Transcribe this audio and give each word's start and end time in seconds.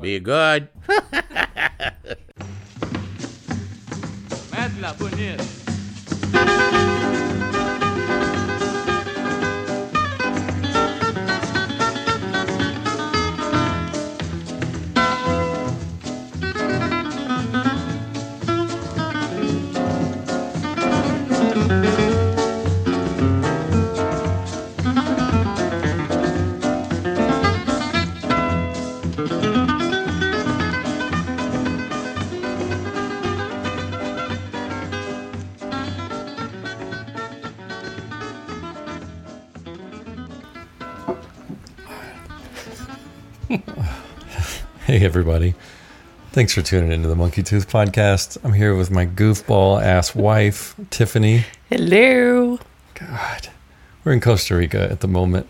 Be 0.00 0.18
good. 0.18 0.68
Hey, 45.00 45.06
everybody. 45.06 45.54
Thanks 46.32 46.52
for 46.52 46.60
tuning 46.60 46.92
into 46.92 47.08
the 47.08 47.16
Monkey 47.16 47.42
Tooth 47.42 47.70
Podcast. 47.70 48.36
I'm 48.44 48.52
here 48.52 48.76
with 48.76 48.90
my 48.90 49.06
goofball 49.06 49.82
ass 49.82 50.14
wife, 50.14 50.74
Tiffany. 50.90 51.46
Hello. 51.70 52.58
God, 52.92 53.48
we're 54.04 54.12
in 54.12 54.20
Costa 54.20 54.56
Rica 54.56 54.92
at 54.92 55.00
the 55.00 55.08
moment. 55.08 55.46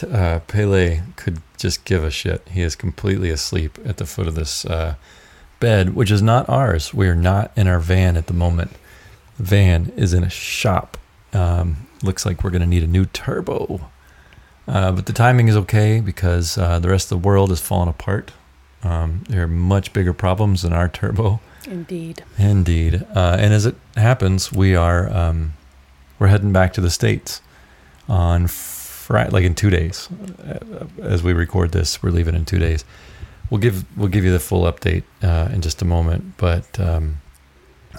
Uh, 0.00 0.38
Pele 0.46 1.00
could 1.16 1.42
just 1.58 1.84
give 1.84 2.04
a 2.04 2.12
shit. 2.12 2.46
He 2.48 2.62
is 2.62 2.76
completely 2.76 3.28
asleep 3.30 3.76
at 3.84 3.96
the 3.96 4.06
foot 4.06 4.28
of 4.28 4.36
this 4.36 4.64
uh, 4.64 4.94
bed, 5.58 5.96
which 5.96 6.12
is 6.12 6.22
not 6.22 6.48
ours. 6.48 6.94
We 6.94 7.08
are 7.08 7.16
not 7.16 7.50
in 7.56 7.66
our 7.66 7.80
van 7.80 8.16
at 8.16 8.28
the 8.28 8.34
moment. 8.34 8.70
The 9.36 9.42
van 9.42 9.92
is 9.96 10.14
in 10.14 10.22
a 10.22 10.30
shop. 10.30 10.96
Um, 11.32 11.88
looks 12.04 12.24
like 12.24 12.44
we're 12.44 12.50
going 12.50 12.60
to 12.60 12.68
need 12.68 12.84
a 12.84 12.86
new 12.86 13.06
turbo. 13.06 13.90
Uh, 14.68 14.92
but 14.92 15.06
the 15.06 15.12
timing 15.12 15.48
is 15.48 15.56
okay 15.56 15.98
because 15.98 16.56
uh, 16.56 16.78
the 16.78 16.88
rest 16.88 17.10
of 17.10 17.20
the 17.20 17.26
world 17.26 17.50
is 17.50 17.60
falling 17.60 17.88
apart. 17.88 18.30
Um, 18.82 19.24
there 19.28 19.42
are 19.42 19.48
much 19.48 19.92
bigger 19.92 20.12
problems 20.12 20.62
than 20.62 20.72
our 20.72 20.88
turbo. 20.88 21.40
Indeed. 21.66 22.24
Indeed. 22.38 23.06
Uh, 23.14 23.36
and 23.38 23.52
as 23.52 23.66
it 23.66 23.76
happens, 23.96 24.52
we 24.52 24.74
are 24.74 25.12
um, 25.14 25.54
we're 26.18 26.28
heading 26.28 26.52
back 26.52 26.72
to 26.74 26.80
the 26.80 26.90
states 26.90 27.42
on 28.08 28.46
Friday, 28.46 29.30
like 29.30 29.44
in 29.44 29.54
two 29.54 29.70
days. 29.70 30.08
Uh, 30.46 30.86
As 31.02 31.22
we 31.22 31.32
record 31.32 31.72
this, 31.72 32.02
we're 32.02 32.10
leaving 32.10 32.34
in 32.34 32.44
two 32.44 32.58
days. 32.58 32.84
We'll 33.50 33.60
give 33.60 33.84
we'll 33.96 34.08
give 34.08 34.24
you 34.24 34.32
the 34.32 34.40
full 34.40 34.62
update 34.62 35.02
uh, 35.22 35.50
in 35.52 35.60
just 35.60 35.82
a 35.82 35.84
moment. 35.84 36.36
But 36.36 36.78
um, 36.80 37.20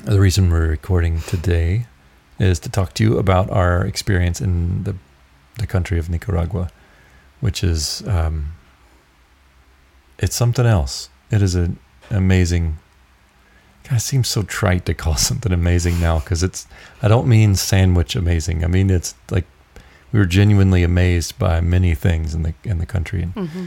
the 0.04 0.20
reason 0.20 0.50
we're 0.50 0.68
recording 0.68 1.22
today 1.22 1.86
is 2.40 2.60
to 2.60 2.70
talk 2.70 2.94
to 2.96 3.04
you 3.04 3.18
about 3.20 3.50
our 3.52 3.86
experience 3.86 4.42
in 4.42 4.84
the 4.84 4.96
the 5.58 5.68
country 5.68 6.00
of 6.00 6.10
Nicaragua, 6.10 6.70
which 7.42 7.64
is 7.64 8.02
um, 8.08 8.54
it's 10.22 10.36
something 10.36 10.66
else. 10.66 11.10
It 11.30 11.42
is 11.42 11.56
an 11.56 11.78
amazing 12.10 12.78
God, 13.84 13.98
it 13.98 14.02
seems 14.02 14.28
so 14.28 14.44
trite 14.44 14.86
to 14.86 14.94
call 14.94 15.16
something 15.30 15.52
amazing 15.52 16.00
now 16.00 16.20
because 16.20 16.44
it's. 16.44 16.68
I 17.02 17.08
don't 17.08 17.28
mean 17.28 17.56
sandwich 17.56 18.16
amazing. 18.16 18.64
I 18.64 18.68
mean 18.68 18.90
it's 18.90 19.16
like 19.30 19.46
we 20.14 20.20
were 20.20 20.26
genuinely 20.26 20.84
amazed 20.84 21.38
by 21.38 21.60
many 21.62 21.96
things 21.96 22.34
in 22.34 22.44
the 22.44 22.54
in 22.64 22.78
the 22.78 22.86
country, 22.86 23.24
and 23.24 23.34
hmm 23.34 23.66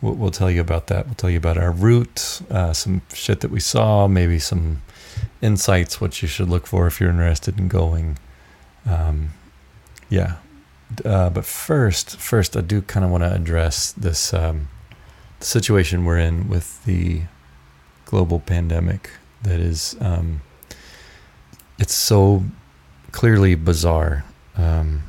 we'll, 0.00 0.14
we'll 0.14 0.30
tell 0.30 0.50
you 0.50 0.60
about 0.60 0.86
that. 0.88 1.06
We'll 1.06 1.14
tell 1.14 1.30
you 1.30 1.38
about 1.38 1.58
our 1.58 1.70
route, 1.70 2.40
uh, 2.50 2.72
some 2.72 3.02
shit 3.12 3.40
that 3.40 3.50
we 3.50 3.60
saw, 3.60 4.08
maybe 4.08 4.38
some 4.38 4.82
insights, 5.42 6.00
what 6.00 6.22
you 6.22 6.28
should 6.28 6.48
look 6.48 6.66
for 6.66 6.86
if 6.86 7.00
you're 7.00 7.10
interested 7.10 7.58
in 7.58 7.68
going. 7.68 8.18
Um, 8.86 9.30
yeah, 10.08 10.36
uh, 11.04 11.30
but 11.30 11.44
first, 11.44 12.16
first 12.16 12.56
I 12.56 12.62
do 12.62 12.82
kind 12.82 13.04
of 13.04 13.10
want 13.10 13.24
to 13.24 13.32
address 13.32 13.92
this 13.92 14.34
um, 14.34 14.68
situation 15.40 16.04
we're 16.04 16.18
in 16.18 16.48
with 16.48 16.84
the 16.84 17.22
global 18.04 18.40
pandemic 18.40 19.10
that 19.42 19.60
is 19.60 19.96
um, 20.00 20.42
it's 21.78 21.94
so 21.94 22.44
clearly 23.12 23.54
bizarre. 23.54 24.24
Um, 24.56 25.02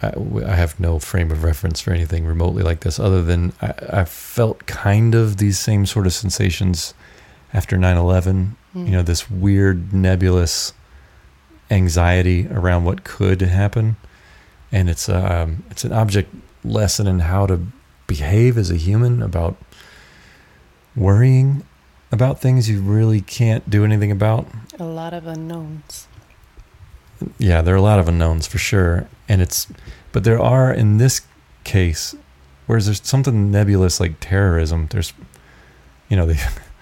I, 0.00 0.12
I 0.46 0.54
have 0.54 0.78
no 0.78 0.98
frame 0.98 1.30
of 1.30 1.42
reference 1.42 1.80
for 1.80 1.92
anything 1.92 2.24
remotely 2.24 2.62
like 2.62 2.80
this 2.80 2.98
other 2.98 3.22
than 3.22 3.52
I, 3.60 3.74
I 3.90 4.04
felt 4.04 4.66
kind 4.66 5.14
of 5.14 5.38
these 5.38 5.58
same 5.58 5.86
sort 5.86 6.06
of 6.06 6.12
sensations 6.12 6.94
after 7.52 7.76
9-11 7.76 8.56
you 8.74 8.90
know 8.90 9.02
this 9.02 9.30
weird 9.30 9.92
nebulous 9.92 10.72
anxiety 11.70 12.48
around 12.48 12.84
what 12.84 13.04
could 13.04 13.40
happen. 13.40 13.96
And 14.72 14.90
it's 14.90 15.08
um 15.08 15.62
it's 15.70 15.84
an 15.84 15.92
object 15.92 16.34
lesson 16.64 17.06
in 17.06 17.20
how 17.20 17.46
to 17.46 17.60
behave 18.06 18.56
as 18.58 18.70
a 18.70 18.76
human 18.76 19.22
about 19.22 19.56
worrying 20.96 21.64
about 22.12 22.40
things 22.40 22.68
you 22.68 22.80
really 22.80 23.20
can't 23.20 23.68
do 23.68 23.84
anything 23.84 24.10
about 24.12 24.46
A 24.78 24.84
lot 24.84 25.12
of 25.12 25.26
unknowns. 25.26 26.06
yeah, 27.38 27.60
there 27.62 27.74
are 27.74 27.78
a 27.78 27.82
lot 27.82 27.98
of 27.98 28.08
unknowns 28.08 28.46
for 28.46 28.58
sure, 28.58 29.08
and 29.28 29.40
it's, 29.42 29.66
but 30.12 30.22
there 30.24 30.38
are 30.40 30.72
in 30.72 30.98
this 30.98 31.22
case, 31.64 32.14
whereas 32.66 32.86
there's 32.86 33.04
something 33.04 33.50
nebulous 33.50 33.98
like 33.98 34.20
terrorism. 34.20 34.86
There's, 34.90 35.12
you 36.08 36.16
know, 36.16 36.26
the, 36.26 36.40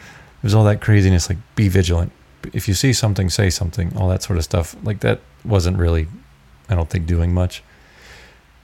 there's 0.43 0.55
all 0.55 0.65
that 0.65 0.81
craziness 0.81 1.29
like 1.29 1.39
be 1.55 1.69
vigilant. 1.69 2.13
If 2.53 2.67
you 2.67 2.75
see 2.75 2.93
something, 2.93 3.31
say 3.31 3.51
something. 3.51 3.97
All 3.97 4.09
that 4.09 4.23
sort 4.23 4.37
of 4.37 4.45
stuff. 4.45 4.75
Like 4.83 5.01
that 5.01 5.21
wasn't 5.45 5.79
really, 5.79 6.09
I 6.69 6.75
don't 6.75 6.91
think, 6.91 7.07
doing 7.07 7.33
much. 7.33 7.63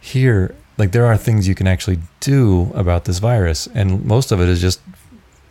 Here, 0.00 0.54
like 0.78 0.92
there 0.92 1.06
are 1.06 1.16
things 1.16 1.46
you 1.48 1.54
can 1.54 1.66
actually 1.66 1.98
do 2.20 2.70
about 2.74 3.04
this 3.04 3.18
virus, 3.18 3.68
and 3.74 4.04
most 4.04 4.32
of 4.32 4.40
it 4.40 4.48
is 4.48 4.60
just 4.60 4.80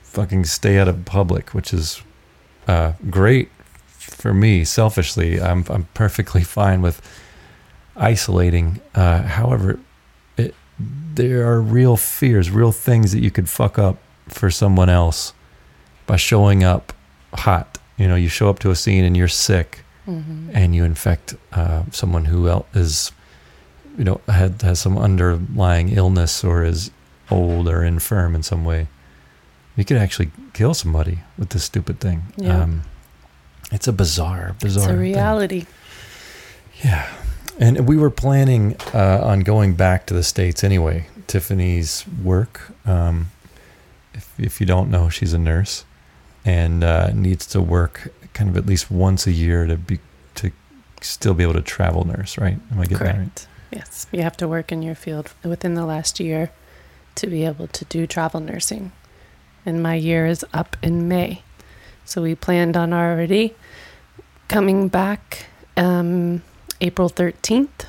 fucking 0.03 0.45
stay 0.45 0.79
out 0.79 0.87
of 0.87 1.05
public, 1.05 1.53
which 1.53 1.73
is 1.73 2.01
uh, 2.67 2.93
great 3.09 3.49
for 4.17 4.33
me 4.33 4.63
selfishly. 4.63 5.39
I'm 5.39 5.65
i'm 5.69 5.87
perfectly 5.93 6.43
fine 6.57 6.81
with 6.81 7.01
isolating 7.95 8.79
uh 8.93 9.23
however 9.23 9.79
it 10.37 10.53
there 10.79 11.47
are 11.51 11.59
real 11.59 11.97
fears 11.97 12.51
real 12.51 12.71
things 12.71 13.11
that 13.11 13.21
you 13.21 13.31
could 13.31 13.49
fuck 13.49 13.79
up 13.79 13.97
for 14.27 14.51
someone 14.51 14.87
else 14.89 15.33
by 16.05 16.15
showing 16.15 16.63
up 16.63 16.93
hot. 17.33 17.77
You 17.97 18.07
know 18.07 18.15
you 18.15 18.29
show 18.29 18.49
up 18.49 18.59
to 18.59 18.69
a 18.71 18.75
scene 18.75 19.03
and 19.03 19.15
you're 19.17 19.27
sick 19.27 19.83
hmm 20.05 20.49
and 20.53 20.73
you 20.75 20.83
infect 20.85 21.35
uh, 21.51 21.83
someone 21.91 22.25
who 22.25 22.47
is 22.73 23.11
you 23.97 24.03
know 24.03 24.21
had 24.27 24.61
has 24.61 24.79
some 24.79 24.97
underlying 24.97 25.89
illness 25.89 26.43
or 26.43 26.63
is 26.63 26.91
old 27.31 27.67
or 27.67 27.83
infirm 27.83 28.35
in 28.35 28.43
some 28.43 28.63
way 28.63 28.87
you 29.75 29.83
could 29.85 29.97
actually 29.97 30.31
kill 30.53 30.73
somebody 30.73 31.19
with 31.37 31.49
this 31.49 31.63
stupid 31.63 31.99
thing 31.99 32.23
Yeah. 32.37 32.61
um, 32.63 32.81
it's 33.71 33.87
a 33.87 33.93
bizarre 33.93 34.55
bizarre 34.61 34.83
It's 34.83 34.85
a 34.85 34.87
thing. 34.89 34.99
reality. 34.99 35.65
yeah 36.83 37.07
and 37.59 37.87
we 37.87 37.97
were 37.97 38.11
planning 38.11 38.75
uh, 38.93 39.19
on 39.23 39.39
going 39.41 39.73
back 39.75 40.05
to 40.07 40.13
the 40.13 40.23
states 40.23 40.63
anyway 40.63 41.07
tiffany's 41.27 42.05
work 42.23 42.71
um, 42.85 43.27
if, 44.13 44.39
if 44.39 44.59
you 44.61 44.65
don't 44.67 44.89
know 44.89 45.09
she's 45.09 45.33
a 45.33 45.39
nurse 45.39 45.85
and 46.45 46.83
uh, 46.83 47.11
needs 47.13 47.45
to 47.47 47.61
work 47.61 48.13
kind 48.33 48.49
of 48.49 48.55
at 48.57 48.65
least 48.65 48.89
once 48.91 49.25
a 49.27 49.31
year 49.31 49.65
to 49.65 49.75
be 49.75 49.99
to 50.35 50.51
still 51.01 51.33
be 51.33 51.43
able 51.43 51.53
to 51.53 51.61
travel 51.61 52.05
nurse 52.05 52.37
right 52.37 52.57
am 52.71 52.79
i 52.79 52.83
getting 52.83 52.97
that 52.99 53.05
right 53.05 53.15
Correct. 53.17 53.47
Yes. 53.71 54.07
You 54.11 54.21
have 54.21 54.37
to 54.37 54.47
work 54.47 54.71
in 54.71 54.81
your 54.81 54.95
field 54.95 55.33
within 55.43 55.73
the 55.73 55.85
last 55.85 56.19
year 56.19 56.51
to 57.15 57.27
be 57.27 57.45
able 57.45 57.67
to 57.67 57.85
do 57.85 58.07
travel 58.07 58.39
nursing. 58.39 58.91
And 59.65 59.83
my 59.83 59.95
year 59.95 60.25
is 60.25 60.45
up 60.53 60.77
in 60.81 61.07
May. 61.07 61.41
So 62.05 62.21
we 62.21 62.35
planned 62.35 62.77
on 62.77 62.93
already 62.93 63.55
coming 64.47 64.87
back 64.87 65.47
um, 65.75 66.41
April 66.79 67.09
13th. 67.09 67.87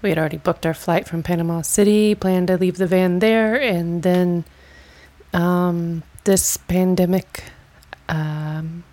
We 0.00 0.08
had 0.08 0.18
already 0.18 0.38
booked 0.38 0.64
our 0.64 0.74
flight 0.74 1.06
from 1.06 1.22
Panama 1.22 1.62
City, 1.62 2.14
planned 2.14 2.48
to 2.48 2.56
leave 2.56 2.76
the 2.78 2.86
van 2.86 3.18
there, 3.18 3.60
and 3.60 4.02
then 4.02 4.44
um, 5.32 6.02
this 6.24 6.56
pandemic 6.56 7.44
um, 8.08 8.84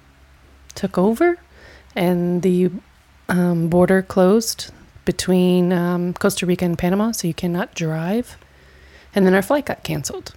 took 0.76 0.98
over 0.98 1.38
and 1.96 2.42
the 2.42 2.72
um, 3.30 3.70
border 3.70 4.02
closed 4.02 4.72
between 5.06 5.74
um, 5.74 6.14
Costa 6.14 6.46
Rica 6.46 6.66
and 6.66 6.78
Panama, 6.78 7.12
so 7.12 7.28
you 7.28 7.34
cannot 7.34 7.74
drive. 7.76 8.38
And 9.14 9.26
then 9.26 9.34
our 9.34 9.42
flight 9.42 9.66
got 9.66 9.84
canceled. 9.84 10.34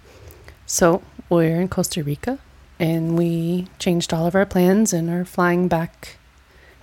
So 0.65 1.03
we're 1.29 1.61
in 1.61 1.69
Costa 1.69 2.03
Rica 2.03 2.39
and 2.79 3.17
we 3.17 3.67
changed 3.79 4.13
all 4.13 4.25
of 4.25 4.35
our 4.35 4.45
plans 4.45 4.91
and 4.91 5.09
are 5.09 5.23
flying 5.25 5.67
back 5.67 6.17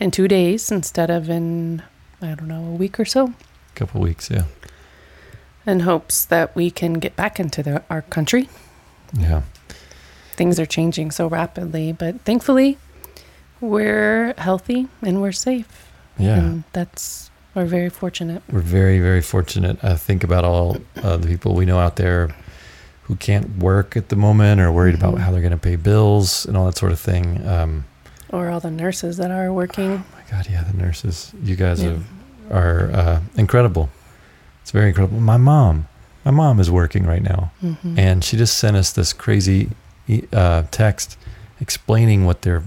in 0.00 0.11
two 0.11 0.26
days 0.29 0.70
instead 0.70 1.11
of 1.11 1.29
in, 1.29 1.82
I 2.20 2.34
don't 2.34 2.49
know, 2.49 2.64
a 2.64 2.75
week 2.76 2.99
or 2.99 3.05
so, 3.05 3.26
A 3.26 3.75
couple 3.75 4.00
weeks 4.00 4.31
yeah 4.31 4.44
in 5.64 5.81
hopes 5.81 6.25
that 6.25 6.56
we 6.56 6.70
can 6.73 6.94
get 6.94 7.14
back 7.14 7.38
into 7.38 7.62
the, 7.62 7.82
our 7.88 8.02
country. 8.02 8.49
yeah 9.17 9.43
things 10.32 10.58
are 10.58 10.67
changing 10.67 11.11
so 11.11 11.26
rapidly. 11.26 11.93
But 11.93 12.20
thankfully, 12.23 12.78
we're 13.61 14.35
healthy 14.38 14.88
and 15.02 15.20
we're 15.20 15.32
safe. 15.32 15.90
Yeah. 16.19 16.38
And 16.38 16.64
that's, 16.73 17.31
we're 17.54 17.64
very 17.66 17.88
fortunate. 17.90 18.43
We're 18.50 18.60
very, 18.60 18.99
very 19.00 19.20
fortunate. 19.22 19.82
I 19.84 19.94
think 19.94 20.25
about 20.25 20.44
all 20.44 20.76
uh, 21.02 21.16
the 21.16 21.26
people 21.28 21.54
we 21.54 21.64
know 21.66 21.78
out 21.78 21.96
there 21.96 22.34
who 23.04 23.16
can't 23.16 23.58
work 23.58 23.96
at 23.96 24.08
the 24.08 24.16
moment 24.16 24.60
or 24.60 24.70
worried 24.72 24.94
about 24.94 25.14
Mhm. 25.14 25.19
how 25.20 25.31
they're 25.32 25.40
going 25.40 25.50
to 25.52 25.58
pay 25.58 25.76
bills 25.76 26.46
and 26.46 26.56
all 26.56 26.66
that 26.66 26.76
sort 26.78 26.93
of 26.93 27.00
thing. 27.00 27.46
Um, 27.46 27.84
Or 28.31 28.49
all 28.49 28.60
the 28.60 28.70
nurses 28.70 29.16
that 29.19 29.31
are 29.31 29.52
working. 29.52 29.90
oh 29.93 30.04
my 30.16 30.22
God, 30.31 30.46
yeah, 30.50 30.64
the 30.64 30.76
nurses. 30.76 31.32
You 31.43 31.56
guys 31.56 31.82
Yeah. 31.82 31.90
have, 31.90 32.04
are 32.50 32.90
uh, 32.93 33.20
incredible. 33.37 33.90
It's 34.62 34.70
very 34.70 34.88
incredible. 34.88 35.20
My 35.20 35.37
mom, 35.37 35.87
my 36.25 36.31
mom 36.31 36.60
is 36.60 36.70
working 36.70 37.04
right 37.06 37.22
now. 37.22 37.50
Mhm. 37.62 37.99
and 37.99 38.25
she 38.25 38.37
just 38.37 38.56
sent 38.56 38.76
us 38.76 38.93
this 38.93 39.12
crazy 39.12 39.70
uh, 40.32 40.62
text 40.70 41.16
explaining 41.60 42.25
what 42.25 42.43
their 42.43 42.62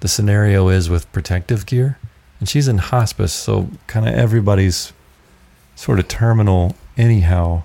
the 0.00 0.08
scenario 0.08 0.68
is 0.68 0.88
with 0.88 1.10
protective 1.12 1.66
gear 1.66 1.98
and 2.40 2.48
she's 2.48 2.68
in 2.68 2.78
hospice 2.78 3.32
so 3.32 3.68
kind 3.86 4.08
of 4.08 4.14
everybody's 4.14 4.92
sort 5.76 5.98
of 5.98 6.08
terminal 6.08 6.74
anyhow 6.96 7.62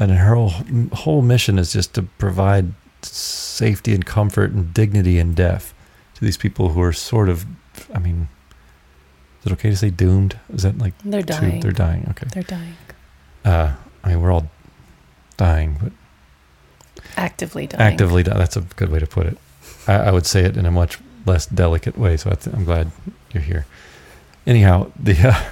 and 0.00 0.12
her 0.12 0.34
whole, 0.34 0.50
whole 0.92 1.22
mission 1.22 1.58
is 1.58 1.72
just 1.72 1.94
to 1.94 2.02
provide 2.02 2.72
safety 3.02 3.94
and 3.94 4.04
comfort 4.06 4.50
and 4.52 4.72
dignity 4.74 5.18
in 5.18 5.34
death 5.34 5.74
to 6.14 6.24
these 6.24 6.36
people 6.36 6.70
who 6.70 6.80
are 6.82 6.92
sort 6.92 7.28
of 7.28 7.46
i 7.94 7.98
mean 7.98 8.28
is 9.40 9.46
it 9.46 9.52
okay 9.52 9.70
to 9.70 9.76
say 9.76 9.90
doomed 9.90 10.38
is 10.52 10.62
that 10.62 10.78
like 10.78 10.92
they're 11.04 11.22
dying. 11.22 11.60
they're 11.60 11.70
dying 11.72 12.06
okay 12.10 12.26
They're 12.32 12.42
dying. 12.42 12.76
uh, 13.44 13.74
i 14.04 14.08
mean 14.08 14.20
we're 14.20 14.32
all 14.32 14.50
dying 15.36 15.78
but 15.82 15.92
Actively 17.16 17.66
dying. 17.66 17.92
actively 17.92 18.22
di- 18.22 18.36
that's 18.36 18.56
a 18.56 18.60
good 18.76 18.90
way 18.90 18.98
to 18.98 19.06
put 19.06 19.26
it 19.26 19.38
I, 19.86 19.94
I 19.94 20.10
would 20.10 20.26
say 20.26 20.42
it 20.44 20.56
in 20.56 20.66
a 20.66 20.70
much 20.70 20.98
less 21.26 21.46
delicate 21.46 21.96
way 21.96 22.16
so 22.16 22.30
I 22.30 22.34
th- 22.34 22.54
i'm 22.54 22.64
glad 22.64 22.90
you're 23.32 23.42
here. 23.42 23.66
Anyhow 24.46 24.90
the 24.98 25.16
uh, 25.28 25.44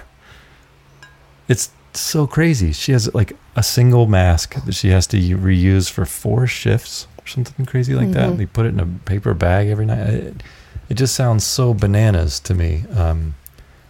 it's 1.48 1.70
so 1.92 2.26
crazy. 2.26 2.72
She 2.72 2.92
has 2.92 3.12
like 3.14 3.36
a 3.54 3.62
single 3.62 4.06
mask 4.06 4.54
that 4.64 4.74
she 4.74 4.90
has 4.90 5.06
to 5.08 5.16
reuse 5.16 5.90
for 5.90 6.04
four 6.04 6.46
shifts 6.46 7.06
or 7.22 7.26
something 7.26 7.64
crazy 7.66 7.94
like 7.94 8.12
that. 8.12 8.30
Mhm. 8.30 8.36
they 8.36 8.46
put 8.46 8.66
it 8.66 8.70
in 8.70 8.80
a 8.80 8.86
paper 8.86 9.34
bag 9.34 9.68
every 9.68 9.86
night. 9.86 9.98
It, 10.08 10.42
it 10.88 10.94
just 10.94 11.14
sounds 11.14 11.44
so 11.44 11.74
bananas 11.74 12.38
to 12.40 12.54
me. 12.54 12.84
Um, 12.94 13.34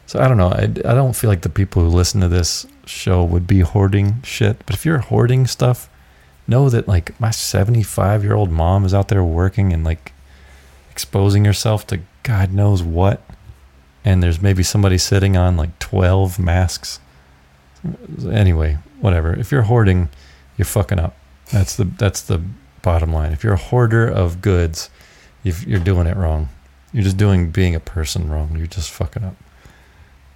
so 0.06 0.20
i 0.20 0.28
don't 0.28 0.36
know. 0.36 0.50
I, 0.50 0.62
I 0.62 0.94
don't 0.94 1.16
feel 1.16 1.28
like 1.28 1.42
the 1.42 1.48
people 1.48 1.82
who 1.82 1.88
listen 1.88 2.20
to 2.20 2.28
this 2.28 2.64
show 2.84 3.24
would 3.24 3.48
be 3.48 3.60
hoarding 3.60 4.22
shit 4.22 4.64
but 4.64 4.76
if 4.76 4.86
you're 4.86 4.98
hoarding 4.98 5.44
stuff 5.48 5.90
know 6.46 6.70
that 6.70 6.86
like 6.86 7.18
my 7.20 7.32
75 7.32 8.22
year 8.22 8.34
old 8.34 8.48
mom 8.52 8.84
is 8.84 8.94
out 8.94 9.08
there 9.08 9.24
working 9.24 9.72
and 9.72 9.82
like 9.82 10.12
exposing 10.92 11.44
herself 11.44 11.84
to 11.88 11.98
god 12.22 12.52
knows 12.52 12.84
what 12.84 13.25
and 14.06 14.22
there's 14.22 14.40
maybe 14.40 14.62
somebody 14.62 14.96
sitting 14.96 15.36
on 15.36 15.58
like 15.58 15.78
12 15.80 16.38
masks. 16.38 17.00
Anyway 18.30 18.78
whatever. 19.00 19.38
If 19.38 19.52
you're 19.52 19.62
hoarding 19.62 20.08
you're 20.56 20.64
fucking 20.64 20.98
up. 20.98 21.14
That's 21.52 21.76
the 21.76 21.84
that's 21.84 22.22
the 22.22 22.40
bottom 22.80 23.12
line. 23.12 23.32
If 23.32 23.44
you're 23.44 23.52
a 23.52 23.58
hoarder 23.58 24.08
of 24.08 24.40
goods 24.40 24.88
you're 25.42 25.80
doing 25.80 26.06
it 26.06 26.16
wrong. 26.16 26.48
You're 26.92 27.04
just 27.04 27.16
doing 27.16 27.50
being 27.50 27.74
a 27.74 27.80
person 27.80 28.30
wrong. 28.30 28.56
You're 28.56 28.66
just 28.66 28.90
fucking 28.90 29.22
up. 29.22 29.36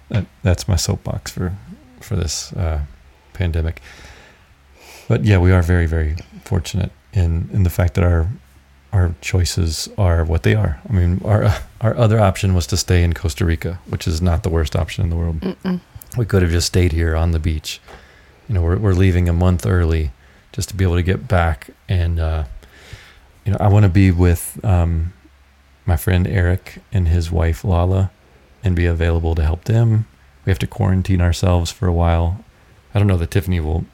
That, 0.09 0.25
that's 0.43 0.67
my 0.67 0.75
soapbox 0.75 1.31
for 1.31 1.55
for 1.99 2.15
this 2.15 2.53
uh, 2.53 2.81
pandemic. 3.33 3.81
But 5.07 5.25
yeah, 5.25 5.37
we 5.37 5.51
are 5.51 5.61
very, 5.61 5.85
very 5.85 6.15
fortunate 6.43 6.91
in 7.13 7.49
in 7.51 7.63
the 7.63 7.69
fact 7.69 7.95
that 7.95 8.03
our 8.03 8.29
our 8.91 9.15
choices 9.21 9.89
are 9.97 10.25
what 10.25 10.43
they 10.43 10.53
are. 10.53 10.81
I 10.89 10.93
mean, 10.93 11.21
our 11.23 11.43
our 11.81 11.95
other 11.97 12.19
option 12.19 12.53
was 12.53 12.67
to 12.67 12.77
stay 12.77 13.03
in 13.03 13.13
Costa 13.13 13.45
Rica, 13.45 13.79
which 13.87 14.07
is 14.07 14.21
not 14.21 14.43
the 14.43 14.49
worst 14.49 14.75
option 14.75 15.03
in 15.03 15.09
the 15.09 15.15
world. 15.15 15.39
Mm-mm. 15.39 15.79
We 16.17 16.25
could 16.25 16.41
have 16.41 16.51
just 16.51 16.67
stayed 16.67 16.91
here 16.91 17.15
on 17.15 17.31
the 17.31 17.39
beach. 17.39 17.79
You 18.47 18.55
know, 18.55 18.61
we're 18.61 18.77
we're 18.77 18.93
leaving 18.93 19.29
a 19.29 19.33
month 19.33 19.65
early 19.65 20.11
just 20.51 20.69
to 20.69 20.75
be 20.75 20.83
able 20.83 20.95
to 20.95 21.03
get 21.03 21.27
back, 21.27 21.69
and 21.87 22.19
uh, 22.19 22.43
you 23.45 23.51
know, 23.51 23.57
I 23.59 23.69
want 23.69 23.83
to 23.83 23.89
be 23.89 24.11
with 24.11 24.59
um, 24.63 25.13
my 25.85 25.95
friend 25.95 26.27
Eric 26.27 26.79
and 26.91 27.07
his 27.07 27.31
wife 27.31 27.63
Lala, 27.63 28.11
and 28.63 28.75
be 28.75 28.85
available 28.85 29.35
to 29.35 29.43
help 29.43 29.63
them. 29.65 30.05
We 30.45 30.49
have 30.51 30.59
to 30.59 30.67
quarantine 30.67 31.21
ourselves 31.21 31.71
for 31.71 31.87
a 31.87 31.93
while. 31.93 32.43
I 32.93 32.99
don't 32.99 33.07
know 33.07 33.17
that 33.17 33.31
Tiffany 33.31 33.59
will 33.59 33.85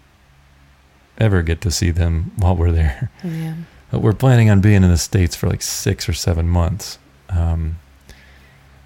ever 1.19 1.41
get 1.43 1.61
to 1.61 1.71
see 1.71 1.91
them 1.91 2.31
while 2.37 2.55
we're 2.55 2.71
there. 2.71 3.11
Yeah. 3.23 3.55
We're 3.91 4.13
planning 4.13 4.49
on 4.49 4.61
being 4.61 4.83
in 4.83 4.89
the 4.89 4.97
States 4.97 5.35
for 5.35 5.47
like 5.47 5.61
six 5.61 6.09
or 6.09 6.13
seven 6.13 6.47
months. 6.47 6.99
Um, 7.29 7.79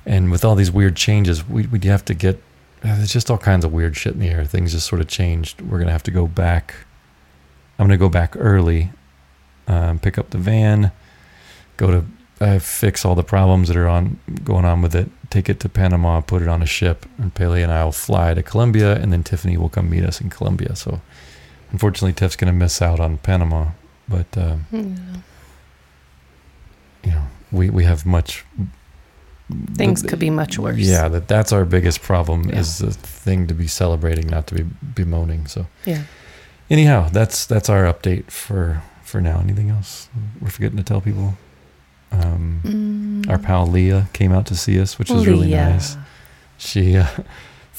and 0.06 0.32
with 0.32 0.46
all 0.46 0.56
these 0.56 0.72
weird 0.72 0.96
changes, 0.96 1.48
we, 1.48 1.68
we'd 1.68 1.84
have 1.86 2.06
to 2.06 2.14
get, 2.14 2.36
uh, 2.84 2.96
there's 2.96 3.12
just 3.12 3.32
all 3.32 3.38
kinds 3.38 3.66
of 3.66 3.74
weird 3.74 3.96
shit 3.96 4.14
in 4.14 4.20
the 4.20 4.30
air. 4.30 4.46
Things 4.46 4.74
just 4.74 4.88
sort 4.88 5.02
of 5.02 5.08
changed. 5.08 5.62
We're 5.62 5.78
to 5.88 5.92
have 5.92 6.04
to 6.04 6.12
go 6.12 6.28
back. 6.28 6.76
I'm 7.80 7.90
to 7.90 7.98
go 7.98 8.10
back 8.10 8.36
early, 8.38 8.92
um, 9.68 9.98
pick 9.98 10.18
up 10.20 10.30
the 10.30 10.38
van, 10.38 10.92
go 11.78 11.90
to 11.90 12.06
uh, 12.40 12.60
fix 12.60 13.06
all 13.06 13.16
the 13.16 13.24
problems 13.24 13.68
that 13.68 13.78
are 13.78 13.88
on 13.88 14.20
going 14.44 14.66
on 14.66 14.82
with 14.82 14.96
it, 14.96 15.10
take 15.30 15.48
it 15.50 15.60
to 15.60 15.70
Panama, 15.70 16.22
put 16.22 16.42
it 16.42 16.48
on 16.48 16.62
a 16.62 16.66
ship, 16.66 17.06
and 17.18 17.34
Pele 17.34 17.62
and 17.62 17.72
I 17.72 17.84
will 17.84 17.92
fly 17.92 18.34
to 18.34 18.44
Colombia, 18.44 18.96
and 18.96 19.14
then 19.14 19.24
Tiffany 19.24 19.58
will 19.58 19.70
come 19.70 19.90
meet 19.90 20.04
us 20.04 20.22
in 20.22 20.30
Colombia. 20.30 20.76
So 20.76 21.02
unfortunately, 21.72 22.14
Tiff's 22.14 22.36
to 22.36 22.52
miss 22.52 22.82
out 22.82 23.00
on 23.00 23.18
Panama, 23.18 23.72
but 24.12 24.38
um, 24.38 24.66
Yeah. 24.72 25.22
you 27.04 27.12
know, 27.12 27.24
we 27.52 27.70
we 27.70 27.84
have 27.86 28.06
much. 28.06 28.46
Things 29.76 30.02
could 30.02 30.20
be 30.20 30.30
much 30.30 30.58
worse. 30.58 30.78
Yeah, 30.78 31.10
that 31.10 31.28
that's 31.28 31.52
our 31.52 31.66
biggest 31.66 32.02
problem 32.02 32.50
Yeah. 32.50 32.60
is 32.60 32.78
the 32.78 32.92
thing 32.92 33.48
to 33.48 33.54
be 33.54 33.68
celebrating, 33.68 34.28
not 34.28 34.48
to 34.48 34.56
be 34.56 34.64
bemoaning. 34.96 35.48
So 35.48 35.66
Yeah. 35.86 36.04
anyhow, 36.70 37.10
that's 37.12 37.46
that's 37.46 37.70
our 37.70 37.84
update 37.84 38.32
for 38.32 38.82
for 39.04 39.20
now. 39.22 39.40
Anything 39.40 39.70
else 39.70 40.08
we're 40.42 40.50
forgetting 40.52 40.78
to 40.78 40.84
tell 40.84 41.02
people? 41.02 41.36
Um, 42.12 42.62
Mm. 42.64 43.30
Our 43.30 43.38
pal 43.40 43.68
Leah 43.68 44.08
came 44.14 44.32
out 44.34 44.46
to 44.48 44.56
see 44.56 44.80
us, 44.82 44.98
which 45.00 45.10
really 45.10 45.48
Leah. 45.48 45.70
nice. 45.72 45.98
She 46.58 46.96
uh, 46.98 47.08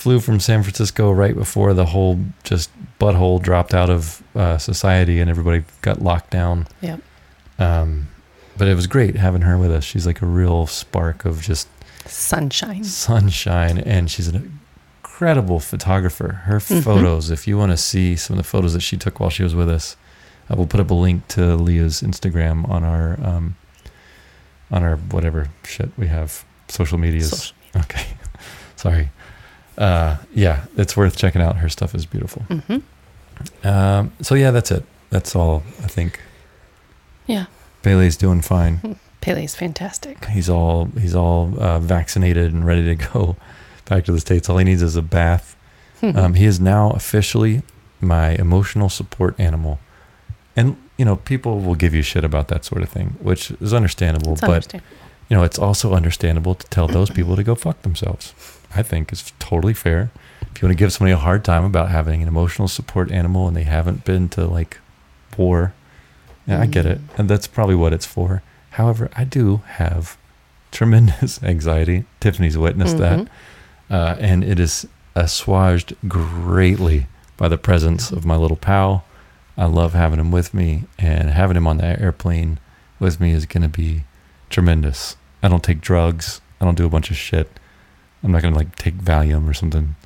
flew 0.02 0.18
from 0.20 0.40
San 0.40 0.62
Francisco 0.62 1.12
right 1.12 1.34
before 1.34 1.74
the 1.74 1.86
whole 1.86 2.18
just 2.44 2.70
butthole 2.98 3.40
dropped 3.40 3.72
out 3.72 3.88
of 3.88 4.22
uh, 4.34 4.58
society 4.58 5.20
and 5.20 5.30
everybody 5.30 5.64
got 5.80 6.02
locked 6.02 6.30
down. 6.30 6.66
Yep. 6.80 7.00
Um, 7.58 8.08
but 8.56 8.66
it 8.68 8.74
was 8.74 8.86
great 8.86 9.14
having 9.16 9.42
her 9.42 9.56
with 9.56 9.70
us. 9.70 9.84
She's 9.84 10.06
like 10.06 10.20
a 10.20 10.26
real 10.26 10.66
spark 10.66 11.24
of 11.24 11.40
just 11.40 11.68
Sunshine. 12.06 12.82
sunshine, 12.84 13.78
and 13.78 14.10
she's 14.10 14.26
an 14.26 14.58
incredible 15.04 15.60
photographer. 15.60 16.42
Her 16.46 16.58
Mhm. 16.58 16.82
photos, 16.82 17.30
if 17.30 17.46
you 17.46 17.56
want 17.56 17.70
to 17.70 17.76
see 17.76 18.16
some 18.16 18.36
of 18.36 18.42
the 18.42 18.48
photos 18.48 18.72
that 18.72 18.80
she 18.80 18.96
took 18.96 19.20
while 19.20 19.30
she 19.30 19.44
was 19.44 19.54
with 19.54 19.68
us, 19.70 19.96
I 20.50 20.54
will 20.56 20.66
put 20.66 20.80
up 20.80 20.90
a 20.90 20.94
link 20.94 21.28
to 21.28 21.54
Leah's 21.56 22.02
Instagram 22.02 22.68
on 22.68 22.82
our 22.82 23.18
um, 23.24 23.54
on 24.70 24.82
our 24.82 24.96
whatever 24.96 25.48
shit 25.64 25.90
we 25.96 26.08
have 26.08 26.44
social 26.68 26.98
medias. 26.98 27.30
Social 27.30 27.54
Okay, 27.76 28.04
sorry. 28.76 29.10
Uh, 29.78 30.16
yeah, 30.34 30.64
it's 30.76 30.96
worth 30.96 31.16
checking 31.16 31.40
out. 31.42 31.56
Her 31.56 31.68
stuff 31.68 31.94
is 31.94 32.06
beautiful. 32.06 32.42
hmm 32.42 32.78
Um, 33.66 34.12
so 34.20 34.34
yeah, 34.34 34.50
that's 34.50 34.70
it. 34.70 34.84
That's 35.10 35.34
all. 35.36 35.62
I 35.82 35.86
think 35.88 36.20
Yeah. 37.26 37.46
Bailey's 37.82 38.16
doing 38.16 38.40
fine. 38.42 38.98
Pele's 39.20 39.54
fantastic. 39.54 40.24
He's 40.26 40.48
all 40.48 40.86
he's 40.98 41.14
all 41.14 41.54
uh, 41.60 41.78
vaccinated 41.78 42.52
and 42.52 42.66
ready 42.66 42.84
to 42.96 43.06
go 43.12 43.36
back 43.88 44.04
to 44.04 44.12
the 44.12 44.20
states. 44.20 44.48
All 44.48 44.58
he 44.58 44.64
needs 44.64 44.82
is 44.82 44.96
a 44.96 45.02
bath. 45.02 45.56
Um, 46.02 46.34
he 46.34 46.46
is 46.46 46.58
now 46.58 46.90
officially 46.90 47.62
my 48.00 48.30
emotional 48.30 48.88
support 48.88 49.38
animal, 49.38 49.78
and 50.56 50.76
you 50.98 51.04
know 51.04 51.14
people 51.14 51.60
will 51.60 51.76
give 51.76 51.94
you 51.94 52.02
shit 52.02 52.24
about 52.24 52.48
that 52.48 52.64
sort 52.64 52.82
of 52.82 52.88
thing, 52.88 53.14
which 53.20 53.52
is 53.60 53.72
understandable. 53.72 54.32
It's 54.32 54.40
but 54.40 54.50
understandable. 54.50 54.96
You 55.32 55.38
know 55.38 55.44
it's 55.44 55.58
also 55.58 55.94
understandable 55.94 56.54
to 56.54 56.66
tell 56.66 56.86
those 56.88 57.08
people 57.08 57.36
to 57.36 57.42
go 57.42 57.54
fuck 57.54 57.80
themselves. 57.80 58.34
I 58.76 58.82
think 58.82 59.10
it's 59.12 59.32
totally 59.38 59.72
fair. 59.72 60.10
If 60.42 60.60
you 60.60 60.68
want 60.68 60.76
to 60.78 60.82
give 60.84 60.92
somebody 60.92 61.12
a 61.12 61.16
hard 61.16 61.42
time 61.42 61.64
about 61.64 61.88
having 61.90 62.20
an 62.20 62.28
emotional 62.28 62.68
support 62.68 63.10
animal 63.10 63.48
and 63.48 63.56
they 63.56 63.62
haven't 63.62 64.04
been 64.04 64.28
to 64.30 64.44
like 64.46 64.76
war, 65.38 65.72
yeah, 66.46 66.60
I 66.60 66.66
get 66.66 66.84
it, 66.84 66.98
Mm. 66.98 67.18
and 67.20 67.30
that's 67.30 67.46
probably 67.46 67.74
what 67.76 67.94
it's 67.94 68.04
for. 68.04 68.42
However, 68.72 69.08
I 69.16 69.24
do 69.24 69.62
have 69.78 70.18
tremendous 70.70 71.42
anxiety. 71.54 72.04
Tiffany's 72.20 72.58
witnessed 72.58 72.98
that 72.98 73.20
Mhm. 73.20 73.28
uh, 73.90 74.16
and 74.20 74.44
it 74.44 74.60
is 74.60 74.86
assuaged 75.14 75.94
greatly 76.08 77.06
by 77.38 77.48
the 77.48 77.56
presence 77.58 78.10
of 78.12 78.26
my 78.26 78.36
little 78.36 78.56
pal. 78.58 79.04
I 79.56 79.64
love 79.64 79.94
having 79.94 80.20
him 80.20 80.30
with 80.30 80.52
me, 80.52 80.84
and 80.98 81.30
having 81.30 81.56
him 81.56 81.66
on 81.66 81.78
the 81.78 81.98
airplane 81.98 82.58
with 83.00 83.18
me 83.18 83.32
is 83.32 83.46
going 83.46 83.62
to 83.62 83.68
be 83.84 84.04
tremendous. 84.50 85.16
I 85.42 85.48
don't 85.48 85.62
take 85.62 85.80
drugs. 85.80 86.40
I 86.60 86.64
don't 86.64 86.76
do 86.76 86.86
a 86.86 86.90
bunch 86.90 87.10
of 87.10 87.16
shit. 87.16 87.50
I'm 88.22 88.30
not 88.32 88.42
going 88.42 88.54
to 88.54 88.58
like 88.58 88.76
take 88.76 88.94
Valium 88.98 89.48
or 89.48 89.54
something 89.54 89.96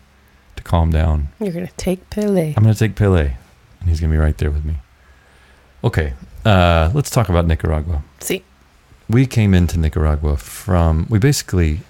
to 0.56 0.62
calm 0.62 0.90
down. 0.90 1.28
You're 1.38 1.52
gonna 1.52 1.68
take 1.76 2.08
Pele. 2.08 2.54
I'm 2.56 2.62
going 2.62 2.74
to 2.74 2.78
take 2.78 2.94
Pele, 2.96 3.34
and 3.80 3.88
he's 3.88 4.00
going 4.00 4.10
to 4.10 4.16
be 4.16 4.20
right 4.20 4.36
there 4.38 4.50
with 4.50 4.64
me. 4.64 4.76
Okay. 5.84 6.14
uh, 6.44 6.90
let's 6.94 7.10
talk 7.10 7.28
about 7.28 7.46
Nicaragua. 7.46 8.02
See, 8.20 8.42
We 9.10 9.26
came 9.26 9.52
into 9.52 9.78
Nicaragua 9.78 10.36
from 10.38 11.06
we 11.10 11.18
basically 11.18 11.80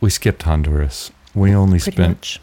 we 0.00 0.10
skipped 0.10 0.42
Honduras. 0.42 1.12
We 1.34 1.54
only 1.54 1.78
pretty 1.78 1.96
spent 1.96 2.18
much. 2.18 2.40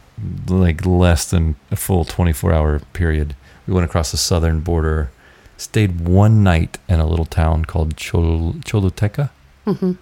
like 0.49 0.85
less 0.85 1.29
than 1.29 1.55
a 1.69 1.75
full 1.75 2.05
24 2.05 2.53
hour 2.53 2.79
period. 2.93 3.35
We 3.67 3.73
went 3.73 3.85
across 3.85 4.11
the 4.11 4.17
southern 4.17 4.61
border, 4.61 5.11
stayed 5.57 5.99
one 6.07 6.41
night 6.43 6.77
in 6.87 6.99
a 6.99 7.05
little 7.05 7.25
town 7.25 7.65
called 7.65 7.95
Chol- 7.97 8.63
Choluteca. 8.63 9.29
Hmm 9.65 9.93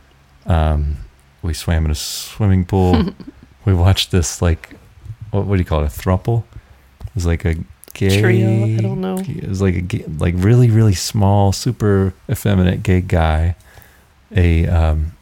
Um, 0.46 0.98
we 1.42 1.54
swam 1.54 1.86
in 1.86 1.92
a 1.92 1.96
swimming 1.96 2.66
pool. 2.66 3.14
we 3.66 3.74
watched 3.74 4.12
this 4.12 4.42
like, 4.42 4.76
what, 5.32 5.46
what 5.46 5.56
do 5.56 5.60
you 5.60 5.66
call 5.66 5.84
it? 5.84 5.86
A 5.86 6.00
thruple? 6.00 6.44
It 7.02 7.16
was 7.16 7.26
like 7.26 7.46
a 7.46 7.56
gay 7.94 8.22
Trio, 8.22 8.64
I 8.64 8.82
don't 8.82 9.02
know. 9.02 9.18
It 9.18 9.48
was 9.48 9.62
like 9.62 9.76
a 9.76 9.82
gay, 9.82 10.06
like 10.06 10.36
really 10.38 10.70
really 10.70 10.94
small, 10.94 11.52
super 11.52 12.14
effeminate 12.30 12.84
gay 12.84 13.02
guy. 13.02 13.56
A 14.36 14.68
um, 14.68 15.14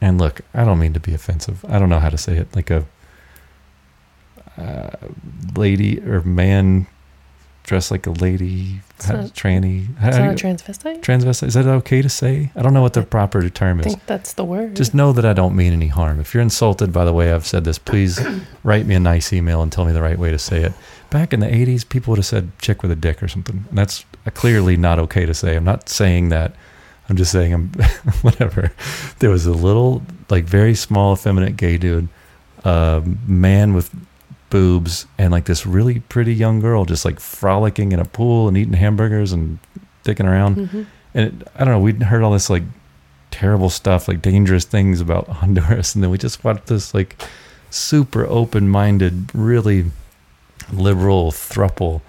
and 0.00 0.18
look, 0.18 0.40
I 0.54 0.64
don't 0.64 0.78
mean 0.78 0.92
to 0.94 1.00
be 1.00 1.14
offensive. 1.14 1.64
I 1.68 1.78
don't 1.78 1.88
know 1.88 1.98
how 1.98 2.10
to 2.10 2.18
say 2.18 2.36
it. 2.36 2.54
Like 2.54 2.70
a 2.70 2.86
uh, 4.56 4.90
lady 5.56 6.00
or 6.00 6.22
man 6.22 6.86
dressed 7.70 7.92
like 7.92 8.04
a 8.08 8.10
lady, 8.10 8.80
It's 8.96 9.08
not- 9.08 9.26
tranny. 9.26 9.96
How 9.98 10.08
Is 10.08 10.16
do 10.16 10.22
that 10.22 10.32
a 10.32 10.46
transvestite? 10.46 11.00
transvestite. 11.02 11.46
Is 11.46 11.54
that 11.54 11.66
okay 11.66 12.02
to 12.02 12.08
say? 12.08 12.50
I 12.56 12.62
don't 12.62 12.74
know 12.74 12.82
what 12.82 12.94
the 12.94 13.02
proper 13.02 13.48
term 13.48 13.78
I 13.78 13.82
is. 13.82 13.86
think 13.86 14.06
that's 14.06 14.32
the 14.32 14.42
word. 14.44 14.74
Just 14.74 14.92
know 14.92 15.12
that 15.12 15.24
I 15.24 15.32
don't 15.32 15.54
mean 15.54 15.72
any 15.72 15.86
harm. 15.86 16.18
If 16.18 16.34
you're 16.34 16.42
insulted 16.42 16.92
by 16.92 17.04
the 17.04 17.12
way 17.12 17.32
I've 17.32 17.46
said 17.46 17.62
this, 17.64 17.78
please 17.78 18.20
write 18.64 18.86
me 18.86 18.96
a 18.96 19.00
nice 19.00 19.32
email 19.32 19.62
and 19.62 19.70
tell 19.70 19.84
me 19.84 19.92
the 19.92 20.02
right 20.02 20.18
way 20.18 20.32
to 20.32 20.38
say 20.38 20.64
it. 20.64 20.72
Back 21.10 21.32
in 21.32 21.38
the 21.38 21.46
80s, 21.46 21.88
people 21.88 22.10
would 22.10 22.18
have 22.18 22.26
said 22.26 22.50
chick 22.58 22.82
with 22.82 22.90
a 22.90 22.96
dick 22.96 23.22
or 23.22 23.28
something. 23.28 23.64
And 23.68 23.78
that's 23.78 24.04
clearly 24.34 24.76
not 24.76 24.98
okay 24.98 25.24
to 25.24 25.32
say. 25.32 25.54
I'm 25.54 25.64
not 25.64 25.88
saying 25.88 26.30
that. 26.30 26.52
I'm 27.08 27.16
just 27.16 27.30
saying 27.30 27.54
I'm 27.54 27.68
whatever. 28.22 28.72
There 29.20 29.30
was 29.30 29.46
a 29.46 29.52
little, 29.52 30.02
like, 30.28 30.44
very 30.44 30.74
small, 30.74 31.12
effeminate 31.12 31.56
gay 31.56 31.78
dude, 31.78 32.08
a 32.64 33.02
man 33.28 33.74
with 33.74 33.90
boobs, 34.50 35.06
and 35.18 35.30
like 35.32 35.44
this 35.46 35.64
really 35.66 36.00
pretty 36.00 36.34
young 36.34 36.60
girl 36.60 36.84
just 36.84 37.04
like 37.04 37.18
frolicking 37.20 37.92
in 37.92 38.00
a 38.00 38.04
pool 38.04 38.48
and 38.48 38.56
eating 38.58 38.74
hamburgers 38.74 39.32
and 39.32 39.58
dicking 40.04 40.28
around 40.28 40.56
Mhm. 40.56 40.86
and 41.14 41.26
it, 41.42 41.48
I 41.56 41.64
don't 41.64 41.74
know, 41.74 41.80
we'd 41.80 42.02
heard 42.02 42.22
all 42.22 42.32
this 42.32 42.50
like 42.50 42.62
terrible 43.30 43.70
stuff, 43.70 44.08
like 44.08 44.20
dangerous 44.22 44.64
things 44.64 45.00
about 45.00 45.28
Honduras, 45.40 45.94
and 45.94 46.02
then 46.02 46.10
we 46.10 46.18
just 46.18 46.42
watched 46.44 46.66
this 46.66 46.92
like 46.94 47.16
super 47.70 48.26
open-minded, 48.26 49.30
really 49.34 49.86
liberal 50.72 51.30
thruple 51.32 52.00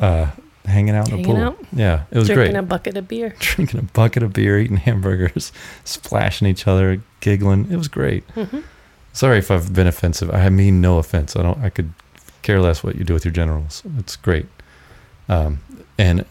uh, 0.00 0.30
hanging 0.64 0.94
out 0.94 1.08
in 1.10 1.20
a 1.20 1.24
pool. 1.24 1.36
out? 1.36 1.58
Yeah, 1.72 2.04
it 2.10 2.18
was 2.18 2.26
Drinking 2.28 2.52
great. 2.52 2.58
a 2.58 2.62
bucket 2.62 2.96
of 2.96 3.08
beer. 3.08 3.34
Drinking 3.40 3.80
a 3.80 3.82
bucket 3.84 4.22
of 4.22 4.32
beer, 4.32 4.58
eating 4.58 4.76
hamburgers, 4.76 5.52
splashing 5.84 6.48
each 6.48 6.66
other, 6.66 7.00
giggling. 7.20 7.70
It 7.70 7.76
was 7.76 7.88
great. 7.88 8.24
hmm 8.34 8.60
Sorry 9.12 9.38
if 9.38 9.50
I've 9.50 9.72
been 9.74 9.86
offensive. 9.86 10.30
I 10.30 10.48
mean 10.48 10.80
no 10.80 10.98
offense. 10.98 11.36
I 11.36 11.42
don't. 11.42 11.58
I 11.62 11.68
could 11.70 11.92
care 12.42 12.60
less 12.60 12.82
what 12.82 12.96
you 12.96 13.04
do 13.04 13.14
with 13.14 13.24
your 13.24 13.32
generals. 13.32 13.82
It's 13.98 14.16
great. 14.16 14.46
Um, 15.28 15.60
and 15.98 16.24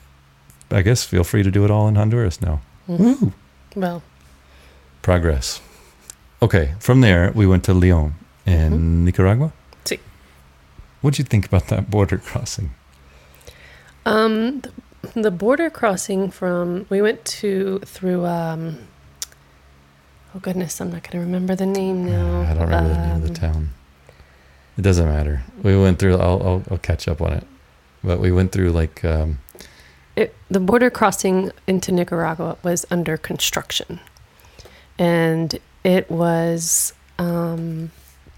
I 0.72 0.82
guess 0.82 1.04
feel 1.04 1.24
free 1.24 1.44
to 1.44 1.52
do 1.52 1.64
it 1.66 1.72
all 1.72 1.88
in 1.88 1.96
Honduras 1.96 2.42
now. 2.42 2.62
Woo! 2.88 3.34
Well, 3.76 4.02
Progress. 5.02 5.62
Okay, 6.42 6.74
from 6.80 7.02
there 7.02 7.32
we 7.34 7.46
went 7.48 7.64
to 7.66 7.74
Leon 7.74 8.14
in 8.46 8.72
Mhm. 8.74 9.04
Nicaragua. 9.06 9.52
Sí. 9.86 10.00
What'd 11.02 11.20
you 11.20 11.26
think 11.26 11.46
about 11.46 11.68
that 11.68 11.90
border 11.90 12.18
crossing? 12.18 12.72
um, 14.06 14.62
the, 14.62 14.72
the 15.22 15.32
border 15.32 15.70
crossing 15.70 16.32
from 16.32 16.86
we 16.90 17.02
went 17.02 17.24
to 17.26 17.80
through 17.86 18.26
um. 18.26 18.78
Oh 20.34 20.40
goodness, 20.40 20.80
I'm 20.80 20.92
not 20.92 21.04
going 21.04 21.12
to 21.12 21.20
remember 21.20 21.56
the 21.56 21.66
name 21.66 22.06
now. 22.06 22.42
I 22.42 22.54
don't 22.54 22.64
remember 22.64 22.90
the 22.90 23.00
name 23.08 23.16
of 23.18 23.22
the 23.24 23.28
Um, 23.30 23.34
town. 23.54 23.70
It 24.78 24.82
doesn't 24.82 25.06
matter. 25.08 25.44
We 25.62 25.78
went 25.80 26.00
through. 26.00 26.16
I'll, 26.18 26.42
I'll, 26.42 26.64
I'll 26.72 26.78
catch 26.78 27.08
up 27.08 27.22
on 27.22 27.34
it. 27.34 27.46
But 28.04 28.20
we 28.20 28.32
went 28.32 28.52
through 28.52 28.72
like 28.72 29.04
um, 29.06 29.40
It, 30.16 30.34
the 30.50 30.60
border 30.60 30.90
crossing 30.90 31.52
into 31.68 31.92
Nicaragua 31.92 32.58
was 32.64 32.86
under 32.90 33.18
construction, 33.18 34.00
and 34.98 35.60
it 35.84 36.10
was 36.10 36.94
um, 37.20 37.92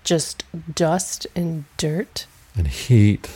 just 0.03 0.43
dust 0.73 1.27
and 1.35 1.65
dirt. 1.77 2.25
and 2.57 2.67
heat. 2.67 3.29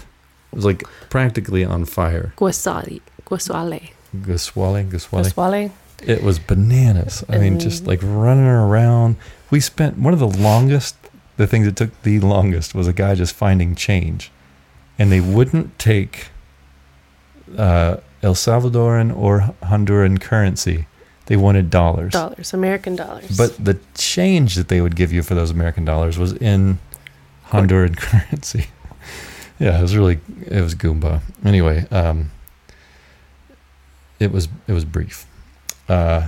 It 0.52 0.56
was 0.56 0.66
like 0.66 0.84
practically 1.10 1.64
on 1.64 1.86
fire. 1.86 2.34
Guasali, 2.38 3.02
Guasale, 3.26 3.92
Guswale, 4.16 4.90
Guswale. 4.90 5.32
Guasale. 5.32 5.72
It 6.04 6.22
was 6.24 6.40
bananas. 6.40 7.24
I 7.28 7.38
mean, 7.38 7.60
just 7.60 7.88
like 7.88 8.00
running 8.04 8.46
around. 8.46 9.16
We 9.50 9.60
spent 9.60 9.98
one 9.98 10.14
of 10.14 10.20
the 10.20 10.28
longest, 10.28 10.96
the 11.38 11.48
things 11.48 11.66
that 11.66 11.76
took 11.76 12.02
the 12.04 12.20
longest 12.20 12.76
was 12.76 12.88
a 12.88 12.94
guy 12.94 13.16
just 13.16 13.34
finding 13.34 13.76
change. 13.76 14.32
And 15.00 15.12
they 15.12 15.22
wouldn't 15.22 15.78
take 15.80 16.28
uh, 17.58 17.98
El 18.22 18.34
Salvadoran 18.36 19.16
or 19.16 19.54
Honduran 19.64 20.20
currency. 20.22 20.88
They 21.28 21.36
wanted 21.38 21.70
dollars. 21.70 22.14
dollars, 22.14 22.54
American 22.54 22.96
dollars. 22.96 23.36
But 23.38 23.64
the 23.64 23.80
change 23.96 24.56
that 24.56 24.70
they 24.70 24.82
would 24.82 24.96
give 24.96 25.12
you 25.12 25.24
for 25.24 25.36
those 25.36 25.52
American 25.52 25.84
dollars 25.84 26.18
was 26.18 26.34
in 26.34 26.80
Honduran 27.50 27.98
currency. 27.98 28.68
yeah, 29.60 29.78
it 29.78 29.82
was 29.82 29.96
really 29.96 30.20
it 30.46 30.62
was 30.62 30.74
Goomba. 30.74 31.22
Anyway, 31.44 31.86
um, 31.92 32.32
it 34.20 34.32
was 34.32 34.48
it 34.68 34.74
was 34.74 34.86
brief, 34.86 35.26
uh, 35.90 36.28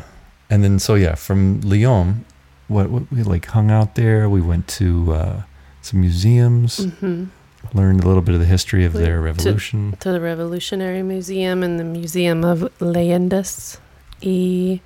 and 0.50 0.64
then 0.64 0.80
so 0.80 0.96
yeah, 0.96 1.16
from 1.16 1.62
Leon, 1.62 2.26
what, 2.68 2.90
what 2.90 3.12
we 3.12 3.24
like 3.24 3.46
hung 3.48 3.70
out 3.72 3.96
there. 3.96 4.30
We 4.30 4.42
went 4.42 4.68
to 4.80 5.14
uh, 5.14 5.42
some 5.82 6.02
museums, 6.02 6.86
hmm 7.00 7.26
learned 7.74 8.02
a 8.02 8.08
little 8.08 8.22
bit 8.22 8.34
of 8.34 8.40
the 8.40 8.46
history 8.48 8.86
of 8.86 8.94
We- 8.94 9.02
their 9.02 9.20
revolution. 9.22 9.96
to 10.00 10.12
the 10.14 10.22
Revolutionary 10.22 11.04
Museum 11.04 11.62
and 11.62 11.78
the 11.78 11.84
Museum 11.84 12.46
of 12.46 12.60
Leyendas 12.80 13.78
e 14.22 14.80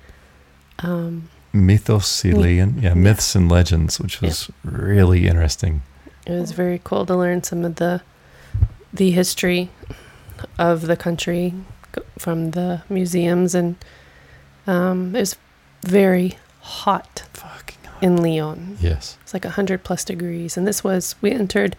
um, 0.80 1.28
Mitos 1.54 2.24
y 2.24 2.32
leyen- 2.32 2.82
yeah, 2.82 2.88
Yeah. 2.88 2.94
myths 2.94 3.36
and 3.36 3.48
legends, 3.50 4.00
which 4.00 4.20
was 4.20 4.50
really 4.64 5.28
interesting. 5.28 5.82
It 6.26 6.32
was 6.32 6.50
very 6.50 6.80
cool 6.82 7.06
to 7.06 7.16
learn 7.16 7.44
some 7.44 7.64
of 7.64 7.76
the 7.76 8.00
the 8.92 9.12
history 9.12 9.70
of 10.58 10.82
the 10.88 10.96
country 10.96 11.54
from 12.18 12.50
the 12.52 12.82
museums, 12.90 13.54
and 13.54 13.76
um, 14.66 15.14
it 15.14 15.20
was 15.20 15.36
very 15.82 16.38
hot 16.60 17.24
Fucking 17.32 17.78
in 18.00 18.22
Leon. 18.22 18.78
yes. 18.80 19.18
It's 19.22 19.34
like 19.34 19.44
hundred 19.44 19.84
plus 19.84 20.04
degrees, 20.04 20.56
and 20.56 20.66
this 20.66 20.82
was 20.84 21.14
we 21.20 21.30
entered 21.30 21.76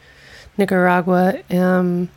Nicaragua. 0.57 1.41
Um, 1.49 2.09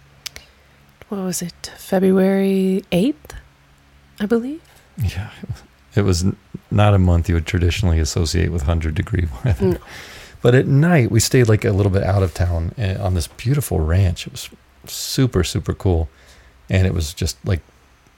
what 1.09 1.23
was 1.23 1.41
it? 1.43 1.73
February 1.79 2.85
eighth, 2.93 3.35
I 4.21 4.27
believe. 4.27 4.61
Yeah, 4.99 5.31
it 5.95 6.03
was 6.03 6.25
not 6.71 6.93
a 6.95 6.99
month 6.99 7.29
you 7.29 7.35
would 7.35 7.47
traditionally 7.47 7.99
associate 7.99 8.51
with 8.53 8.63
100 8.63 8.95
degree 8.95 9.27
weather. 9.45 9.65
No. 9.67 9.79
But 10.43 10.55
at 10.55 10.67
night, 10.67 11.11
we 11.11 11.19
stayed 11.21 11.49
like 11.49 11.65
a 11.65 11.73
little 11.73 11.91
bit 11.91 12.03
out 12.03 12.23
of 12.23 12.35
town 12.35 12.73
eh, 12.77 12.97
on 12.99 13.15
this 13.15 13.27
beautiful 13.27 13.81
ranch. 13.81 14.27
It 14.27 14.33
was 14.33 14.51
super, 14.87 15.43
super 15.43 15.73
cool. 15.73 16.09
And 16.71 16.87
it 16.87 16.93
was 16.95 17.15
just 17.15 17.37
like 17.47 17.61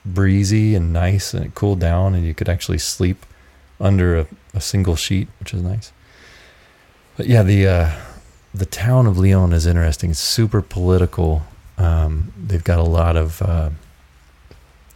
breezy 0.05 0.75
and 0.75 0.91
nice, 0.93 1.33
and 1.33 1.45
it 1.45 1.55
cooled 1.55 1.79
down, 1.79 2.13
and 2.15 2.25
you 2.25 2.33
could 2.33 2.49
actually 2.49 2.77
sleep 2.79 3.25
under 3.79 4.17
a, 4.19 4.27
a 4.53 4.61
single 4.61 4.95
sheet, 4.95 5.27
which 5.39 5.53
is 5.53 5.61
nice. 5.61 5.91
But 7.17 7.27
yeah, 7.27 7.43
the 7.43 7.67
uh, 7.67 7.91
the 8.53 8.65
town 8.65 9.07
of 9.07 9.17
Leon 9.17 9.53
is 9.53 9.65
interesting. 9.65 10.11
It's 10.11 10.19
super 10.19 10.61
political. 10.61 11.43
Um, 11.77 12.31
they've 12.37 12.63
got 12.63 12.79
a 12.79 12.83
lot 12.83 13.15
of 13.15 13.41
uh, 13.41 13.69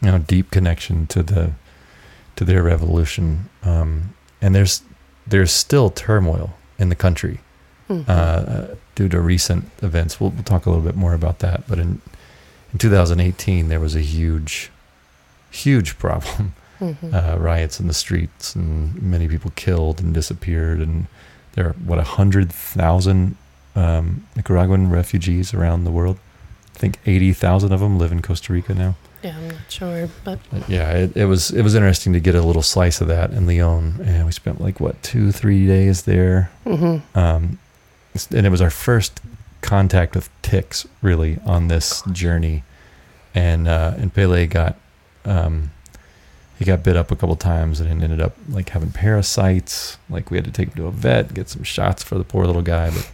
you 0.02 0.12
know 0.12 0.20
deep 0.20 0.52
connection 0.52 1.08
to 1.08 1.24
the 1.24 1.52
to 2.36 2.46
their 2.46 2.64
revolution, 2.64 3.50
um, 3.64 4.14
and 4.42 4.54
there's 4.56 4.82
there's 5.28 5.52
still 5.52 5.90
turmoil 5.90 6.54
in 6.78 6.90
the 6.90 6.96
country 6.96 7.40
Mhm. 7.90 8.04
uh, 8.10 8.76
due 8.96 9.08
to 9.10 9.20
recent 9.22 9.70
events. 9.84 10.20
We'll, 10.20 10.32
we'll 10.32 10.44
talk 10.44 10.66
a 10.66 10.70
little 10.72 10.84
bit 10.84 10.96
more 10.96 11.14
about 11.14 11.40
that. 11.40 11.68
But 11.68 11.78
in 11.80 12.02
in 12.74 12.80
2018, 12.80 13.70
there 13.70 13.80
was 13.80 13.96
a 13.96 14.02
huge, 14.02 14.70
huge 15.56 15.98
problem. 15.98 16.54
Mhm. 16.82 17.14
Uh, 17.14 17.40
riots 17.40 17.80
in 17.80 17.88
the 17.88 17.94
streets, 17.94 18.54
and 18.54 19.02
many 19.02 19.30
people 19.30 19.52
killed 19.56 20.02
and 20.02 20.14
disappeared. 20.14 20.80
And 20.82 21.08
there 21.54 21.68
are 21.68 21.76
what 21.86 22.00
a 22.00 22.04
hundred 22.04 22.52
thousand 22.52 23.38
um, 23.76 24.26
Nicaraguan 24.36 24.90
refugees 24.90 25.54
around 25.54 25.86
the 25.86 25.92
world. 25.92 26.18
I 26.76 26.78
think 26.78 27.00
80,000 27.06 27.72
of 27.72 27.80
them 27.80 27.98
live 27.98 28.12
in 28.12 28.22
Costa 28.22 28.52
Rica 28.52 28.74
now. 28.74 28.96
yeah, 29.24 29.38
I'm 29.38 29.48
not 29.48 29.58
sure, 29.70 30.10
but 30.26 30.40
yeah, 30.68 30.92
it, 30.92 31.16
it 31.16 31.26
was 31.26 31.50
it 31.52 31.62
was 31.62 31.74
interesting 31.76 32.12
to 32.14 32.20
get 32.20 32.36
a 32.36 32.42
little 32.42 32.62
slice 32.62 33.00
of 33.02 33.08
that 33.08 33.32
in 33.32 33.48
Leon, 33.48 34.02
and 34.04 34.26
we 34.26 34.32
spent 34.34 34.60
like 34.62 34.80
what 34.82 35.02
two 35.02 35.32
three 35.32 35.66
days 35.66 36.04
there, 36.04 36.52
mhm. 36.66 37.02
um, 37.16 37.58
and 38.36 38.46
it 38.46 38.50
was 38.50 38.62
our 38.62 38.70
first 38.70 39.22
contact 39.62 40.14
with 40.14 40.30
ticks 40.42 40.86
really 41.02 41.40
on 41.46 41.70
this 41.70 42.04
journey, 42.12 42.64
and 43.34 43.68
uh, 43.68 43.94
and 43.98 44.14
Pele 44.14 44.46
got 44.48 44.76
Um, 45.26 45.72
he 46.58 46.64
got 46.64 46.84
bit 46.84 46.96
up 46.96 47.12
a 47.12 47.16
couple 47.18 47.36
times 47.36 47.80
and 47.82 48.02
ended 48.02 48.22
up 48.22 48.36
like 48.50 48.70
having 48.70 48.92
parasites. 48.92 49.98
Like 50.10 50.32
we 50.32 50.38
had 50.38 50.46
to 50.46 50.52
take 50.52 50.70
him 50.70 50.76
to 50.76 50.88
a 50.88 50.92
vet, 50.92 51.34
get 51.34 51.50
some 51.50 51.64
shots 51.64 52.02
for 52.04 52.18
the 52.18 52.24
poor 52.24 52.46
little 52.46 52.62
guy. 52.62 52.92
But 52.92 53.12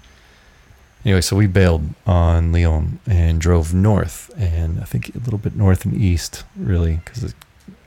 anyway, 1.04 1.22
so 1.22 1.36
we 1.36 1.48
bailed 1.48 1.90
on 2.06 2.52
Leon 2.52 3.00
and 3.08 3.42
drove 3.42 3.74
north, 3.74 4.30
and 4.38 4.80
I 4.80 4.84
think 4.84 5.16
a 5.16 5.20
little 5.20 5.40
bit 5.40 5.56
north 5.56 5.86
and 5.86 5.96
east, 5.96 6.44
really, 6.56 6.98
because 7.04 7.34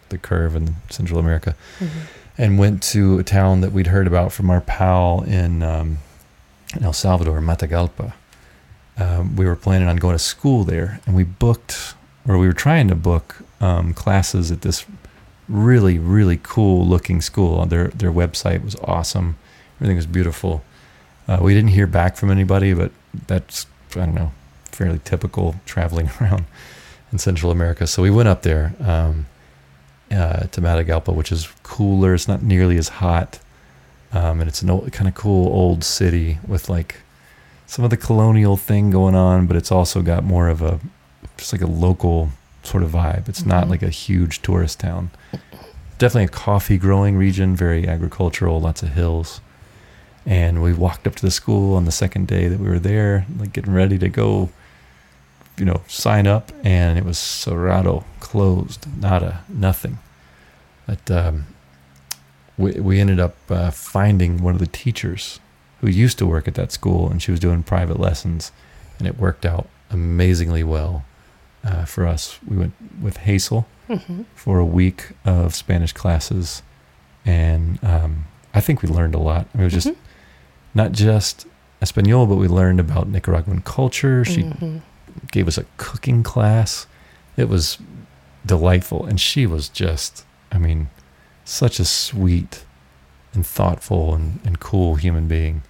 the 0.08 0.18
curve 0.18 0.56
in 0.56 0.74
Central 0.90 1.18
America, 1.20 1.54
Mhm. 1.80 1.88
and 2.36 2.58
went 2.58 2.82
to 2.82 3.18
a 3.18 3.22
town 3.22 3.60
that 3.60 3.70
we'd 3.72 3.86
heard 3.88 4.06
about 4.08 4.32
from 4.32 4.50
our 4.50 4.60
pal 4.60 5.22
in, 5.22 5.62
um, 5.62 5.98
in 6.76 6.82
El 6.84 6.92
Salvador, 6.92 7.40
Matagalpa. 7.40 8.12
Um, 8.98 9.36
we 9.36 9.44
were 9.44 9.56
planning 9.56 9.86
on 9.88 9.96
going 9.96 10.14
to 10.16 10.18
school 10.22 10.64
there, 10.64 11.00
and 11.06 11.14
we 11.14 11.22
booked, 11.24 11.94
or 12.26 12.38
we 12.38 12.46
were 12.48 12.52
trying 12.52 12.88
to 12.88 12.94
book 12.96 13.36
um, 13.64 13.94
classes 13.94 14.50
at 14.50 14.60
this 14.60 14.84
really, 15.48 15.98
really 15.98 16.38
cool 16.42 16.86
looking 16.86 17.22
school. 17.22 17.64
Their 17.64 17.88
their 17.88 18.12
website 18.12 18.62
was 18.62 18.76
awesome. 18.76 19.36
Everything 19.76 19.96
was 19.96 20.06
beautiful. 20.06 20.62
Uh, 21.26 21.38
we 21.40 21.54
didn't 21.54 21.70
hear 21.70 21.86
back 21.86 22.16
from 22.16 22.30
anybody, 22.30 22.74
but 22.74 22.92
that's 23.26 23.66
I 23.92 24.00
don't 24.00 24.14
know, 24.14 24.32
fairly 24.70 25.00
typical 25.04 25.56
traveling 25.64 26.10
around 26.20 26.44
in 27.10 27.18
Central 27.18 27.50
America. 27.50 27.86
So 27.86 28.02
we 28.02 28.10
went 28.10 28.28
up 28.28 28.42
there 28.42 28.74
um, 28.80 29.26
uh, 30.10 30.40
to 30.40 30.60
Matagalpa, 30.60 31.14
which 31.14 31.32
is 31.32 31.48
cooler. 31.62 32.12
It's 32.14 32.28
not 32.28 32.42
nearly 32.42 32.76
as 32.76 32.88
hot, 32.88 33.40
um, 34.12 34.40
and 34.40 34.48
it's 34.48 34.60
an 34.60 34.68
old, 34.68 34.92
kind 34.92 35.08
of 35.08 35.14
cool 35.14 35.46
old 35.46 35.84
city 35.84 36.38
with 36.46 36.68
like 36.68 36.96
some 37.66 37.82
of 37.82 37.90
the 37.90 37.96
colonial 37.96 38.58
thing 38.58 38.90
going 38.90 39.14
on, 39.14 39.46
but 39.46 39.56
it's 39.56 39.72
also 39.72 40.02
got 40.02 40.22
more 40.22 40.48
of 40.48 40.60
a 40.60 40.80
just 41.38 41.52
like 41.54 41.62
a 41.62 41.66
local 41.66 42.28
sort 42.66 42.82
of 42.82 42.90
vibe. 42.90 43.28
It's 43.28 43.44
not 43.46 43.66
Mhm. 43.66 43.70
like 43.70 43.82
a 43.82 43.88
huge 43.90 44.42
tourist 44.42 44.80
town. 44.80 45.10
Definitely 45.98 46.24
a 46.24 46.28
coffee 46.28 46.76
growing 46.78 47.16
region, 47.16 47.54
very 47.54 47.86
agricultural, 47.86 48.60
lots 48.60 48.82
of 48.82 48.90
hills. 48.90 49.40
And 50.26 50.62
we 50.62 50.72
walked 50.72 51.06
up 51.06 51.14
to 51.16 51.22
the 51.22 51.30
school 51.30 51.76
on 51.76 51.84
the 51.84 51.92
second 51.92 52.26
day 52.26 52.48
that 52.48 52.58
we 52.58 52.68
were 52.68 52.78
there, 52.78 53.26
like 53.38 53.52
getting 53.52 53.74
ready 53.74 53.98
to 53.98 54.08
go, 54.08 54.48
you 55.58 55.64
know, 55.64 55.82
sign 55.86 56.26
up, 56.26 56.50
and 56.64 56.98
it 56.98 57.04
was 57.04 57.18
cerrado, 57.18 58.04
closed, 58.20 58.86
nada, 59.00 59.44
nothing. 59.48 59.98
But 60.86 61.10
um, 61.10 61.46
we 62.56 62.72
we 62.72 63.00
ended 63.00 63.20
up 63.20 63.36
uh, 63.50 63.70
finding 63.70 64.42
one 64.42 64.54
of 64.54 64.60
the 64.60 64.66
teachers 64.66 65.40
who 65.80 65.88
used 65.88 66.18
to 66.18 66.26
work 66.26 66.48
at 66.48 66.54
that 66.54 66.72
school, 66.72 67.10
and 67.10 67.22
she 67.22 67.30
was 67.30 67.40
doing 67.40 67.62
private 67.62 68.00
lessons, 68.00 68.50
and 68.98 69.06
it 69.06 69.18
worked 69.18 69.44
out 69.44 69.68
amazingly 69.90 70.64
well 70.64 71.04
uh, 71.64 71.84
for 71.84 72.06
us. 72.06 72.38
We 72.46 72.56
went 72.56 72.74
with 73.00 73.18
Hazel 73.18 73.66
Mhm. 73.88 74.24
for 74.34 74.58
a 74.58 74.64
week 74.64 75.12
of 75.24 75.54
Spanish 75.54 75.92
classes, 75.92 76.62
and 77.24 77.78
um, 77.82 78.24
I 78.54 78.60
think 78.60 78.82
we 78.82 78.88
learned 78.88 79.14
a 79.14 79.18
lot. 79.18 79.46
I 79.54 79.58
mean, 79.58 79.62
it 79.62 79.74
was 79.74 79.84
just 79.84 79.88
Mhm. 79.88 79.96
not 80.74 80.92
just 80.92 81.46
Espanol, 81.82 82.26
but 82.26 82.36
we 82.36 82.48
learned 82.48 82.80
about 82.80 83.08
Nicaraguan 83.08 83.60
culture. 83.62 84.24
She 84.24 84.42
Mhm. 84.44 84.80
gave 85.30 85.48
us 85.48 85.58
a 85.58 85.64
cooking 85.76 86.22
class. 86.22 86.86
It 87.36 87.48
was 87.48 87.78
delightful, 88.46 89.04
and 89.06 89.20
she 89.20 89.46
was 89.46 89.68
just, 89.68 90.24
I 90.52 90.58
mean, 90.58 90.88
such 91.44 91.78
a 91.80 91.84
sweet 91.84 92.64
and 93.34 93.44
thoughtful 93.46 94.14
and, 94.14 94.40
and 94.44 94.60
cool 94.60 94.94
human 94.96 95.26
being. 95.28 95.62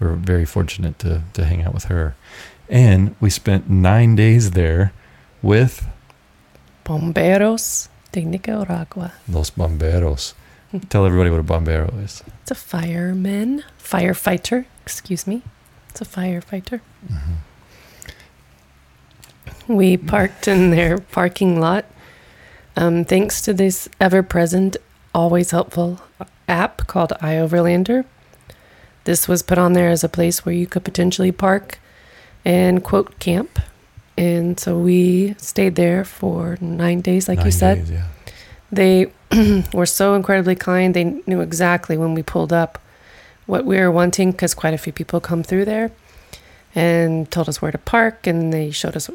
We 0.00 0.06
were 0.08 0.14
very 0.16 0.44
fortunate 0.44 0.98
to 1.00 1.22
to 1.32 1.44
hang 1.46 1.62
out 1.62 1.72
with 1.74 1.84
her, 1.84 2.14
and 2.68 3.14
we 3.20 3.30
spent 3.30 3.70
nine 3.70 4.14
days 4.16 4.50
there 4.50 4.92
with 5.46 5.86
Bomberos 6.84 7.88
de 8.10 8.24
Nicaragua. 8.24 9.12
Los 9.28 9.50
Bomberos. 9.50 10.34
Tell 10.88 11.06
everybody 11.06 11.30
what 11.30 11.40
a 11.40 11.44
bombero 11.44 11.96
is. 12.02 12.24
It's 12.42 12.50
a 12.50 12.54
fireman, 12.56 13.62
firefighter. 13.78 14.66
Excuse 14.82 15.26
me. 15.26 15.42
It's 15.88 16.00
a 16.00 16.04
firefighter. 16.04 16.80
We 19.68 19.96
parked 19.96 20.48
in 20.48 20.70
their 20.70 20.98
parking 20.98 21.60
lot. 21.60 21.86
Um, 22.76 23.04
thanks 23.04 23.40
to 23.42 23.54
this 23.54 23.88
ever 24.00 24.22
present, 24.22 24.76
always 25.14 25.52
helpful 25.52 26.00
app 26.48 26.86
called 26.86 27.12
iOverlander. 27.22 28.04
This 29.04 29.28
was 29.28 29.42
put 29.42 29.58
on 29.58 29.72
there 29.72 29.90
as 29.90 30.02
a 30.02 30.08
place 30.08 30.44
where 30.44 30.54
you 30.54 30.66
could 30.66 30.84
potentially 30.84 31.32
park 31.32 31.78
and 32.44 32.82
quote 32.82 33.18
camp. 33.20 33.60
And 34.18 34.58
so 34.58 34.78
we 34.78 35.34
stayed 35.38 35.74
there 35.76 36.04
for 36.04 36.56
nine 36.60 37.00
days, 37.00 37.28
like 37.28 37.44
you 37.44 37.50
said. 37.50 37.78
days, 37.78 37.90
yeah. 37.90 38.06
They 38.72 39.12
were 39.72 39.86
so 39.86 40.14
incredibly 40.14 40.54
kind. 40.54 40.94
They 40.94 41.04
knew 41.26 41.40
exactly 41.40 41.96
when 41.96 42.14
we 42.14 42.22
pulled 42.22 42.52
up 42.52 42.78
what 43.46 43.64
we 43.64 43.78
were 43.78 43.90
wanting 43.90 44.32
because 44.32 44.54
quite 44.54 44.74
a 44.74 44.78
few 44.78 44.92
people 44.92 45.20
come 45.20 45.42
through 45.42 45.66
there 45.66 45.92
and 46.74 47.30
told 47.30 47.48
us 47.48 47.60
where 47.60 47.70
to 47.72 47.78
park. 47.78 48.26
And 48.26 48.52
they 48.52 48.70
showed 48.70 48.96
us 48.96 49.10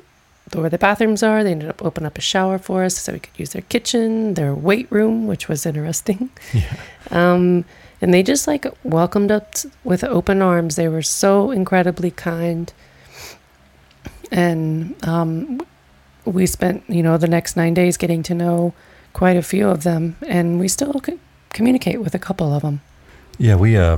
where 0.54 0.70
the 0.70 0.78
bathrooms 0.78 1.24
are. 1.24 1.44
They 1.44 1.52
ended 1.52 1.70
up 1.70 1.84
opening 1.84 2.08
up 2.08 2.18
a 2.18 2.22
shower 2.22 2.58
for 2.58 2.84
us 2.84 2.98
so 2.98 3.14
we 3.14 3.20
could 3.20 3.38
use 3.38 3.52
their 3.52 3.64
kitchen, 3.64 4.36
their 4.36 4.54
weight 4.54 4.88
room, 4.92 5.28
which 5.28 5.48
was 5.48 5.66
interesting. 5.66 6.30
Yeah. 6.54 6.76
Um, 7.12 7.66
and 8.02 8.14
they 8.14 8.24
just 8.24 8.48
like 8.48 8.66
welcomed 8.84 9.32
us 9.32 9.66
with 9.84 10.04
open 10.04 10.42
arms. 10.42 10.76
They 10.76 10.88
were 10.88 11.04
so 11.04 11.52
incredibly 11.52 12.10
kind. 12.10 12.72
And 14.32 14.96
um, 15.08 15.62
we 16.26 16.46
spent, 16.46 16.84
you 16.90 17.04
know, 17.04 17.18
the 17.18 17.28
next 17.28 17.56
nine 17.58 17.74
days 17.74 17.98
getting 17.98 18.24
to 18.24 18.34
know 18.34 18.74
quite 19.14 19.36
a 19.36 19.42
few 19.42 19.68
of 19.70 19.84
them, 19.84 20.16
and 20.28 20.60
we 20.60 20.68
still 20.68 21.02
c- 21.06 21.20
communicate 21.50 22.00
with 22.02 22.16
a 22.16 22.20
couple 22.20 22.54
of 22.54 22.62
them. 22.62 22.82
Yeah, 23.38 23.56
we 23.56 23.76
uh, 23.76 23.98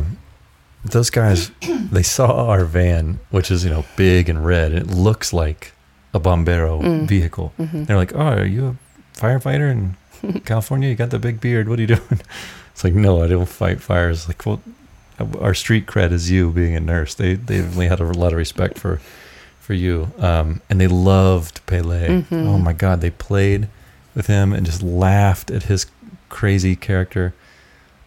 those 0.84 1.10
guys 1.10 1.52
they 1.92 2.04
saw 2.04 2.48
our 2.50 2.66
van, 2.66 3.20
which 3.30 3.52
is 3.52 3.64
you 3.64 3.70
know 3.70 3.86
big 3.96 4.28
and 4.30 4.44
red, 4.46 4.72
and 4.72 4.90
it 4.90 4.96
looks 4.96 5.34
like 5.34 5.74
a 6.14 6.20
bombero 6.20 6.82
Mm. 6.82 7.08
vehicle. 7.08 7.54
hmm 7.58 7.84
They're 7.84 7.98
like, 7.98 8.16
"Oh, 8.16 8.20
are 8.40 8.46
you 8.46 8.76
a 9.16 9.20
firefighter 9.20 9.70
in 9.72 9.96
California? 10.46 10.90
You 10.90 10.96
got 10.96 11.10
the 11.12 11.20
big 11.20 11.40
beard. 11.42 11.70
What 11.70 11.78
are 11.80 11.82
you 11.84 11.88
doing?" 11.96 12.22
It's 12.72 12.84
like, 12.84 12.94
"No, 12.96 13.22
I 13.24 13.28
don't 13.28 13.48
fight 13.48 13.82
fires." 13.82 14.28
Like, 14.28 14.44
well, 14.48 14.62
our 15.40 15.54
street 15.54 15.86
cred 15.86 16.12
is 16.12 16.32
you 16.32 16.50
being 16.52 16.76
a 16.76 16.80
nurse. 16.80 17.14
They 17.14 17.36
they 17.36 17.58
definitely 17.58 17.88
had 17.90 18.00
a 18.00 18.06
lot 18.06 18.32
of 18.34 18.38
respect 18.40 18.80
for 18.80 19.00
for 19.64 19.74
you, 19.74 20.12
um, 20.20 20.62
and 20.70 20.80
they 20.82 20.88
loved 20.88 21.66
Pele. 21.66 22.22
Mhm. 22.24 22.46
Oh 22.48 22.58
my 22.58 22.74
God, 22.74 23.00
they 23.02 23.10
played 23.10 23.68
with 24.14 24.28
him 24.28 24.54
and 24.54 24.66
just 24.66 24.84
laughed 24.84 25.50
at 25.50 25.64
his 25.64 25.86
crazy 26.30 26.76
character. 26.76 27.34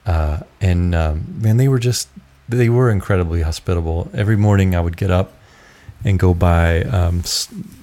Uh, 0.05 0.41
and 0.61 0.95
um, 0.95 1.25
man, 1.41 1.57
they 1.57 1.67
were 1.69 1.79
just 1.81 2.09
they 2.49 2.69
were 2.69 2.91
incredibly 2.91 3.43
hospitable. 3.43 4.09
Every 4.15 4.37
morning, 4.37 4.75
I 4.77 4.81
would 4.81 4.97
get 4.97 5.11
up 5.11 5.33
and 6.05 6.19
go 6.19 6.35
by. 6.35 6.83
Um, 6.83 7.23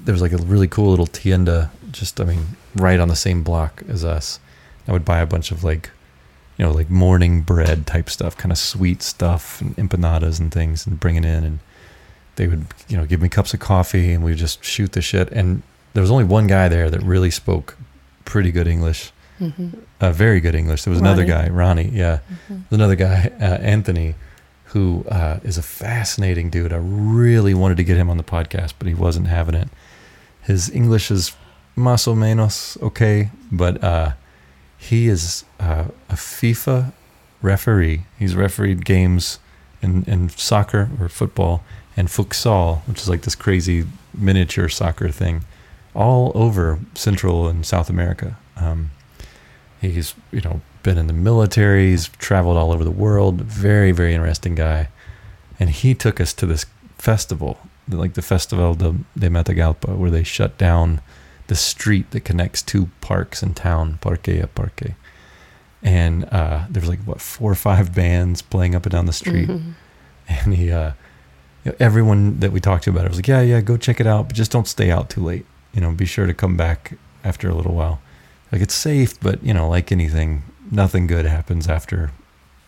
there 0.06 0.14
was 0.14 0.22
like 0.22 0.32
a 0.32 0.38
really 0.38 0.68
cool 0.68 0.90
little 0.92 1.08
tienda, 1.08 1.72
just 1.92 2.22
I 2.22 2.26
mean, 2.26 2.46
right 2.76 3.00
on 3.00 3.08
the 3.10 3.16
same 3.16 3.44
block 3.44 3.82
as 3.90 4.06
us. 4.06 4.40
I 4.88 4.92
would 4.94 5.04
buy 5.06 5.20
a 5.20 5.26
bunch 5.26 5.52
of 5.52 5.64
like, 5.64 5.90
you 6.58 6.66
know, 6.66 6.72
like 6.72 6.90
morning 6.90 7.42
bread 7.42 7.88
type 7.88 8.10
stuff, 8.10 8.38
kind 8.38 8.52
of 8.52 8.58
sweet 8.58 9.02
stuff 9.02 9.60
and 9.62 9.76
empanadas 9.78 10.40
and 10.40 10.52
things, 10.52 10.86
and 10.88 11.00
bring 11.00 11.16
it 11.16 11.26
in. 11.26 11.44
And 11.44 11.60
they 12.36 12.48
would, 12.48 12.65
you 12.88 12.98
know, 12.98 13.06
give 13.06 13.22
me 13.22 13.30
cups 13.30 13.54
of 13.54 13.60
coffee, 13.60 14.13
and 14.13 14.24
we 14.24 14.32
would 14.32 14.38
just 14.39 14.63
shoot 14.63 14.91
the 14.93 15.02
shit. 15.02 15.30
And 15.32 15.62
there 15.93 16.02
was 16.02 16.12
only 16.12 16.24
one 16.24 16.48
guy 16.48 16.67
there 16.69 16.89
that 16.89 17.02
really 17.04 17.32
spoke 17.32 17.78
pretty 18.26 18.52
good 18.52 18.67
English, 18.67 19.12
hmm 19.38 19.69
uh, 20.02 20.12
very 20.12 20.41
good 20.41 20.54
English. 20.56 20.84
There 20.84 20.91
was 20.91 21.00
another 21.00 21.24
guy, 21.24 21.48
Ronnie, 21.50 21.89
yeah. 21.93 22.19
hmm 22.48 22.62
There's 22.69 22.80
another 22.80 22.96
guy, 22.96 23.32
uh, 23.39 23.46
Anthony, 23.62 24.15
who 24.65 25.06
uh, 25.10 25.39
is 25.43 25.58
a 25.58 25.62
fascinating 25.62 26.50
dude. 26.50 26.74
I 26.74 26.78
really 26.82 27.54
wanted 27.54 27.78
to 27.78 27.84
get 27.86 27.96
him 27.96 28.10
on 28.10 28.17
the 28.17 28.24
podcast, 28.24 28.74
but 28.80 28.88
he 28.88 28.93
wasn't 28.93 29.28
having 29.28 29.56
it. 29.56 29.69
His 30.41 30.69
English 30.69 31.10
is 31.10 31.32
más 31.78 32.08
o 32.08 32.15
menos 32.15 32.82
okay, 32.82 33.30
but 33.52 33.82
uh, 33.84 34.12
he 34.78 35.08
is 35.08 35.46
uh, 35.60 35.86
a 36.10 36.15
FIFA 36.15 36.91
referee. 37.41 38.06
He's 38.19 38.36
refereed 38.36 38.84
games 38.84 39.39
in, 39.82 40.04
in 40.06 40.30
soccer 40.30 40.89
or 41.00 41.08
football 41.08 41.63
and 41.95 42.08
futsal, 42.08 42.82
which 42.88 43.01
is 43.01 43.10
like 43.10 43.21
this 43.21 43.36
crazy 43.36 43.86
miniature 44.13 44.69
soccer 44.69 45.10
thing, 45.10 45.43
all 45.93 46.32
over 46.36 46.79
Central 46.95 47.47
and 47.47 47.65
South 47.65 47.89
America. 47.89 48.38
Um, 48.58 48.91
he's 49.82 50.15
you 50.32 50.41
know 50.41 50.62
been 50.84 50.97
in 50.97 51.08
the 51.08 51.13
military. 51.13 51.91
He's 51.91 52.08
traveled 52.10 52.58
all 52.58 52.71
over 52.71 52.84
the 52.84 52.91
world. 52.91 53.41
Very 53.41 53.91
very 53.91 54.13
interesting 54.13 54.56
guy, 54.56 54.89
and 55.60 55.69
he 55.69 55.93
took 55.93 56.19
us 56.19 56.34
to 56.34 56.45
this 56.45 56.65
festival, 56.97 57.60
like 57.89 58.13
the 58.13 58.21
Festival 58.21 58.75
de, 58.75 58.95
de 59.17 59.29
Matagalpa, 59.29 59.95
where 59.97 60.10
they 60.12 60.23
shut 60.23 60.58
down 60.58 61.01
the 61.47 61.56
street 61.56 62.10
that 62.12 62.21
connects 62.21 62.62
two 62.62 62.89
parks 63.01 63.43
in 63.43 63.53
town, 63.53 63.97
Parque 64.01 64.29
a 64.29 64.47
Parque. 64.47 64.93
And 65.82 66.23
uh, 66.32 66.65
there 66.69 66.79
was 66.79 66.89
like 66.89 67.01
what 67.03 67.19
four 67.19 67.51
or 67.51 67.56
five 67.56 67.93
bands 67.93 68.41
playing 68.41 68.73
up 68.73 68.86
and 68.86 68.91
down 68.93 69.06
the 69.06 69.12
street, 69.13 69.49
Mhm. 69.49 69.73
and 70.29 70.53
he, 70.56 70.71
uh, 70.71 70.91
you 71.63 71.71
know, 71.71 71.78
everyone 71.80 72.39
that 72.39 72.52
we 72.52 72.60
talked 72.60 72.84
to 72.86 72.89
about 72.89 73.06
it 73.06 73.10
was 73.10 73.17
like, 73.17 73.28
yeah, 73.28 73.41
yeah, 73.41 73.62
go 73.62 73.78
check 73.78 73.99
it 73.99 74.08
out, 74.08 74.28
but 74.28 74.36
just 74.36 74.52
don't 74.52 74.67
stay 74.67 74.91
out 74.91 75.10
too 75.10 75.21
late. 75.23 75.45
You 75.73 75.82
know, 75.82 75.91
be 75.91 76.06
sure 76.06 76.28
to 76.28 76.34
come 76.34 76.56
back 76.58 76.97
after 77.23 77.49
a 77.49 77.56
little 77.56 77.73
while. 77.73 78.02
Like 78.52 78.62
it's 78.62 78.76
safe, 78.76 79.19
but 79.19 79.43
you 79.43 79.54
know, 79.54 79.67
like 79.69 79.91
anything, 79.91 80.43
nothing 80.71 81.08
good 81.08 81.26
happens 81.26 81.67
after 81.67 82.12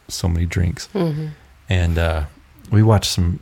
so 0.08 0.28
many 0.28 0.46
drinks. 0.46 0.88
hmm 0.88 1.28
And 1.70 1.98
uh, 1.98 2.26
we 2.72 2.82
watched 2.84 3.12
some 3.12 3.40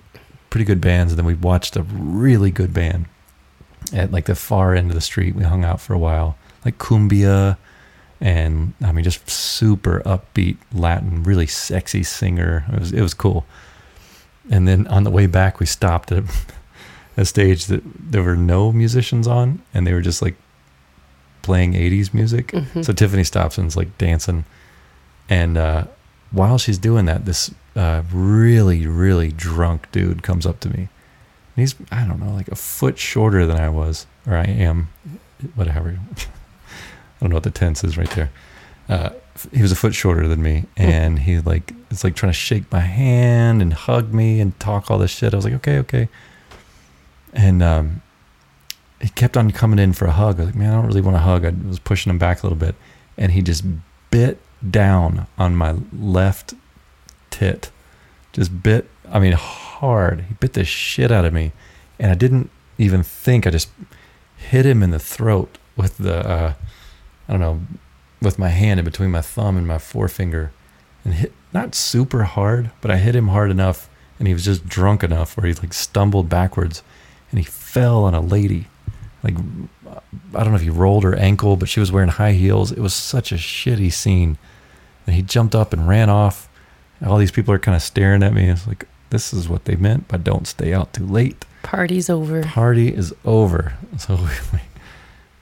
pretty 0.50 0.66
good 0.66 0.82
bands, 0.82 1.14
and 1.14 1.18
then 1.20 1.26
we 1.26 1.36
watched 1.36 1.76
a 1.76 1.84
really 1.84 2.52
good 2.52 2.74
band 2.74 3.06
at 3.94 4.12
like 4.12 4.26
the 4.26 4.36
far 4.36 4.76
end 4.76 4.90
of 4.90 4.96
the 4.96 5.02
street. 5.02 5.36
We 5.36 5.44
hung 5.44 5.64
out 5.64 5.80
for 5.80 5.94
a 5.94 5.98
while, 6.00 6.38
like 6.66 6.78
Cumbia, 6.78 7.58
and 8.20 8.74
I 8.84 8.92
mean, 8.92 9.04
just 9.04 9.30
super 9.30 10.02
upbeat 10.06 10.58
Latin, 10.74 11.24
really 11.24 11.48
sexy 11.48 12.04
singer. 12.04 12.66
It 12.74 12.80
was 12.80 12.92
it 12.92 13.02
was 13.02 13.14
cool. 13.14 13.46
And 14.50 14.68
then 14.68 14.88
on 14.88 15.04
the 15.04 15.10
way 15.12 15.26
back, 15.26 15.60
we 15.60 15.66
stopped 15.66 16.12
at 16.12 16.24
a 17.18 17.26
stage 17.26 17.66
that 17.68 17.82
there 17.86 18.24
were 18.24 18.36
no 18.36 18.72
musicians 18.72 19.28
on, 19.28 19.62
and 19.74 19.88
they 19.88 19.94
were 19.94 20.02
just 20.02 20.22
like 20.22 20.36
playing 21.42 21.74
'80s 21.74 22.14
music. 22.14 22.52
hmm 22.52 22.82
So 22.82 22.94
Tiffany 22.94 23.24
stops 23.24 23.58
and's 23.58 23.78
like 23.78 23.98
dancing, 23.98 24.46
and 25.30 25.58
uh, 25.58 25.86
while 26.32 26.58
she's 26.58 26.78
doing 26.78 27.06
that, 27.06 27.26
this 27.26 27.52
uh, 27.76 28.04
really, 28.12 28.86
really 28.86 29.32
drunk 29.32 29.92
dude 29.92 30.24
comes 30.24 30.46
up 30.46 30.60
to 30.62 30.70
me. 30.70 30.90
And 31.56 31.62
he's 31.62 31.76
I 31.92 32.06
don't 32.06 32.20
know, 32.20 32.34
like 32.34 32.50
a 32.50 32.56
foot 32.56 32.98
shorter 32.98 33.46
than 33.46 33.58
I 33.58 33.70
was, 33.70 34.06
or 34.28 34.36
I 34.36 34.46
am, 34.46 34.90
whatever. 35.56 36.00
I 36.18 37.20
don't 37.22 37.30
know 37.30 37.36
what 37.38 37.44
the 37.44 37.52
tense 37.52 37.84
is 37.86 37.98
right 37.98 38.10
there. 38.12 38.32
Uh, 38.90 39.12
he 39.52 39.62
was 39.62 39.72
a 39.72 39.76
foot 39.76 39.96
shorter 39.96 40.28
than 40.28 40.42
me, 40.42 40.66
and 40.78 41.20
he 41.20 41.40
like 41.40 41.74
it's 41.90 42.04
like 42.04 42.16
trying 42.16 42.32
to 42.32 42.38
shake 42.38 42.72
my 42.72 42.80
hand 42.80 43.62
and 43.62 43.74
hug 43.74 44.14
me 44.14 44.40
and 44.40 44.60
talk 44.60 44.90
all 44.90 44.98
this 44.98 45.12
shit. 45.12 45.34
I 45.34 45.36
was 45.36 45.46
like, 45.46 45.56
okay, 45.56 45.78
okay, 45.80 46.10
and 47.34 47.62
um, 47.64 48.02
he 49.02 49.10
kept 49.10 49.36
on 49.36 49.52
coming 49.52 49.80
in 49.80 49.94
for 49.94 50.06
a 50.06 50.12
hug. 50.12 50.40
I 50.40 50.46
was 50.46 50.48
like, 50.48 50.56
man, 50.56 50.72
I 50.72 50.76
don't 50.76 50.88
really 50.88 51.02
want 51.02 51.18
a 51.18 51.22
hug. 51.22 51.46
I 51.46 51.54
was 51.68 51.80
pushing 51.80 52.10
him 52.10 52.18
back 52.18 52.42
a 52.42 52.46
little 52.46 52.58
bit, 52.58 52.76
and 53.18 53.32
he 53.32 53.42
just 53.42 53.64
bit 54.12 54.40
down 54.70 55.28
on 55.38 55.56
my 55.56 55.76
left 55.92 56.54
tit, 57.30 57.72
just 58.32 58.64
bit. 58.64 58.90
I 59.12 59.20
mean, 59.20 59.34
hard. 59.34 60.26
He 60.30 60.34
bit 60.36 60.54
the 60.54 60.64
shit 60.64 61.12
out 61.12 61.26
of 61.26 61.34
me, 61.34 61.52
and 62.00 62.12
I 62.12 62.16
didn't 62.16 62.50
even 62.78 63.04
think. 63.04 63.46
I 63.46 63.50
just 63.50 63.70
hit 64.38 64.66
him 64.66 64.84
in 64.84 64.92
the 64.92 65.00
throat 65.00 65.58
with 65.76 65.98
the, 65.98 66.18
uh, 66.28 66.54
I 67.28 67.32
don't 67.32 67.42
know, 67.42 67.62
with 68.24 68.40
my 68.40 68.50
hand 68.50 68.80
in 68.80 68.86
between 68.86 69.12
my 69.12 69.22
thumb 69.22 69.58
and 69.58 69.68
my 69.68 69.78
forefinger, 69.78 70.52
and 71.04 71.14
hit 71.14 71.34
not 71.54 71.76
super 71.76 72.24
hard, 72.24 72.72
but 72.82 72.90
I 72.90 72.98
hit 72.98 73.16
him 73.16 73.28
hard 73.28 73.52
enough, 73.52 73.90
and 74.18 74.28
he 74.28 74.34
was 74.34 74.46
just 74.46 74.68
drunk 74.68 75.04
enough 75.04 75.38
where 75.38 75.46
he 75.46 75.54
like 75.54 75.74
stumbled 75.74 76.30
backwards, 76.30 76.82
and 77.30 77.40
he 77.40 77.46
fell 77.46 78.04
on 78.04 78.14
a 78.14 78.22
lady 78.22 78.68
like 79.24 79.36
I 80.36 80.44
don't 80.44 80.50
know 80.50 80.56
if 80.56 80.62
he 80.62 80.70
rolled 80.70 81.04
her 81.04 81.16
ankle, 81.16 81.56
but 81.56 81.70
she 81.70 81.80
was 81.80 81.92
wearing 81.92 82.10
high 82.10 82.34
heels. 82.34 82.72
It 82.72 82.80
was 82.80 82.94
such 82.94 83.32
a 83.32 83.36
shitty 83.36 83.92
scene. 83.92 84.38
And 85.08 85.16
he 85.16 85.22
jumped 85.22 85.56
up 85.56 85.74
and 85.74 85.88
ran 85.88 86.10
off. 86.10 86.50
All 87.06 87.18
these 87.18 87.32
people 87.32 87.54
are 87.54 87.60
kind 87.60 87.76
of 87.76 87.82
staring 87.82 88.24
at 88.24 88.34
me. 88.34 88.50
It's 88.50 88.68
like 88.68 88.88
this 89.10 89.34
is 89.34 89.48
what 89.48 89.66
they 89.66 89.76
meant 89.76 90.08
by 90.08 90.18
don't 90.18 90.48
stay 90.48 90.74
out 90.74 90.94
too 90.94 91.06
late. 91.06 91.46
Party's 91.62 92.10
over. 92.10 92.44
Party 92.44 92.94
is 92.94 93.14
over. 93.24 93.74
So 93.98 94.16
we, 94.54 94.60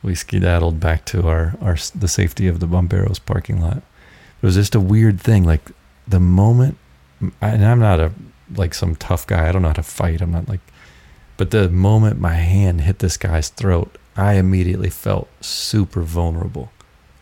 we 0.04 0.16
skedaddled 0.16 0.80
back 0.80 1.06
to 1.06 1.28
our, 1.28 1.56
our 1.62 1.78
the 1.96 2.08
safety 2.08 2.48
of 2.48 2.60
the 2.60 2.68
Bomberos 2.68 3.24
parking 3.24 3.62
lot. 3.62 3.78
It 3.78 4.46
was 4.46 4.56
just 4.56 4.76
a 4.76 4.80
weird 4.80 5.22
thing. 5.22 5.44
Like 5.44 5.72
the 6.08 6.20
moment, 6.20 6.78
and 7.42 7.66
I'm 7.66 7.80
not 7.80 8.00
a 8.00 8.12
like 8.56 8.74
some 8.74 8.96
tough 8.96 9.28
guy. 9.28 9.48
I 9.48 9.52
don't 9.52 9.62
know 9.62 9.70
how 9.70 9.76
to 9.76 9.84
fight. 9.84 10.22
I'm 10.22 10.32
not 10.32 10.50
like 10.50 10.62
but 11.42 11.50
the 11.50 11.70
moment 11.70 12.20
my 12.20 12.36
hand 12.36 12.82
hit 12.82 13.00
this 13.00 13.18
guy's 13.18 13.50
throat, 13.50 13.98
I 14.16 14.34
immediately 14.34 14.92
felt 14.92 15.28
super 15.44 16.04
vulnerable. 16.04 16.72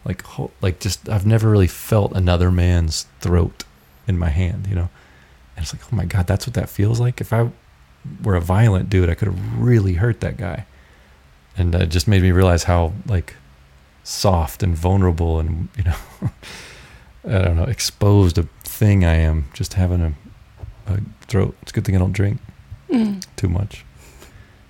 Like, 0.04 0.26
like 0.62 0.82
just 0.82 1.08
I've 1.08 1.26
never 1.26 1.50
really 1.50 1.68
felt 1.68 2.12
another 2.12 2.52
man's 2.52 3.08
throat 3.22 3.64
in 4.08 4.18
my 4.18 4.28
hand, 4.28 4.68
you 4.68 4.76
know. 4.76 4.90
And 5.56 5.64
it's 5.64 5.74
like, 5.74 5.84
oh 5.86 5.96
my 5.96 6.04
god, 6.04 6.28
that's 6.28 6.46
what 6.46 6.54
that 6.56 6.68
feels 6.68 7.00
like. 7.00 7.22
If 7.22 7.32
I 7.32 7.50
were 8.22 8.36
a 8.36 8.42
violent 8.42 8.90
dude, 8.90 9.10
I 9.10 9.16
could 9.16 9.30
have 9.30 9.58
really 9.58 9.94
hurt 9.94 10.20
that 10.20 10.36
guy. 10.36 10.66
And 11.60 11.76
it 11.76 11.88
just 11.90 12.08
made 12.08 12.22
me 12.22 12.32
realize 12.32 12.64
how 12.64 12.94
like 13.06 13.36
soft 14.04 14.64
and 14.64 14.76
vulnerable 14.76 15.40
and 15.40 15.68
you 15.78 15.84
know, 15.84 15.96
I 17.28 17.42
don't 17.46 17.58
know, 17.58 17.64
exposed 17.66 18.38
a 18.38 18.44
thing 18.64 19.04
I 19.06 19.16
am 19.16 19.46
just 19.54 19.74
having 19.74 20.02
a, 20.02 20.14
a 20.94 21.00
throat. 21.28 21.56
It's 21.62 21.72
a 21.72 21.76
good 21.76 21.86
thing 21.86 21.96
I 21.96 22.00
don't 22.00 22.14
drink 22.14 22.40
Mm. 22.90 23.24
too 23.36 23.48
much. 23.50 23.86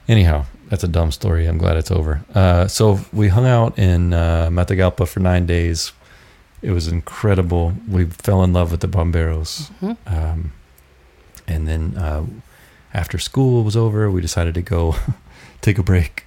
Anyhow, 0.09 0.43
that's 0.67 0.83
a 0.83 0.89
dumb 0.89 1.11
story. 1.13 1.45
I'm 1.45 1.57
glad 1.57 1.77
it's 1.77 1.89
over. 1.91 2.21
Uh, 2.35 2.67
so 2.67 2.99
we 3.13 3.29
hung 3.29 3.45
out 3.47 3.79
in 3.79 4.11
uh, 4.13 4.49
Matagalpa 4.51 5.07
for 5.07 5.21
nine 5.21 5.45
days. 5.45 5.93
It 6.61 6.71
was 6.71 6.89
incredible. 6.89 7.73
We 7.87 8.07
fell 8.07 8.43
in 8.43 8.51
love 8.51 8.71
with 8.71 8.81
the 8.81 8.87
Bomberos. 8.89 9.71
Mhm. 9.81 9.95
Um, 10.05 10.51
and 11.47 11.65
then 11.65 11.95
uh, 11.95 12.25
after 12.93 13.17
school 13.19 13.63
was 13.63 13.77
over, 13.77 14.11
we 14.11 14.19
decided 14.19 14.53
to 14.55 14.61
go 14.61 14.95
take 15.61 15.77
a 15.77 15.83
break 15.83 16.25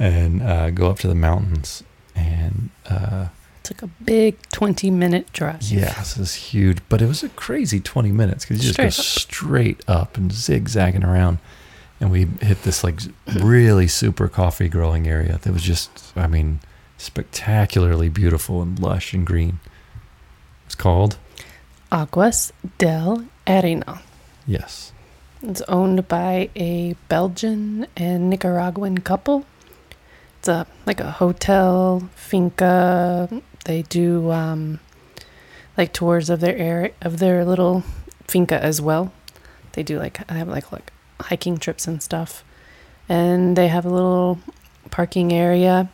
and 0.00 0.42
uh, 0.42 0.70
go 0.70 0.90
up 0.90 0.98
to 1.00 1.06
the 1.08 1.14
mountains. 1.14 1.84
And 2.16 2.70
uh, 2.88 3.28
Took 3.62 3.82
a 3.82 3.86
big 3.86 4.36
20 4.50 4.90
minute 4.90 5.32
drive. 5.32 5.62
yeah, 5.62 5.94
this 5.94 6.16
is 6.18 6.34
huge, 6.34 6.78
but 6.88 7.00
it 7.00 7.06
was 7.06 7.22
a 7.22 7.28
crazy 7.28 7.78
20 7.78 8.10
minutes 8.10 8.44
because 8.44 8.64
you 8.66 8.72
just 8.72 8.78
go 8.78 8.88
Straight 8.88 8.98
up. 8.98 9.22
straight 9.22 9.80
up 9.88 10.16
and 10.16 10.32
zigzagging 10.32 11.04
around. 11.04 11.38
And 12.00 12.10
we 12.10 12.24
hit 12.40 12.62
this 12.62 12.82
like 12.82 12.98
really 13.38 13.86
super 13.86 14.26
coffee 14.26 14.68
growing 14.70 15.06
area 15.06 15.38
that 15.42 15.52
was 15.52 15.62
just, 15.62 16.12
I 16.16 16.26
mean, 16.26 16.60
spectacularly 16.96 18.08
beautiful 18.08 18.62
and 18.62 18.78
lush 18.78 19.12
and 19.12 19.26
green. 19.26 19.60
It's 20.66 20.74
called, 20.74 21.18
Aguas 21.92 22.52
del 22.78 23.24
Arena. 23.46 24.00
yes, 24.46 24.92
It's 25.42 25.60
owned 25.62 26.08
by 26.08 26.48
a 26.56 26.94
Belgian 27.08 27.86
and 27.96 28.30
Nicaraguan 28.30 28.98
couple. 28.98 29.44
It's 30.40 30.48
a 30.48 30.66
like 30.86 31.00
a 31.00 31.10
hotel 31.10 32.08
finca. 32.14 33.42
They 33.66 33.82
do 33.82 34.30
um, 34.30 34.80
like 35.76 35.92
tours 35.92 36.30
of 36.30 36.40
their 36.40 36.56
area 36.56 36.92
of 37.02 37.18
their 37.18 37.44
little 37.44 37.84
finca 38.26 38.58
as 38.58 38.80
well. 38.80 39.12
They 39.72 39.82
do 39.82 39.98
like 39.98 40.18
I 40.30 40.38
have 40.38 40.48
like 40.48 40.72
like 40.72 40.94
hiking 41.20 41.58
trips 41.58 41.86
and 41.86 42.02
stuff, 42.02 42.42
and 43.06 43.54
they 43.54 43.68
have 43.68 43.84
a 43.84 43.90
little 43.90 44.38
parking 44.90 45.30
area, 45.30 45.90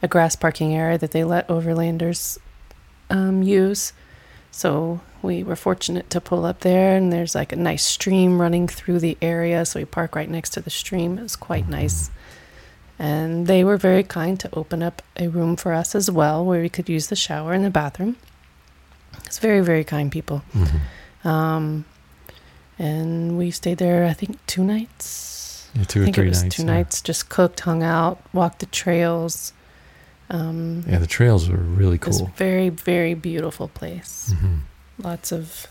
a 0.00 0.06
grass 0.06 0.36
parking 0.36 0.72
area 0.72 0.96
that 0.96 1.10
they 1.10 1.24
let 1.24 1.48
overlanders 1.48 2.38
um, 3.10 3.42
use. 3.42 3.92
So 4.52 5.00
we 5.22 5.42
were 5.42 5.56
fortunate 5.56 6.08
to 6.10 6.20
pull 6.20 6.44
up 6.44 6.60
there, 6.60 6.96
and 6.96 7.12
there's 7.12 7.34
like 7.34 7.52
a 7.52 7.56
nice 7.56 7.84
stream 7.84 8.40
running 8.40 8.68
through 8.68 9.00
the 9.00 9.18
area. 9.20 9.66
So 9.66 9.80
we 9.80 9.86
park 9.86 10.14
right 10.14 10.30
next 10.30 10.50
to 10.50 10.60
the 10.60 10.70
stream. 10.70 11.18
It 11.18 11.22
was 11.22 11.34
quite 11.34 11.68
nice. 11.68 12.12
And 12.98 13.46
they 13.46 13.62
were 13.62 13.76
very 13.76 14.02
kind 14.02 14.40
to 14.40 14.48
open 14.54 14.82
up 14.82 15.02
a 15.16 15.28
room 15.28 15.56
for 15.56 15.72
us 15.72 15.94
as 15.94 16.10
well, 16.10 16.44
where 16.44 16.60
we 16.60 16.68
could 16.68 16.88
use 16.88 17.06
the 17.08 17.16
shower 17.16 17.52
and 17.52 17.64
the 17.64 17.70
bathroom. 17.70 18.16
It's 19.24 19.38
very, 19.38 19.60
very 19.60 19.84
kind 19.84 20.10
people. 20.10 20.42
Mhm. 20.52 20.80
Um, 21.24 21.84
and 22.78 23.38
we 23.38 23.50
stayed 23.50 23.78
there, 23.78 24.04
I 24.06 24.12
think, 24.14 24.44
two 24.46 24.64
nights. 24.64 25.68
Yeah, 25.74 25.84
two 25.84 26.00
I 26.00 26.02
or 26.02 26.04
think 26.06 26.16
three 26.16 26.26
it 26.26 26.30
was 26.30 26.42
nights. 26.42 26.56
two 26.56 26.62
yeah. 26.62 26.72
nights. 26.74 27.00
Just 27.02 27.28
cooked, 27.28 27.60
hung 27.60 27.82
out, 27.82 28.20
walked 28.32 28.58
the 28.60 28.66
trails. 28.66 29.52
Um, 30.30 30.84
Yeah, 30.88 30.98
the 30.98 31.06
trails 31.06 31.48
were 31.48 31.56
really 31.56 31.96
It 31.96 32.06
was 32.06 32.18
cool. 32.18 32.32
very, 32.36 32.68
very 32.68 33.14
beautiful 33.14 33.68
place. 33.68 34.32
Mhm. 34.34 34.60
Lots 35.02 35.30
of 35.32 35.66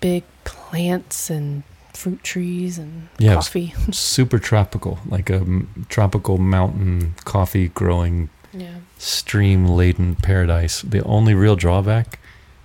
big 0.00 0.24
plants 0.44 1.30
and 1.30 1.62
fruit 1.94 2.22
trees 2.22 2.78
and 2.78 3.08
Yeah, 3.18 3.34
coffee. 3.34 3.74
super 3.92 4.38
tropical, 4.38 4.98
like 5.08 5.30
a 5.30 5.36
m- 5.36 5.86
tropical 5.88 6.38
mountain 6.38 7.14
coffee 7.24 7.68
growing 7.68 8.28
Yeah. 8.52 8.76
stream 8.98 9.66
laden 9.66 10.16
paradise. 10.16 10.82
The 10.82 11.02
only 11.04 11.34
real 11.34 11.56
drawback 11.56 12.18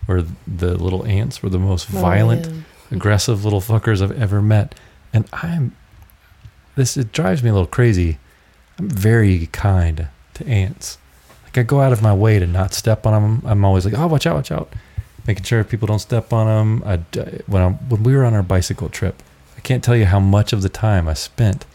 were 0.07 0.23
the 0.47 0.75
little 0.75 1.05
ants 1.05 1.43
were 1.43 1.49
the 1.49 1.59
most 1.59 1.87
oh, 1.93 1.97
violent, 1.99 2.47
aggressive 2.91 3.43
little 3.43 3.61
fuckers 3.61 4.01
I've 4.01 4.17
ever 4.19 4.41
met. 4.41 4.75
And 5.13 5.25
I'm 5.33 5.75
this 6.75 6.95
it 6.97 7.11
drives 7.11 7.41
me 7.43 7.49
a 7.49 7.53
little 7.53 7.67
crazy. 7.67 8.19
I'm 8.79 8.89
very 8.89 9.47
kind 9.47 10.07
to 10.35 10.47
ants. 10.47 10.97
Like 11.43 11.57
I 11.57 11.63
go 11.63 11.81
out 11.81 11.91
of 11.91 12.01
my 12.01 12.13
way 12.13 12.37
to 12.39 12.45
not 12.47 12.73
step 12.73 13.05
on 13.05 13.13
them. 13.13 13.41
I'm 13.45 13.65
always 13.65 13.83
like, 13.85 13.95
"Oh, 13.97 14.05
watch 14.07 14.25
out, 14.27 14.35
watch 14.35 14.51
out." 14.51 14.71
Making 15.27 15.43
sure 15.43 15.63
people 15.63 15.87
don't 15.87 15.99
step 15.99 16.31
on 16.31 16.47
them. 16.47 16.83
I, 16.85 16.97
when 17.47 17.61
I, 17.61 17.69
when 17.69 18.03
we 18.03 18.15
were 18.15 18.23
on 18.23 18.33
our 18.33 18.43
bicycle 18.43 18.89
trip, 18.89 19.21
I 19.57 19.59
can't 19.59 19.83
tell 19.83 19.95
you 19.95 20.05
how 20.05 20.19
much 20.19 20.53
of 20.53 20.61
the 20.61 20.69
time 20.69 21.07
I 21.07 21.13
spent 21.13 21.65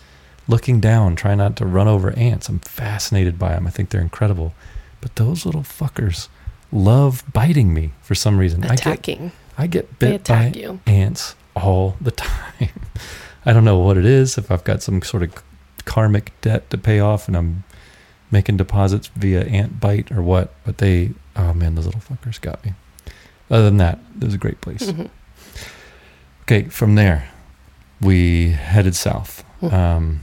looking 0.49 0.81
down, 0.81 1.17
trying 1.17 1.39
not 1.39 1.57
to 1.57 1.67
run 1.67 1.89
over 1.89 2.17
ants. 2.17 2.49
I'm 2.49 2.61
fascinated 2.61 3.39
by 3.39 3.51
them. 3.51 3.67
I 3.67 3.71
think 3.71 3.91
they're 3.91 4.01
incredible. 4.01 4.55
But 5.01 5.17
those 5.17 5.45
little 5.45 5.63
fuckers 5.63 6.29
love 6.73 7.25
biting 7.33 7.75
me 7.75 7.93
for 8.01 8.15
some 8.15 8.39
reason. 8.39 8.65
I 8.65 8.69
get 8.69 8.81
Attacking. 8.81 9.33
I 9.59 9.67
get 9.67 9.99
bit 9.99 10.25
by 10.25 10.53
you. 10.55 10.81
ants 10.87 11.35
all 11.55 11.97
the 12.01 12.11
time. 12.11 12.71
I 13.45 13.53
don't 13.53 13.65
know 13.65 13.79
what 13.79 13.99
it 13.99 14.05
is. 14.05 14.39
If 14.39 14.51
I've 14.51 14.65
got 14.65 14.83
some 14.83 15.03
sort 15.03 15.23
of 15.25 15.43
karmic 15.85 16.33
debt 16.41 16.71
to 16.71 16.79
pay 16.79 17.01
off, 17.01 17.29
and 17.29 17.37
I'm 17.37 17.65
making 18.31 18.57
deposits 18.57 19.09
via 19.09 19.43
ant 19.43 19.81
bite 19.81 20.11
or 20.11 20.23
what, 20.23 20.55
but 20.65 20.79
they, 20.79 21.11
oh 21.37 21.53
man, 21.53 21.75
those 21.75 21.87
little 21.87 22.01
fuckers 22.01 22.41
got 22.41 22.65
me. 22.65 22.73
Other 23.53 23.65
than 23.67 23.77
that, 23.77 23.99
it 24.21 24.25
was 24.25 24.35
a 24.35 24.39
great 24.39 24.61
place. 24.61 24.83
Mhm. 24.83 25.09
Okay, 26.43 26.65
from 26.65 26.95
there, 26.97 27.29
we 28.01 28.51
headed 28.53 28.97
south. 28.97 29.45
Mhm. 29.63 29.73
Um, 29.73 30.21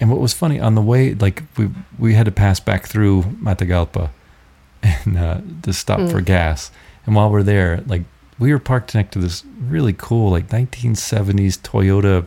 and 0.00 0.10
what 0.10 0.20
was 0.20 0.32
funny 0.34 0.60
on 0.60 0.74
the 0.74 0.82
way, 0.82 1.14
like 1.14 1.42
we 1.56 1.70
we 1.98 2.14
had 2.14 2.26
to 2.26 2.32
pass 2.32 2.60
back 2.60 2.86
through 2.86 3.22
Matagalpa 3.42 4.10
and 4.82 5.16
uh, 5.16 5.40
to 5.62 5.72
stop 5.72 5.98
for 6.10 6.20
Mm. 6.20 6.24
gas. 6.26 6.70
And 7.06 7.14
while 7.16 7.30
we're 7.30 7.42
there, 7.42 7.82
like 7.86 8.02
we 8.38 8.52
were 8.52 8.58
parked 8.58 8.94
next 8.94 9.12
to 9.12 9.18
this 9.20 9.44
really 9.60 9.92
cool, 9.92 10.30
like 10.30 10.48
1970s 10.48 11.56
Toyota. 11.58 12.26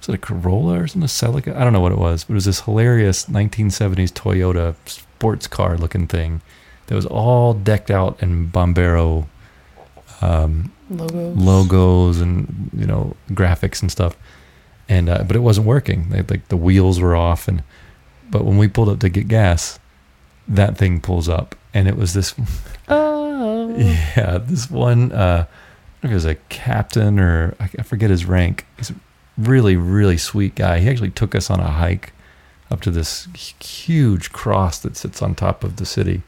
Was 0.00 0.08
it 0.08 0.14
a 0.16 0.18
Corolla 0.18 0.80
or 0.80 0.86
something? 0.88 1.04
A 1.04 1.06
Celica? 1.06 1.56
I 1.56 1.62
don't 1.62 1.72
know 1.72 1.80
what 1.80 1.92
it 1.92 1.98
was, 1.98 2.24
but 2.24 2.32
it 2.32 2.34
was 2.34 2.44
this 2.46 2.60
hilarious 2.62 3.26
1970s 3.26 4.10
Toyota 4.12 4.74
sports 4.84 5.46
car 5.46 5.76
looking 5.78 6.06
thing 6.08 6.40
that 6.86 6.94
was 6.94 7.06
all 7.06 7.54
decked 7.54 7.90
out 7.90 8.22
in 8.22 8.48
Bombero 8.50 9.26
um, 10.20 10.70
Logos. 10.90 11.36
logos 11.36 12.20
and 12.20 12.70
you 12.76 12.86
know 12.86 13.16
graphics 13.30 13.82
and 13.82 13.90
stuff. 13.90 14.16
And 14.88 15.08
uh, 15.08 15.24
but 15.24 15.36
it 15.36 15.40
wasn't 15.40 15.66
working. 15.66 16.08
They, 16.10 16.22
like 16.22 16.48
the 16.48 16.56
wheels 16.56 17.00
were 17.00 17.16
off 17.16 17.48
and 17.48 17.62
but 18.30 18.44
when 18.44 18.56
we 18.58 18.68
pulled 18.68 18.88
up 18.88 19.00
to 19.00 19.08
get 19.08 19.28
gas 19.28 19.78
that 20.48 20.76
thing 20.76 21.00
pulls 21.00 21.28
up. 21.28 21.54
And 21.74 21.88
it 21.88 21.96
was 21.96 22.14
this 22.14 22.34
Oh. 22.88 23.74
yeah 23.78 24.38
this 24.38 24.70
one 24.70 25.12
uh 25.12 25.46
I 25.46 26.06
don't 26.06 26.10
know 26.10 26.10
if 26.10 26.10
it 26.10 26.14
was 26.14 26.24
a 26.26 26.34
captain 26.50 27.18
or 27.18 27.54
I 27.60 27.70
I 27.78 27.82
forget 27.82 28.10
his 28.10 28.24
rank. 28.26 28.66
He's 28.76 28.90
a 28.90 28.94
really 29.38 29.76
really 29.76 30.18
sweet 30.18 30.54
guy. 30.54 30.80
He 30.80 30.88
actually 30.88 31.10
took 31.10 31.34
us 31.34 31.48
on 31.50 31.60
a 31.60 31.70
hike 31.70 32.12
up 32.70 32.80
to 32.82 32.90
this 32.90 33.28
huge 33.60 34.32
cross 34.32 34.78
that 34.80 34.96
sits 34.96 35.22
on 35.22 35.34
top 35.34 35.62
of 35.64 35.76
the 35.76 35.86
city 35.86 36.22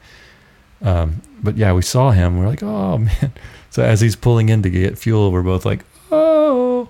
um, 0.85 1.21
but 1.43 1.57
yeah 1.57 1.73
we 1.73 1.81
saw 1.81 2.11
him 2.11 2.37
we're 2.39 2.47
like 2.47 2.63
oh 2.63 2.97
man. 3.09 3.31
So 3.69 3.83
as 3.83 3.99
he's 3.99 4.15
pulling 4.15 4.47
in 4.49 4.61
to 4.63 4.69
get 4.69 4.97
fuel 4.97 5.31
we're 5.31 5.43
both 5.43 5.65
like 5.65 5.83
oh. 6.11 6.87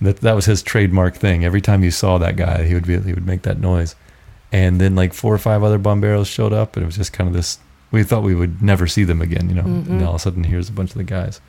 That 0.00 0.18
that 0.20 0.32
was 0.34 0.44
his 0.44 0.62
trademark 0.62 1.16
thing. 1.16 1.44
Every 1.44 1.60
time 1.62 1.82
you 1.82 1.90
saw 1.90 2.18
that 2.18 2.36
guy 2.36 2.64
he 2.64 2.74
would 2.74 2.86
be 2.86 2.98
he 3.00 3.12
would 3.14 3.26
make 3.26 3.42
that 3.42 3.58
noise. 3.60 3.94
And 4.52 4.80
then 4.80 4.94
like 4.94 5.12
four 5.14 5.34
or 5.34 5.38
five 5.38 5.62
other 5.62 5.78
bomberos 5.78 6.26
showed 6.26 6.52
up 6.52 6.76
and 6.76 6.82
it 6.82 6.86
was 6.86 6.96
just 6.96 7.12
kind 7.12 7.28
of 7.28 7.34
this 7.34 7.58
we 7.90 8.02
thought 8.02 8.22
we 8.22 8.34
would 8.34 8.60
never 8.62 8.86
see 8.86 9.04
them 9.04 9.20
again 9.22 9.48
you 9.48 9.54
know? 9.54 9.62
And 9.64 9.86
Mhm. 9.86 10.02
all 10.06 10.10
of 10.14 10.16
a 10.16 10.18
sudden 10.18 10.44
here's 10.44 10.68
a 10.68 10.72
bunch 10.72 10.90
of 10.90 10.96
the 10.98 11.04
guys. 11.04 11.40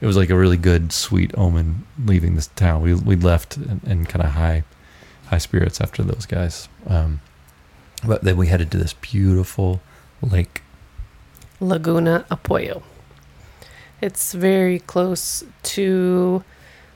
It 0.00 0.06
was 0.06 0.16
like 0.16 0.28
a 0.30 0.36
really 0.36 0.56
good 0.56 0.92
sweet 0.92 1.30
omen 1.38 1.86
leaving 2.04 2.34
this 2.34 2.48
town. 2.56 2.82
We 2.82 2.94
we 2.94 3.16
left 3.16 3.56
in, 3.56 3.80
in 3.86 4.04
kind 4.06 4.24
of 4.24 4.32
high 4.32 4.64
high 5.26 5.38
spirits 5.38 5.80
after 5.80 6.02
those 6.02 6.26
guys. 6.26 6.68
Um, 6.88 7.20
but 8.04 8.22
then 8.24 8.36
we 8.36 8.48
headed 8.48 8.70
to 8.72 8.78
this 8.78 8.92
beautiful 8.92 9.80
lake 10.20 10.62
Laguna 11.64 12.26
Apoyo. 12.30 12.82
It's 14.00 14.34
very 14.34 14.78
close 14.80 15.44
to 15.62 16.44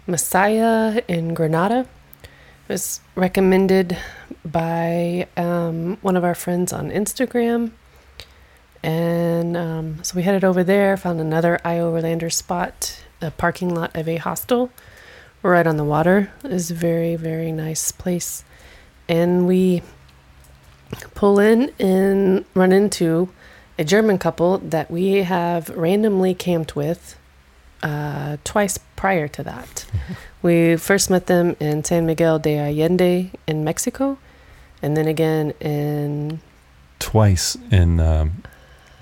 Masaya 0.07 1.02
in 1.09 1.33
Granada. 1.35 1.87
It 2.22 2.72
was 2.72 3.00
recommended 3.14 3.96
by 4.44 5.26
um, 5.37 5.96
one 6.02 6.16
of 6.16 6.24
our 6.24 6.35
friends 6.35 6.72
on 6.72 6.90
Instagram. 6.90 7.70
And 8.83 9.57
um, 9.57 10.04
so 10.04 10.14
we 10.14 10.22
headed 10.22 10.44
over 10.44 10.62
there, 10.62 10.96
found 10.96 11.20
another 11.20 11.59
iOverlander 11.64 12.33
spot, 12.33 13.02
the 13.20 13.31
parking 13.31 13.74
lot 13.74 13.96
of 13.96 14.07
a 14.07 14.16
hostel 14.16 14.70
right 15.42 15.66
on 15.66 15.78
the 15.78 15.85
water. 15.85 16.31
A 16.44 16.59
very, 16.59 17.16
very 17.16 17.52
nice 17.52 17.90
place. 17.90 18.44
And 19.09 19.46
we 19.46 19.83
pull 21.14 21.38
in 21.38 21.72
and 21.78 22.44
run 22.54 22.72
into 22.72 23.31
a 23.78 23.84
German 23.84 24.18
couple 24.18 24.58
that 24.58 24.90
we 24.90 25.22
have 25.22 25.68
randomly 25.70 26.34
camped 26.34 26.74
with 26.74 27.16
uh, 27.82 28.36
twice 28.44 28.78
prior 28.96 29.28
to 29.28 29.42
that. 29.44 29.86
we 30.42 30.76
first 30.76 31.10
met 31.10 31.26
them 31.26 31.56
in 31.60 31.84
San 31.84 32.06
Miguel 32.06 32.38
de 32.38 32.58
Allende 32.58 33.30
in 33.46 33.64
Mexico, 33.64 34.18
and 34.82 34.96
then 34.96 35.06
again 35.06 35.52
in 35.60 36.40
twice 36.98 37.56
in 37.70 38.00
um, 38.00 38.42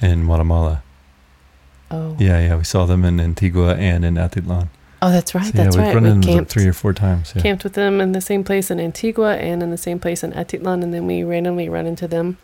in 0.03 0.27
Guatemala. 0.27 0.83
oh 1.91 2.17
Yeah, 2.19 2.41
yeah, 2.41 2.57
we 2.57 2.65
saw 2.65 2.85
them 2.85 3.05
in 3.05 3.19
Antigua 3.19 3.75
and 3.77 4.05
in 4.05 4.15
Atitlan. 4.15 4.69
oh 5.01 5.11
that's 5.11 5.35
right 5.35 5.47
So, 5.47 5.53
that's 5.53 5.77
yeah, 5.77 5.83
we've 5.83 5.89
right 5.89 5.95
run 5.95 6.05
we 6.05 6.11
into 6.11 6.27
them 6.29 6.37
camped 6.37 6.51
three 6.51 6.67
or 6.67 6.75
four 6.75 6.93
times. 6.93 7.33
Yeah. 7.35 7.43
camped 7.43 7.65
with 7.65 7.73
them 7.75 8.01
in 8.03 8.13
the 8.13 8.21
same 8.21 8.45
place 8.45 8.71
in 8.71 8.79
Antigua 8.79 9.37
and 9.37 9.63
in 9.63 9.71
the 9.71 9.79
same 9.79 9.99
place 9.99 10.23
in 10.23 10.33
Atitlan, 10.33 10.83
and 10.83 10.93
then 10.93 11.07
we 11.07 11.23
randomly 11.25 11.71
run 11.71 11.87
into 11.87 12.07
them 12.07 12.37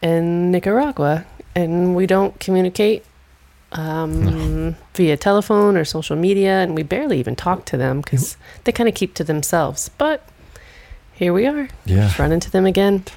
in 0.00 0.50
Nicaragua, 0.50 1.24
and 1.54 1.94
we 1.94 2.06
don't 2.06 2.38
communicate 2.40 3.04
um, 3.72 4.76
via 4.94 5.16
telephone 5.16 5.76
or 5.76 5.84
social 5.84 6.16
media, 6.16 6.60
and 6.62 6.74
we 6.74 6.82
barely 6.82 7.18
even 7.18 7.36
talk 7.36 7.64
to 7.66 7.76
them 7.76 8.00
because 8.00 8.36
they 8.64 8.72
kind 8.72 8.88
of 8.88 8.94
keep 8.94 9.14
to 9.14 9.24
themselves. 9.24 9.90
But 9.98 10.26
here 11.12 11.32
we 11.32 11.46
are, 11.46 11.68
yeah. 11.84 12.12
run 12.18 12.32
into 12.32 12.50
them 12.50 12.66
again. 12.66 13.04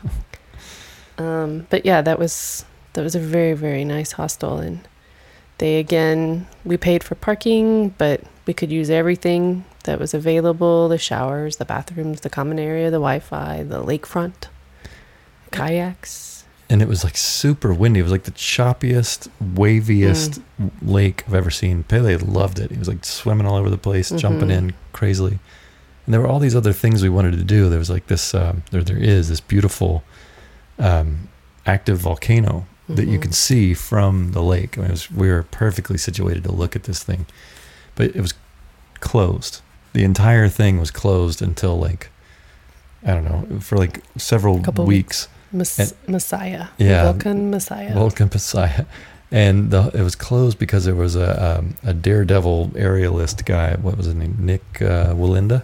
Um, 1.20 1.66
but 1.72 1.84
yeah, 1.84 2.04
that 2.04 2.20
was 2.20 2.64
that 2.94 3.02
was 3.02 3.16
a 3.16 3.20
very 3.20 3.54
very 3.54 3.84
nice 3.84 4.12
hostel, 4.12 4.60
and 4.60 4.88
they 5.58 5.80
again 5.80 6.46
we 6.64 6.78
paid 6.78 7.04
for 7.04 7.16
parking, 7.16 7.90
but 7.98 8.22
we 8.46 8.54
could 8.54 8.72
use 8.72 8.92
everything 8.92 9.66
that 9.86 10.00
was 10.00 10.14
available: 10.14 10.88
the 10.90 11.00
showers, 11.00 11.58
the 11.58 11.66
bathrooms, 11.66 12.22
the 12.22 12.30
common 12.30 12.60
area, 12.60 12.92
the 12.92 12.98
Wi-Fi, 12.98 13.64
the 13.64 13.84
lakefront, 13.84 14.46
kayaks. 15.52 16.37
And 16.70 16.82
it 16.82 16.88
was 16.88 17.04
like 17.04 17.16
super 17.18 17.74
windy. 17.74 18.00
It 18.00 18.04
was 18.04 18.12
like 18.12 18.24
the 18.24 18.32
choppiest, 18.32 19.30
waviest 19.42 20.42
Mm. 20.62 20.72
lake 20.82 21.24
I've 21.28 21.34
ever 21.34 21.50
seen. 21.52 21.84
Pele 21.84 22.16
loved 22.18 22.60
it. 22.60 22.72
He 22.72 22.78
was 22.78 22.88
like 22.88 23.06
swimming 23.06 23.46
all 23.48 23.56
over 23.56 23.70
the 23.70 23.78
place, 23.78 24.10
jumping 24.10 24.50
Mhm. 24.50 24.58
in 24.58 24.74
crazily. 24.92 25.40
And 26.06 26.14
there 26.14 26.22
were 26.22 26.28
all 26.28 26.40
these 26.40 26.56
other 26.56 26.74
things 26.74 27.02
we 27.04 27.10
wanted 27.10 27.32
to 27.38 27.44
do. 27.44 27.70
There 27.70 27.80
was 27.80 27.90
like 27.90 28.08
this, 28.08 28.34
um, 28.34 28.64
there, 28.72 28.84
there 28.84 28.98
is 28.98 29.30
this 29.30 29.40
beautiful 29.40 30.04
um, 30.80 31.28
active 31.66 31.98
volcano 31.98 32.68
that 32.88 33.08
you 33.08 33.18
Mhm. 33.18 33.22
can 33.24 33.32
see 33.32 33.74
from 33.74 34.32
the 34.34 34.44
lake. 34.44 34.78
I 34.78 34.82
mean, 34.82 34.90
it 34.90 34.92
was, 34.92 35.12
we 35.12 35.28
were 35.30 35.44
perfectly 35.44 35.98
situated 35.98 36.44
to 36.44 36.52
look 36.52 36.76
at 36.76 36.84
this 36.84 37.02
thing, 37.04 37.26
but 37.96 38.16
it 38.16 38.22
was 38.22 38.34
closed. 39.00 39.62
The 39.94 40.04
entire 40.04 40.50
thing 40.50 40.80
was 40.80 40.92
closed 40.92 41.42
until 41.42 41.78
like, 41.80 42.10
I 43.04 43.14
don't 43.14 43.26
know, 43.26 43.60
for 43.60 43.78
like 43.78 44.04
several 44.18 44.60
Couple 44.62 44.86
weeks. 44.86 45.28
Mes- 45.52 45.80
And- 45.80 45.94
Masaya, 46.16 46.70
Yeah. 46.78 47.04
Vulcan 47.04 47.52
Masaya. 47.52 47.94
Vulcan 47.94 48.30
Masaya. 48.30 48.86
And 49.32 49.72
the, 49.72 49.92
it 49.94 50.02
was 50.04 50.16
closed 50.16 50.58
because 50.58 50.86
there 50.86 50.96
was 50.96 51.16
a 51.18 51.58
um, 51.60 51.76
a 51.84 51.94
daredevil 51.94 52.70
aerialist 52.76 53.46
guy. 53.46 53.76
What 53.76 53.98
was 53.98 54.06
his 54.06 54.16
name? 54.16 54.38
Nick 54.40 54.82
uh, 54.82 55.14
Wallenda. 55.14 55.64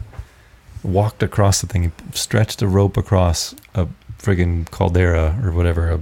Walked 0.83 1.23
across 1.23 1.61
the 1.61 1.67
thing, 1.67 1.93
stretched 2.13 2.61
a 2.61 2.67
rope 2.67 2.97
across 2.97 3.55
a 3.73 3.87
friggin' 4.19 4.69
caldera 4.69 5.39
or 5.41 5.53
whatever, 5.53 5.89
a, 5.91 5.99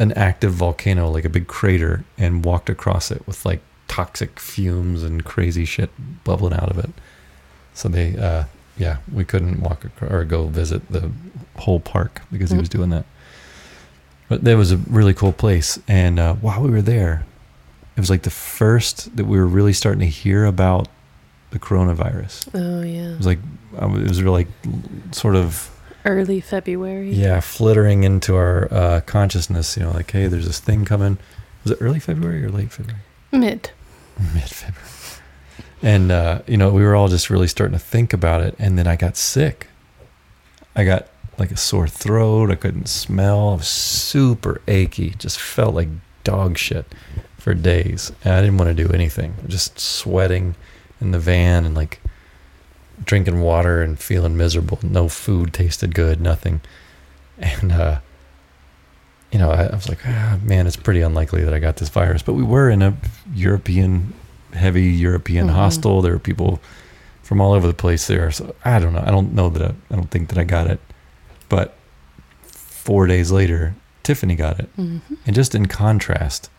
an 0.00 0.10
active 0.14 0.52
volcano, 0.52 1.08
like 1.08 1.24
a 1.24 1.28
big 1.28 1.46
crater, 1.46 2.04
and 2.18 2.44
walked 2.44 2.68
across 2.68 3.12
it 3.12 3.24
with 3.24 3.46
like 3.46 3.60
toxic 3.86 4.40
fumes 4.40 5.04
and 5.04 5.24
crazy 5.24 5.64
shit 5.64 5.90
bubbling 6.24 6.54
out 6.54 6.70
of 6.72 6.78
it. 6.80 6.90
So 7.72 7.88
they, 7.88 8.16
uh, 8.16 8.44
yeah, 8.76 8.98
we 9.12 9.24
couldn't 9.24 9.60
walk 9.60 9.84
across, 9.84 10.10
or 10.10 10.24
go 10.24 10.46
visit 10.48 10.88
the 10.90 11.10
whole 11.56 11.80
park 11.80 12.22
because 12.30 12.50
he 12.50 12.58
was 12.58 12.68
doing 12.68 12.90
that. 12.90 13.04
But 14.28 14.44
that 14.44 14.56
was 14.56 14.72
a 14.72 14.76
really 14.76 15.14
cool 15.14 15.32
place. 15.32 15.78
And 15.86 16.18
uh, 16.18 16.34
while 16.34 16.60
we 16.62 16.70
were 16.70 16.82
there, 16.82 17.24
it 17.96 18.00
was 18.00 18.10
like 18.10 18.22
the 18.22 18.30
first 18.30 19.16
that 19.16 19.24
we 19.24 19.38
were 19.38 19.46
really 19.46 19.72
starting 19.72 20.00
to 20.00 20.06
hear 20.06 20.44
about 20.44 20.88
the 21.50 21.58
coronavirus. 21.58 22.48
oh 22.54 22.82
yeah, 22.82 23.12
It 23.12 23.16
was 23.18 23.26
like, 23.26 23.38
um, 23.78 24.02
it 24.02 24.08
was 24.08 24.22
really 24.22 24.44
like 24.44 25.14
sort 25.14 25.36
of, 25.36 25.70
early 26.04 26.40
February. 26.40 27.12
yeah, 27.12 27.40
flittering 27.40 28.04
into 28.04 28.34
our 28.36 28.72
uh, 28.72 29.00
consciousness, 29.06 29.76
you 29.76 29.84
know, 29.84 29.92
like, 29.92 30.10
hey, 30.10 30.26
there's 30.26 30.46
this 30.46 30.60
thing 30.60 30.84
coming. 30.84 31.18
Was 31.62 31.72
it 31.72 31.78
early 31.80 31.98
February 32.00 32.44
or 32.44 32.50
late 32.50 32.72
February? 32.72 33.02
mid. 33.32 33.70
Mid 34.34 34.44
February. 34.44 34.88
And, 35.86 36.10
uh, 36.10 36.42
you 36.48 36.56
know, 36.56 36.70
we 36.70 36.82
were 36.82 36.96
all 36.96 37.06
just 37.06 37.30
really 37.30 37.46
starting 37.46 37.78
to 37.78 37.84
think 37.84 38.12
about 38.12 38.40
it. 38.40 38.56
And 38.58 38.76
then 38.76 38.88
I 38.88 38.96
got 38.96 39.16
sick. 39.16 39.68
I 40.74 40.82
got 40.82 41.06
like 41.38 41.52
a 41.52 41.56
sore 41.56 41.86
throat. 41.86 42.50
I 42.50 42.56
couldn't 42.56 42.88
smell. 42.88 43.50
I 43.50 43.54
was 43.54 43.68
super 43.68 44.60
achy. 44.66 45.10
Just 45.10 45.38
felt 45.38 45.76
like 45.76 45.86
dog 46.24 46.58
shit 46.58 46.92
for 47.38 47.54
days. 47.54 48.10
And 48.24 48.34
I 48.34 48.40
didn't 48.40 48.58
want 48.58 48.76
to 48.76 48.84
do 48.84 48.92
anything. 48.92 49.36
Just 49.46 49.78
sweating 49.78 50.56
in 51.00 51.12
the 51.12 51.20
van 51.20 51.64
and 51.64 51.76
like 51.76 52.00
drinking 53.04 53.40
water 53.40 53.80
and 53.80 53.96
feeling 53.96 54.36
miserable. 54.36 54.80
No 54.82 55.08
food 55.08 55.52
tasted 55.52 55.94
good, 55.94 56.20
nothing. 56.20 56.62
And, 57.38 57.70
uh, 57.70 58.00
you 59.30 59.38
know, 59.38 59.52
I, 59.52 59.66
I 59.66 59.74
was 59.76 59.88
like, 59.88 60.00
ah, 60.04 60.40
man, 60.42 60.66
it's 60.66 60.74
pretty 60.74 61.02
unlikely 61.02 61.44
that 61.44 61.54
I 61.54 61.60
got 61.60 61.76
this 61.76 61.90
virus. 61.90 62.22
But 62.22 62.32
we 62.32 62.42
were 62.42 62.68
in 62.70 62.82
a 62.82 62.96
European, 63.32 64.14
heavy 64.56 64.84
European 64.84 65.46
Mhm. 65.48 65.52
hostel. 65.52 66.02
There 66.02 66.12
were 66.12 66.18
people 66.18 66.60
from 67.22 67.40
all 67.40 67.52
over 67.52 67.66
the 67.66 67.74
place 67.74 68.06
there. 68.06 68.30
So 68.30 68.54
I 68.64 68.78
don't 68.78 68.92
know. 68.92 69.02
I 69.06 69.10
don't 69.10 69.32
know 69.34 69.48
that 69.50 69.62
I, 69.62 69.74
I 69.92 69.96
don't 69.96 70.10
think 70.10 70.28
that 70.30 70.38
I 70.38 70.44
got 70.44 70.66
it. 70.68 70.80
But 71.48 71.76
four 72.42 73.06
days 73.06 73.30
later, 73.30 73.74
Tiffany 74.02 74.34
got 74.36 74.58
it. 74.60 74.68
hmm 74.76 74.98
And 75.26 75.34
just 75.34 75.54
in 75.54 75.66
contrast, 75.66 76.50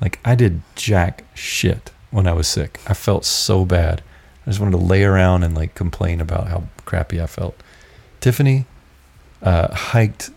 like 0.00 0.18
I 0.24 0.34
did 0.34 0.62
jack 0.76 1.24
shit 1.34 1.90
when 2.10 2.26
I 2.26 2.32
was 2.32 2.46
sick. 2.48 2.80
I 2.86 2.94
felt 2.94 3.24
so 3.24 3.64
bad. 3.64 4.02
I 4.46 4.50
just 4.50 4.60
wanted 4.60 4.72
to 4.78 4.84
lay 4.84 5.04
around 5.04 5.42
and 5.44 5.54
like 5.54 5.74
complain 5.74 6.20
about 6.20 6.48
how 6.48 6.64
crappy 6.84 7.20
I 7.20 7.26
felt. 7.26 7.54
Tiffany 8.20 8.66
uh, 9.42 9.74
hiked 9.74 10.30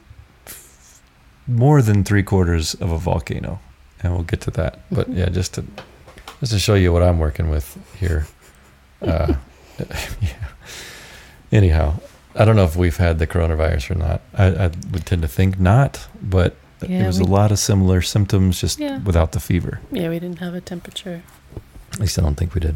f- 0.47 1.01
more 1.47 1.81
than 1.83 2.03
three 2.03 2.23
quarters 2.23 2.73
of 2.75 2.91
a 2.91 2.97
volcano, 2.97 3.59
and 4.01 4.13
we'll 4.13 4.23
get 4.23 4.41
to 4.41 4.51
that. 4.51 4.79
But 4.91 5.09
Mhm. 5.11 5.17
yeah, 5.17 5.29
just 5.29 5.53
to 5.55 5.63
just 6.39 6.51
to 6.53 6.59
show 6.59 6.73
you 6.75 6.91
what 6.93 7.03
I'm 7.03 7.19
working 7.19 7.49
with 7.49 7.77
here. 7.99 8.27
Uh, 9.01 9.35
yeah. 10.21 10.47
Anyhow, 11.51 11.95
I 12.35 12.45
don't 12.45 12.55
know 12.55 12.65
if 12.65 12.75
we've 12.75 12.97
had 12.97 13.19
the 13.19 13.27
coronavirus 13.27 13.91
or 13.91 13.95
not. 13.95 14.21
I, 14.33 14.45
I 14.47 14.67
would 14.91 15.05
tend 15.05 15.21
to 15.21 15.27
think 15.27 15.59
not, 15.59 16.07
but 16.21 16.55
Yeah, 16.87 17.03
it 17.03 17.07
was 17.07 17.19
we- 17.19 17.25
a 17.25 17.29
lot 17.29 17.51
of 17.51 17.59
similar 17.59 18.01
symptoms, 18.01 18.59
just 18.61 18.79
Yeah. 18.79 18.99
without 18.99 19.31
the 19.31 19.39
fever. 19.39 19.79
Yeah, 19.91 20.09
we 20.09 20.19
didn't 20.19 20.39
have 20.39 20.53
a 20.53 20.61
temperature. 20.61 21.23
At 21.93 21.99
least 21.99 22.19
I 22.19 22.21
don't 22.21 22.35
think 22.35 22.53
we 22.53 22.59
did. 22.61 22.75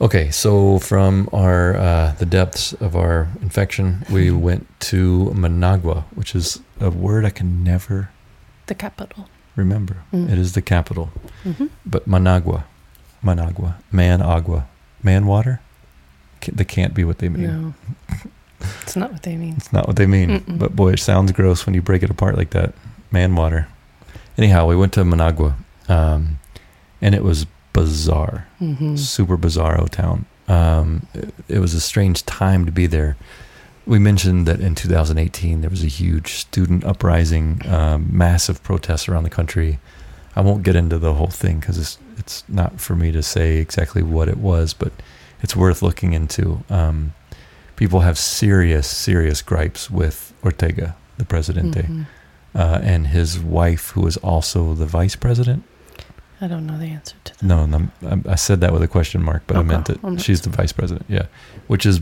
Okay, 0.00 0.32
so 0.32 0.80
from 0.80 1.28
our 1.32 1.76
uh, 1.76 2.14
the 2.18 2.26
depths 2.26 2.72
of 2.80 2.96
our 2.96 3.28
infection, 3.40 4.04
we 4.10 4.28
Mhm. 4.30 4.40
went 4.40 4.66
to 4.90 5.32
Managua, 5.34 6.04
which 6.16 6.34
is 6.34 6.58
a 6.80 6.90
word 6.90 7.24
I 7.24 7.30
can 7.30 7.62
never 7.62 8.08
The 8.66 8.74
capital. 8.74 9.28
Remember. 9.56 9.96
Mm. 10.12 10.30
It 10.30 10.38
is 10.38 10.52
the 10.52 10.62
capital, 10.62 11.10
hmm 11.42 11.66
but 11.86 12.06
Managua, 12.06 12.64
Managua, 13.22 13.76
man 13.90 14.22
agua, 14.22 14.66
man 15.02 15.26
water. 15.26 15.60
They 16.50 16.64
can't 16.64 16.92
be 16.94 17.04
what 17.04 17.18
they 17.18 17.28
mean. 17.28 17.44
No, 17.46 17.74
it's 18.82 18.96
not 18.96 19.12
what 19.12 19.22
they 19.22 19.36
mean. 19.36 19.54
It's 19.56 19.72
not 19.72 19.86
what 19.86 19.96
they 19.96 20.06
mean. 20.06 20.40
Mm-mm. 20.40 20.58
But 20.58 20.74
boy, 20.74 20.92
it 20.92 20.98
sounds 20.98 21.30
gross 21.32 21.66
when 21.66 21.74
you 21.74 21.82
break 21.82 22.02
it 22.02 22.10
apart 22.10 22.36
like 22.36 22.50
that. 22.50 22.74
Man 23.12 23.34
water. 23.36 23.68
Anyhow, 24.38 24.66
we 24.66 24.74
went 24.76 24.92
to 24.94 25.04
Managua, 25.04 25.54
um, 25.88 26.38
and 27.00 27.14
it 27.14 27.22
was 27.22 27.46
bizarre. 27.72 28.46
hmm 28.58 28.96
super 28.96 29.36
bizarro 29.36 29.88
town. 29.88 30.24
Um, 30.48 31.06
it, 31.14 31.32
it 31.48 31.58
was 31.60 31.74
a 31.74 31.80
strange 31.80 32.24
time 32.26 32.64
to 32.66 32.72
be 32.72 32.86
there. 32.86 33.16
We 33.86 33.98
mentioned 33.98 34.46
that 34.46 34.60
in 34.60 34.74
2018 34.74 35.60
there 35.60 35.70
was 35.70 35.82
a 35.82 35.88
huge 35.88 36.34
student 36.34 36.84
uprising, 36.84 37.62
um, 37.68 38.08
massive 38.16 38.62
protests 38.62 39.08
around 39.08 39.24
the 39.24 39.30
country. 39.30 39.78
I 40.36 40.40
won't 40.40 40.62
get 40.62 40.76
into 40.76 40.98
the 40.98 41.14
whole 41.14 41.26
thing 41.28 41.60
because 41.60 41.78
it's 41.78 41.98
it's 42.18 42.44
not 42.48 42.80
for 42.80 42.94
me 42.94 43.10
to 43.10 43.22
say 43.22 43.56
exactly 43.58 44.02
what 44.02 44.28
it 44.28 44.36
was, 44.36 44.72
but 44.74 44.92
it's 45.42 45.56
worth 45.56 45.82
looking 45.82 46.12
into. 46.12 46.62
Um, 46.70 47.14
people 47.74 48.00
have 48.00 48.16
serious, 48.16 48.86
serious 48.86 49.42
gripes 49.42 49.90
with 49.90 50.32
Ortega, 50.44 50.94
the 51.18 51.24
presidente, 51.24 51.82
Mhm. 51.82 52.06
uh, 52.54 52.78
and 52.82 53.08
his 53.08 53.40
wife, 53.40 53.90
who 53.90 54.06
is 54.06 54.16
also 54.18 54.74
the 54.74 54.86
vice 54.86 55.16
president. 55.16 55.64
I 56.40 56.46
don't 56.46 56.66
know 56.66 56.78
the 56.78 56.86
answer 56.86 57.16
to 57.24 57.32
that. 57.34 57.42
No, 57.42 57.66
no 57.66 57.88
I, 58.06 58.32
I 58.32 58.36
said 58.36 58.60
that 58.60 58.72
with 58.72 58.82
a 58.82 58.88
question 58.88 59.22
mark, 59.22 59.42
but 59.48 59.56
I 59.56 59.62
meant 59.62 59.90
it. 59.90 59.98
She's 60.20 60.42
the 60.42 60.50
vice 60.50 60.72
president. 60.72 61.06
Yeah, 61.08 61.26
which 61.66 61.84
is, 61.86 62.00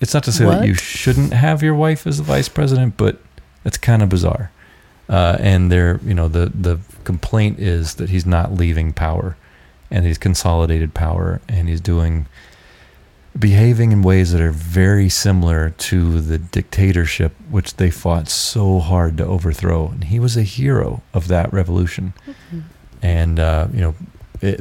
it's 0.00 0.14
not 0.14 0.24
to 0.24 0.32
say 0.32 0.44
that 0.46 0.66
you 0.66 0.74
shouldn't 0.74 1.32
have 1.32 1.62
your 1.62 1.74
wife 1.74 2.06
as 2.06 2.16
the 2.18 2.24
vice 2.24 2.48
president, 2.48 2.96
but 2.96 3.20
it's 3.64 3.76
kind 3.78 4.02
of 4.02 4.08
bizarre. 4.08 4.50
Uh, 5.08 5.36
and 5.40 5.70
there, 5.72 6.00
you 6.04 6.14
know, 6.14 6.28
the 6.28 6.50
the 6.54 6.78
complaint 7.04 7.58
is 7.58 7.94
that 7.96 8.10
he's 8.10 8.24
not 8.26 8.52
leaving 8.52 8.92
power, 8.92 9.36
and 9.90 10.06
he's 10.06 10.18
consolidated 10.18 10.94
power, 10.94 11.40
and 11.48 11.68
he's 11.68 11.80
doing, 11.80 12.26
behaving 13.38 13.92
in 13.92 14.02
ways 14.02 14.32
that 14.32 14.40
are 14.40 14.52
very 14.52 15.08
similar 15.08 15.70
to 15.70 16.20
the 16.20 16.38
dictatorship 16.38 17.32
which 17.50 17.76
they 17.76 17.90
fought 17.90 18.28
so 18.28 18.78
hard 18.78 19.16
to 19.18 19.24
overthrow. 19.26 19.88
And 19.88 20.04
he 20.04 20.18
was 20.20 20.36
a 20.36 20.42
hero 20.42 21.02
of 21.12 21.28
that 21.28 21.52
revolution 21.52 22.12
Mhm. 22.52 22.62
and 23.02 23.38
uh, 23.38 23.66
you 23.72 23.80
know 23.80 23.94
it, 24.40 24.60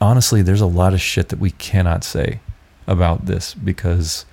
honestly 0.00 0.42
there's 0.42 0.60
a 0.60 0.66
lot 0.66 0.92
of 0.94 1.00
shit 1.00 1.28
that 1.28 1.38
we 1.38 1.50
cannot 1.52 2.04
say 2.04 2.40
about 2.90 3.26
this 3.26 3.54
because 3.54 4.26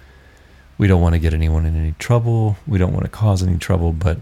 we 0.78 0.88
don't 0.88 1.02
want 1.02 1.14
to 1.14 1.20
get 1.20 1.34
anyone 1.34 1.66
in 1.66 1.76
any 1.76 1.94
trouble 2.00 2.58
we 2.68 2.78
don't 2.78 2.92
want 2.94 3.06
to 3.06 3.10
cause 3.12 3.42
any 3.44 3.58
trouble 3.58 3.94
but 3.94 4.18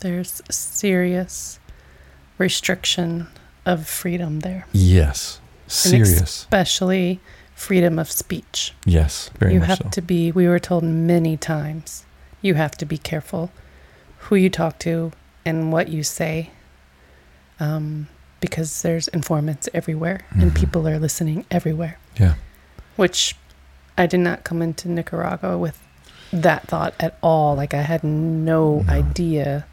There's 0.00 0.42
serious 0.50 1.60
restriction 2.38 3.28
of 3.64 3.86
freedom 3.86 4.40
there, 4.40 4.66
yes 4.72 5.38
And 5.64 5.72
serious 5.72 6.20
especially 6.22 7.20
freedom 7.54 7.98
of 7.98 8.10
speech. 8.10 8.74
yes 8.84 9.30
very 9.38 9.52
you 9.54 9.60
much 9.60 9.68
have 9.68 9.78
so 9.78 9.88
to 9.90 10.02
be, 10.02 10.32
we 10.32 10.48
were 10.48 10.58
told 10.58 10.82
many 10.82 11.36
times, 11.36 12.04
you 12.40 12.54
have 12.54 12.72
to 12.78 12.84
be 12.86 12.98
careful 12.98 13.50
who 14.26 14.34
you 14.36 14.50
talk 14.50 14.78
to 14.80 15.12
and 15.44 15.72
what 15.72 15.88
you 15.88 16.02
say 16.02 16.50
um, 17.60 18.08
because 18.40 18.82
there's 18.82 19.08
informants 19.08 19.68
everywhere 19.74 20.20
and 20.30 20.50
Mhm. 20.50 20.56
people 20.56 20.88
are 20.88 20.98
listening 20.98 21.44
everywhere. 21.50 21.98
yeah 22.18 22.34
Which 22.96 23.36
I 23.96 24.06
did 24.06 24.20
not 24.20 24.44
come 24.44 24.62
into 24.62 24.88
Nicaragua 24.88 25.58
with 25.58 25.78
that 26.32 26.66
thought 26.66 26.94
at 27.00 27.16
all. 27.22 27.54
Like 27.56 27.74
I 27.74 27.82
had 27.82 28.02
no, 28.02 28.80
No. 28.80 28.84
idea. 28.92 29.66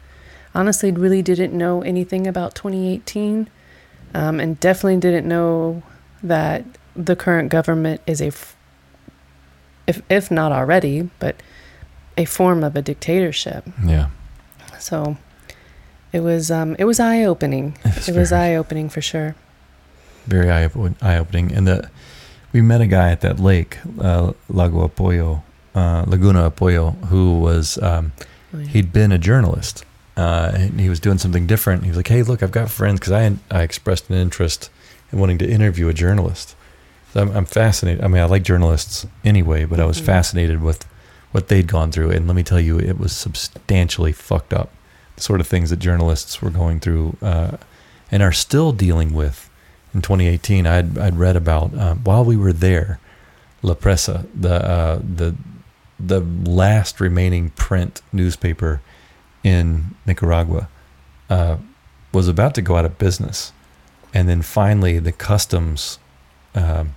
Honestly, 0.54 0.90
really 0.92 1.22
didn't 1.22 1.52
know 1.56 1.82
anything 1.82 2.26
about 2.26 2.54
2018, 2.54 3.48
um, 4.14 4.40
and 4.40 4.58
definitely 4.60 4.96
didn't 4.98 5.26
know 5.28 5.82
that 6.22 6.64
the 6.96 7.14
current 7.16 7.48
government 7.50 8.00
is 8.06 8.20
a, 8.20 8.26
f- 8.26 8.56
if 9.86 10.02
if 10.10 10.30
not 10.30 10.50
already, 10.52 11.08
but 11.18 11.36
a 12.18 12.24
form 12.24 12.62
of 12.64 12.74
a 12.76 12.82
dictatorship. 12.82 13.64
yeah 13.84 14.08
So 14.78 15.16
it 16.12 16.20
was 16.20 16.50
um, 16.50 16.74
it 16.78 16.84
was 16.84 16.98
eye 17.00 17.22
opening. 17.24 17.76
It 18.08 18.14
was 18.16 18.32
eye 18.32 18.54
opening 18.56 18.88
for 18.90 19.00
sure. 19.00 19.36
very 20.26 20.50
eye 20.50 20.68
eye 21.00 21.16
opening. 21.16 21.52
And 21.52 21.66
the 21.66 21.88
we 22.52 22.60
met 22.62 22.80
a 22.80 22.86
guy 22.86 23.10
at 23.10 23.20
that 23.22 23.38
lake, 23.38 23.78
uh, 24.00 24.32
Lago 24.48 24.86
Apoyo, 24.88 25.42
uh, 25.74 26.04
Laguna 26.06 26.50
Apoyo, 26.50 26.96
who 27.06 27.38
was 27.40 27.78
um, 27.82 28.12
he'd 28.68 28.92
been 28.92 29.12
a 29.12 29.18
journalist. 29.18 29.84
Uh, 30.16 30.50
and 30.54 30.80
he 30.80 30.88
was 30.90 31.00
doing 31.00 31.16
something 31.18 31.46
different. 31.46 31.82
He 31.84 31.88
was 31.88 31.96
like, 31.96 32.08
"Hey, 32.08 32.22
look, 32.22 32.42
I've 32.42 32.50
got 32.50 32.70
friends 32.70 33.00
because 33.00 33.12
I 33.12 33.36
I 33.50 33.62
expressed 33.62 34.10
an 34.10 34.16
interest 34.16 34.68
in 35.12 35.18
wanting 35.18 35.38
to 35.38 35.48
interview 35.48 35.88
a 35.88 35.94
journalist. 35.94 36.54
So 37.12 37.22
I'm, 37.22 37.30
I'm 37.36 37.44
fascinated. 37.46 38.04
I 38.04 38.08
mean, 38.08 38.20
I 38.22 38.26
like 38.26 38.42
journalists 38.42 39.06
anyway, 39.24 39.64
but 39.64 39.80
I 39.80 39.84
was 39.84 40.00
Mhm. 40.00 40.04
fascinated 40.04 40.62
with 40.62 40.84
what 41.32 41.48
they'd 41.48 41.66
gone 41.68 41.90
through. 41.90 42.10
And 42.10 42.26
let 42.28 42.36
me 42.36 42.42
tell 42.42 42.60
you, 42.60 42.78
it 42.78 42.98
was 42.98 43.12
substantially 43.12 44.12
fucked 44.12 44.52
up. 44.52 44.70
The 45.16 45.22
sort 45.22 45.40
of 45.40 45.46
things 45.48 45.70
that 45.70 45.78
journalists 45.78 46.40
were 46.42 46.50
going 46.50 46.80
through 46.80 47.16
uh, 47.22 47.56
and 48.12 48.22
are 48.22 48.32
still 48.32 48.70
dealing 48.72 49.12
with. 49.12 49.49
In 49.92 50.02
2018, 50.02 50.66
I'd 50.66 50.98
I'd 50.98 51.16
read 51.16 51.36
about 51.36 51.74
uh, 51.74 51.94
while 51.94 52.24
we 52.24 52.36
were 52.36 52.52
there, 52.52 53.00
La 53.62 53.74
Prensa, 53.74 54.26
the 54.34 54.64
uh, 54.64 55.00
the 55.02 55.34
the 55.98 56.20
last 56.20 57.00
remaining 57.00 57.50
print 57.50 58.00
newspaper 58.12 58.80
in 59.42 59.94
Nicaragua, 60.06 60.68
uh, 61.28 61.56
was 62.12 62.28
about 62.28 62.54
to 62.54 62.62
go 62.62 62.76
out 62.76 62.84
of 62.84 62.98
business, 62.98 63.52
and 64.14 64.28
then 64.28 64.42
finally 64.42 64.98
the 64.98 65.12
customs, 65.12 65.98
um, 66.54 66.94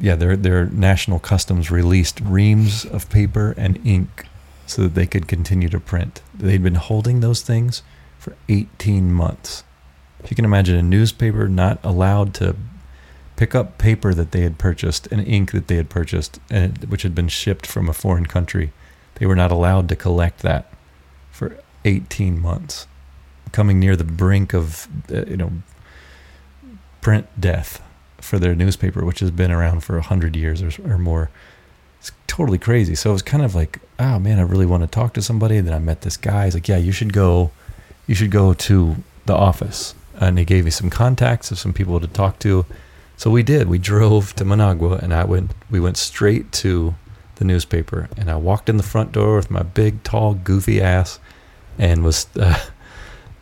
yeah, 0.00 0.14
their 0.14 0.36
their 0.36 0.66
national 0.66 1.18
customs 1.18 1.70
released 1.70 2.20
reams 2.20 2.84
of 2.84 3.10
paper 3.10 3.54
and 3.56 3.84
ink 3.84 4.26
so 4.66 4.82
that 4.82 4.94
they 4.94 5.06
could 5.06 5.28
continue 5.28 5.68
to 5.68 5.80
print. 5.80 6.22
They'd 6.32 6.62
been 6.62 6.76
holding 6.76 7.20
those 7.20 7.42
things 7.42 7.82
for 8.18 8.34
18 8.48 9.12
months. 9.12 9.64
If 10.24 10.30
you 10.30 10.36
can 10.36 10.46
imagine 10.46 10.76
a 10.76 10.82
newspaper 10.82 11.48
not 11.48 11.78
allowed 11.84 12.32
to 12.34 12.56
pick 13.36 13.54
up 13.54 13.78
paper 13.78 14.14
that 14.14 14.32
they 14.32 14.40
had 14.40 14.58
purchased 14.58 15.06
and 15.08 15.26
ink 15.26 15.52
that 15.52 15.68
they 15.68 15.76
had 15.76 15.90
purchased, 15.90 16.40
and 16.50 16.78
which 16.84 17.02
had 17.02 17.14
been 17.14 17.28
shipped 17.28 17.66
from 17.66 17.88
a 17.88 17.92
foreign 17.92 18.26
country, 18.26 18.72
they 19.16 19.26
were 19.26 19.36
not 19.36 19.52
allowed 19.52 19.88
to 19.90 19.96
collect 19.96 20.40
that 20.40 20.72
for 21.30 21.58
18 21.84 22.40
months, 22.40 22.86
coming 23.52 23.78
near 23.78 23.96
the 23.96 24.04
brink 24.04 24.54
of 24.54 24.88
uh, 25.12 25.24
you 25.26 25.36
know 25.36 25.52
print 27.02 27.26
death 27.38 27.82
for 28.16 28.38
their 28.38 28.54
newspaper, 28.54 29.04
which 29.04 29.20
has 29.20 29.30
been 29.30 29.50
around 29.50 29.84
for 29.84 30.00
hundred 30.00 30.36
years 30.36 30.62
or, 30.62 30.70
or 30.90 30.96
more. 30.96 31.30
It's 32.00 32.12
totally 32.26 32.58
crazy. 32.58 32.94
So 32.94 33.10
it 33.10 33.12
was 33.12 33.22
kind 33.22 33.44
of 33.44 33.54
like, 33.54 33.78
oh 33.98 34.18
man, 34.18 34.38
I 34.38 34.42
really 34.42 34.66
want 34.66 34.82
to 34.82 34.86
talk 34.86 35.12
to 35.14 35.22
somebody. 35.22 35.60
Then 35.60 35.74
I 35.74 35.78
met 35.78 36.00
this 36.00 36.16
guy. 36.16 36.46
He's 36.46 36.54
like, 36.54 36.68
yeah, 36.68 36.78
you 36.78 36.92
should 36.92 37.12
go, 37.12 37.50
you 38.06 38.14
should 38.14 38.30
go 38.30 38.54
to 38.54 38.96
the 39.26 39.34
office, 39.34 39.94
and 40.20 40.38
he 40.38 40.44
gave 40.44 40.64
me 40.64 40.70
some 40.70 40.90
contacts 40.90 41.50
of 41.50 41.58
some 41.58 41.72
people 41.72 42.00
to 42.00 42.06
talk 42.06 42.38
to. 42.40 42.66
So 43.16 43.30
we 43.30 43.42
did. 43.42 43.68
We 43.68 43.78
drove 43.78 44.34
to 44.36 44.44
Managua, 44.44 44.98
and 45.02 45.14
I 45.14 45.24
went. 45.24 45.52
We 45.70 45.80
went 45.80 45.96
straight 45.96 46.52
to 46.52 46.94
the 47.36 47.44
newspaper, 47.44 48.08
and 48.16 48.30
I 48.30 48.36
walked 48.36 48.68
in 48.68 48.76
the 48.76 48.82
front 48.82 49.12
door 49.12 49.36
with 49.36 49.50
my 49.50 49.62
big, 49.62 50.02
tall, 50.02 50.34
goofy 50.34 50.80
ass, 50.80 51.18
and 51.78 52.04
was, 52.04 52.26
uh, 52.36 52.58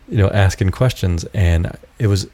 you 0.09 0.18
know, 0.18 0.29
asking 0.31 0.70
questions. 0.70 1.25
And 1.35 1.77
it 1.99 2.07
was, 2.07 2.29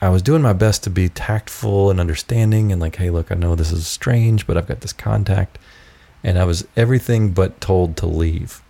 I 0.00 0.08
was 0.08 0.22
doing 0.22 0.42
my 0.42 0.52
best 0.52 0.84
to 0.84 0.90
be 0.90 1.08
tactful 1.08 1.90
and 1.90 2.00
understanding, 2.00 2.72
and 2.72 2.80
like, 2.80 2.96
hey, 2.96 3.10
look, 3.10 3.32
I 3.32 3.34
know 3.34 3.54
this 3.54 3.72
is 3.72 3.86
strange, 3.86 4.46
but 4.46 4.56
I've 4.56 4.68
got 4.68 4.80
this 4.80 4.92
contact, 4.92 5.58
and 6.22 6.38
I 6.38 6.44
was 6.44 6.66
everything 6.76 7.32
but 7.32 7.60
told 7.60 7.96
to 7.98 8.06
leave. 8.06 8.62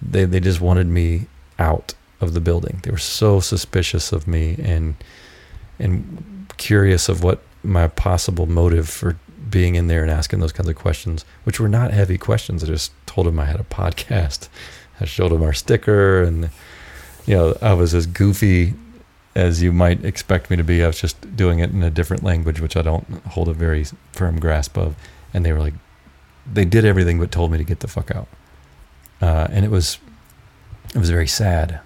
They 0.00 0.24
they 0.24 0.40
just 0.40 0.60
wanted 0.60 0.86
me 0.86 1.26
out 1.58 1.94
of 2.20 2.34
the 2.34 2.40
building. 2.40 2.80
They 2.82 2.90
were 2.90 2.98
so 2.98 3.40
suspicious 3.40 4.12
of 4.12 4.26
me 4.26 4.56
and 4.62 4.96
and 5.78 6.46
curious 6.56 7.08
of 7.08 7.22
what 7.24 7.42
my 7.62 7.88
possible 7.88 8.46
motive 8.46 8.88
for 8.88 9.18
being 9.50 9.74
in 9.74 9.88
there 9.88 10.02
and 10.02 10.10
asking 10.10 10.40
those 10.40 10.52
kinds 10.52 10.68
of 10.68 10.76
questions, 10.76 11.24
which 11.44 11.58
were 11.58 11.68
not 11.68 11.90
heavy 11.90 12.18
questions. 12.18 12.62
I 12.62 12.66
just 12.66 12.92
told 13.06 13.26
them 13.26 13.38
I 13.38 13.44
had 13.44 13.60
a 13.60 13.64
podcast. 13.64 14.48
I 15.00 15.04
showed 15.06 15.32
them 15.32 15.42
our 15.42 15.52
sticker, 15.52 16.22
and 16.22 16.50
you 17.26 17.36
know 17.36 17.56
I 17.60 17.74
was 17.74 17.94
as 17.94 18.06
goofy 18.06 18.74
as 19.34 19.62
you 19.62 19.72
might 19.72 20.04
expect 20.04 20.50
me 20.50 20.56
to 20.56 20.64
be. 20.64 20.84
I 20.84 20.86
was 20.86 21.00
just 21.00 21.36
doing 21.36 21.58
it 21.58 21.70
in 21.70 21.82
a 21.82 21.90
different 21.90 22.22
language, 22.22 22.60
which 22.60 22.76
I 22.76 22.82
don't 22.82 23.06
hold 23.26 23.48
a 23.48 23.52
very 23.52 23.84
firm 24.12 24.38
grasp 24.38 24.78
of. 24.78 24.94
And 25.32 25.44
they 25.44 25.52
were 25.52 25.58
like, 25.58 25.74
they 26.50 26.64
did 26.64 26.84
everything 26.84 27.18
but 27.18 27.32
told 27.32 27.50
me 27.50 27.58
to 27.58 27.64
get 27.64 27.80
the 27.80 27.88
fuck 27.88 28.10
out. 28.12 28.28
Uh, 29.20 29.48
and 29.50 29.64
it 29.64 29.70
was, 29.70 29.98
it 30.94 30.98
was 30.98 31.10
very 31.10 31.26
sad 31.26 31.80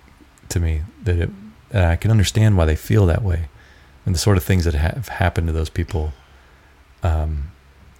to 0.51 0.61
me 0.61 0.83
that 1.05 1.17
it, 1.19 1.31
and 1.71 1.85
I 1.85 1.97
can 1.97 2.11
understand 2.11 2.57
why 2.57 2.65
they 2.65 2.77
feel 2.77 3.07
that 3.07 3.23
way. 3.23 3.49
And 4.07 4.15
the 4.15 4.19
sort 4.19 4.37
of 4.39 4.45
things 4.45 4.65
that 4.65 4.75
have 4.75 5.09
happened 5.09 5.47
to 5.49 5.53
those 5.53 5.69
people 5.71 6.13
um, 7.03 7.51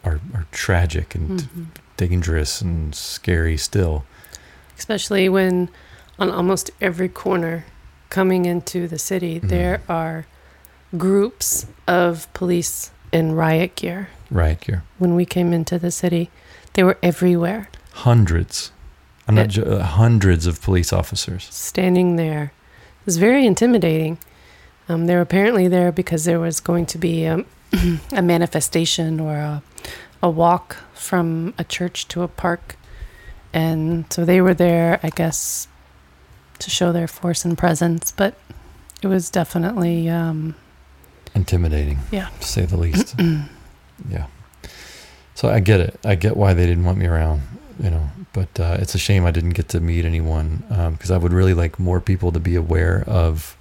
are, 0.05 0.21
are 0.35 0.47
tragic 0.51 1.15
and 1.15 1.41
Mhm. 1.43 1.67
dangerous 1.97 2.61
and 2.61 2.95
scary 2.95 3.57
still. 3.57 4.05
Especially 4.79 5.29
when 5.29 5.69
on 6.19 6.31
almost 6.31 6.71
every 6.81 7.09
corner 7.09 7.65
coming 8.11 8.45
into 8.47 8.89
the 8.89 8.99
city, 8.99 9.39
Mhm. 9.39 9.49
there 9.49 9.81
are 9.89 10.27
groups 10.97 11.67
of 11.87 12.33
police 12.33 12.91
in 13.13 13.33
riot 13.35 13.77
gear. 13.77 14.09
Riot 14.31 14.61
gear. 14.63 14.83
When 14.99 15.15
we 15.15 15.25
came 15.25 15.53
into 15.53 15.79
the 15.79 15.91
city, 15.91 16.31
they 16.73 16.83
were 16.83 16.99
everywhere, 17.03 17.69
Hundreds. 17.93 18.71
I'm 19.29 19.35
not 19.35 19.57
It- 19.57 19.67
uh, 19.69 19.83
hundreds 19.83 20.47
of 20.47 20.61
police 20.63 20.93
officers. 20.93 21.47
standing 21.51 22.17
there. 22.17 22.45
It 23.01 23.07
was 23.07 23.19
very 23.19 23.47
intimidating. 23.47 24.19
Um, 24.89 25.07
they 25.07 25.15
were 25.15 25.21
apparently 25.21 25.69
there 25.69 25.93
because 25.93 26.25
there 26.25 26.41
was 26.41 26.61
going 26.61 26.87
to 26.87 26.99
be 26.99 27.25
a, 27.25 27.45
a 28.13 28.23
manifestation 28.23 29.21
or 29.21 29.37
a, 29.37 29.63
a 30.23 30.31
walk 30.31 30.77
from 30.95 31.53
a 31.59 31.65
church 31.65 32.09
to 32.09 32.23
a 32.23 32.29
park. 32.29 32.77
And 33.53 34.11
so 34.13 34.25
they 34.25 34.41
were 34.41 34.55
there, 34.55 34.99
I 35.03 35.11
guess, 35.11 35.69
to 36.59 36.71
show 36.71 36.93
their 36.93 37.07
force 37.09 37.45
and 37.45 37.57
presence. 37.57 38.13
But 38.13 38.35
it 39.03 39.07
was 39.09 39.31
definitely, 39.31 40.09
um, 40.09 40.55
Intimidating. 41.35 41.99
Yeah. 42.11 42.29
To 42.41 42.47
say 42.47 42.65
the 42.65 42.77
least. 42.79 43.15
yeah. 44.11 44.27
So 45.35 45.49
I 45.51 45.61
get 45.61 45.81
it. 45.81 46.01
I 46.05 46.15
get 46.15 46.37
why 46.37 46.53
they 46.55 46.67
didn't 46.67 46.85
want 46.85 46.99
me 46.99 47.07
around, 47.07 47.43
you 47.79 47.91
know, 47.91 48.11
but 48.33 48.59
uh, 48.61 48.77
it's 48.81 48.95
a 48.95 48.99
shame 48.99 49.25
I 49.25 49.31
didn't 49.31 49.51
get 49.55 49.69
to 49.71 49.81
meet 49.81 50.05
anyone 50.05 50.65
because 50.93 51.11
I 51.11 51.17
would 51.17 51.33
really 51.33 51.55
like 51.55 51.79
more 51.79 52.01
people 52.01 52.33
to 52.33 52.41
be 52.41 52.55
aware 52.57 53.05
of 53.07 53.57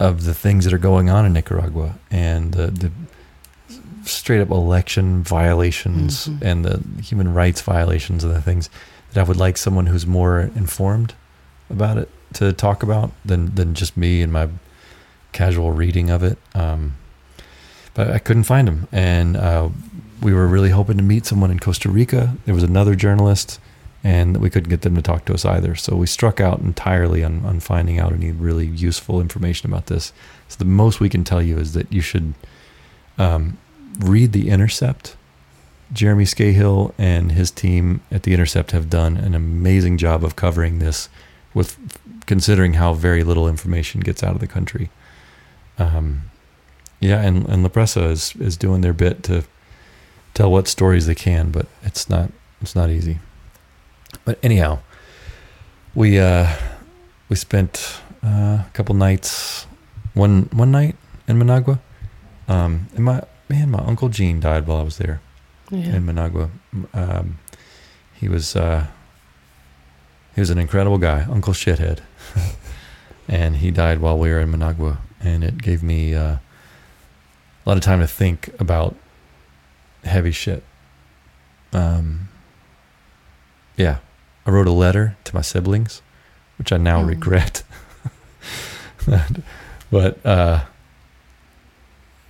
of 0.00 0.24
the 0.24 0.34
things 0.34 0.64
that 0.64 0.72
are 0.72 0.78
going 0.78 1.10
on 1.10 1.26
in 1.26 1.32
Nicaragua 1.32 1.94
and 2.10 2.54
the, 2.54 2.68
the 2.68 2.92
straight 4.04 4.40
up 4.40 4.50
election 4.50 5.22
violations 5.24 6.28
Mhm. 6.28 6.42
and 6.42 6.64
the 6.64 7.02
human 7.02 7.34
rights 7.34 7.60
violations 7.60 8.22
and 8.22 8.32
the 8.34 8.40
things 8.40 8.70
that 9.12 9.20
I 9.20 9.24
would 9.24 9.36
like 9.36 9.56
someone 9.56 9.86
who's 9.86 10.06
more 10.06 10.40
informed 10.54 11.14
about 11.68 11.98
it 11.98 12.08
to 12.34 12.52
talk 12.52 12.82
about 12.82 13.10
than 13.24 13.54
than 13.54 13.74
just 13.74 13.96
me 13.96 14.22
and 14.22 14.32
my 14.32 14.48
casual 15.32 15.72
reading 15.72 16.10
of 16.10 16.22
it. 16.22 16.38
Um, 16.54 16.94
but 17.98 18.12
I 18.12 18.20
couldn't 18.20 18.44
find 18.44 18.68
him, 18.68 18.86
and 18.92 19.36
uh, 19.36 19.70
we 20.22 20.32
were 20.32 20.46
really 20.46 20.70
hoping 20.70 20.98
to 20.98 21.02
meet 21.02 21.26
someone 21.26 21.50
in 21.50 21.58
Costa 21.58 21.90
Rica. 21.90 22.36
There 22.46 22.54
was 22.54 22.62
another 22.62 22.94
journalist, 22.94 23.58
and 24.04 24.36
we 24.36 24.50
couldn't 24.50 24.68
get 24.68 24.82
them 24.82 24.94
to 24.94 25.02
talk 25.02 25.24
to 25.24 25.34
us 25.34 25.44
either. 25.44 25.74
So 25.74 25.96
we 25.96 26.06
struck 26.06 26.40
out 26.40 26.60
entirely 26.60 27.24
on, 27.24 27.44
on 27.44 27.58
finding 27.58 27.98
out 27.98 28.12
any 28.12 28.30
really 28.30 28.68
useful 28.68 29.20
information 29.20 29.68
about 29.68 29.86
this. 29.86 30.12
So 30.46 30.58
the 30.58 30.64
most 30.64 31.00
we 31.00 31.08
can 31.08 31.24
tell 31.24 31.42
you 31.42 31.58
is 31.58 31.72
that 31.72 31.92
you 31.92 32.00
should 32.00 32.34
um, 33.18 33.58
read 33.98 34.30
The 34.30 34.48
Intercept. 34.48 35.16
Jeremy 35.92 36.24
Scahill 36.24 36.94
and 36.98 37.32
his 37.32 37.50
team 37.50 38.00
at 38.12 38.22
The 38.22 38.32
Intercept 38.32 38.70
have 38.70 38.88
done 38.88 39.16
an 39.16 39.34
amazing 39.34 39.98
job 39.98 40.22
of 40.22 40.36
covering 40.36 40.78
this 40.78 41.08
with 41.52 41.76
considering 42.26 42.74
how 42.74 42.92
very 42.92 43.24
little 43.24 43.48
information 43.48 44.02
gets 44.02 44.22
out 44.22 44.36
of 44.36 44.40
the 44.40 44.46
country. 44.46 44.88
Um, 45.78 46.30
yeah, 47.00 47.22
and, 47.22 47.48
and 47.48 47.62
La 47.62 47.68
Prensa 47.68 48.10
is, 48.10 48.34
is 48.36 48.56
doing 48.56 48.80
their 48.80 48.92
bit 48.92 49.22
to 49.24 49.44
tell 50.34 50.50
what 50.50 50.68
stories 50.68 51.06
they 51.06 51.14
can, 51.14 51.50
but 51.50 51.66
it's 51.82 52.08
not 52.08 52.30
it's 52.60 52.74
not 52.74 52.90
easy. 52.90 53.18
But 54.24 54.38
anyhow, 54.42 54.80
we 55.94 56.18
uh, 56.18 56.48
we 57.28 57.36
spent 57.36 58.00
uh, 58.24 58.64
a 58.66 58.70
couple 58.72 58.94
nights, 58.94 59.66
one 60.14 60.48
one 60.52 60.70
night 60.70 60.96
in 61.26 61.38
Managua. 61.38 61.80
Um, 62.48 62.88
and 62.94 63.04
my 63.04 63.22
man, 63.48 63.70
my 63.70 63.80
uncle 63.80 64.08
Gene 64.08 64.40
died 64.40 64.66
while 64.66 64.78
I 64.78 64.82
was 64.82 64.98
there 64.98 65.20
yeah. 65.70 65.96
in 65.96 66.06
Managua. 66.06 66.50
Um, 66.94 67.38
he 68.14 68.28
was 68.28 68.56
uh, 68.56 68.86
he 70.34 70.40
was 70.40 70.50
an 70.50 70.58
incredible 70.58 70.98
guy, 70.98 71.26
Uncle 71.30 71.52
Shithead, 71.52 72.00
and 73.28 73.56
he 73.56 73.70
died 73.70 74.00
while 74.00 74.18
we 74.18 74.30
were 74.30 74.40
in 74.40 74.50
Managua, 74.50 74.98
and 75.20 75.44
it 75.44 75.58
gave 75.58 75.82
me 75.82 76.14
uh, 76.14 76.38
a 77.68 77.70
lot 77.70 77.76
of 77.76 77.84
time 77.84 78.00
to 78.00 78.06
think 78.06 78.48
about 78.58 78.96
heavy 80.02 80.30
shit. 80.30 80.64
Um, 81.74 82.30
yeah, 83.76 83.98
I 84.46 84.50
wrote 84.50 84.66
a 84.66 84.72
letter 84.72 85.18
to 85.24 85.34
my 85.34 85.42
siblings, 85.42 86.00
which 86.56 86.72
I 86.72 86.78
now 86.78 87.02
Mm. 87.02 87.08
regret. 87.08 87.62
but 89.90 90.24
uh, 90.26 90.64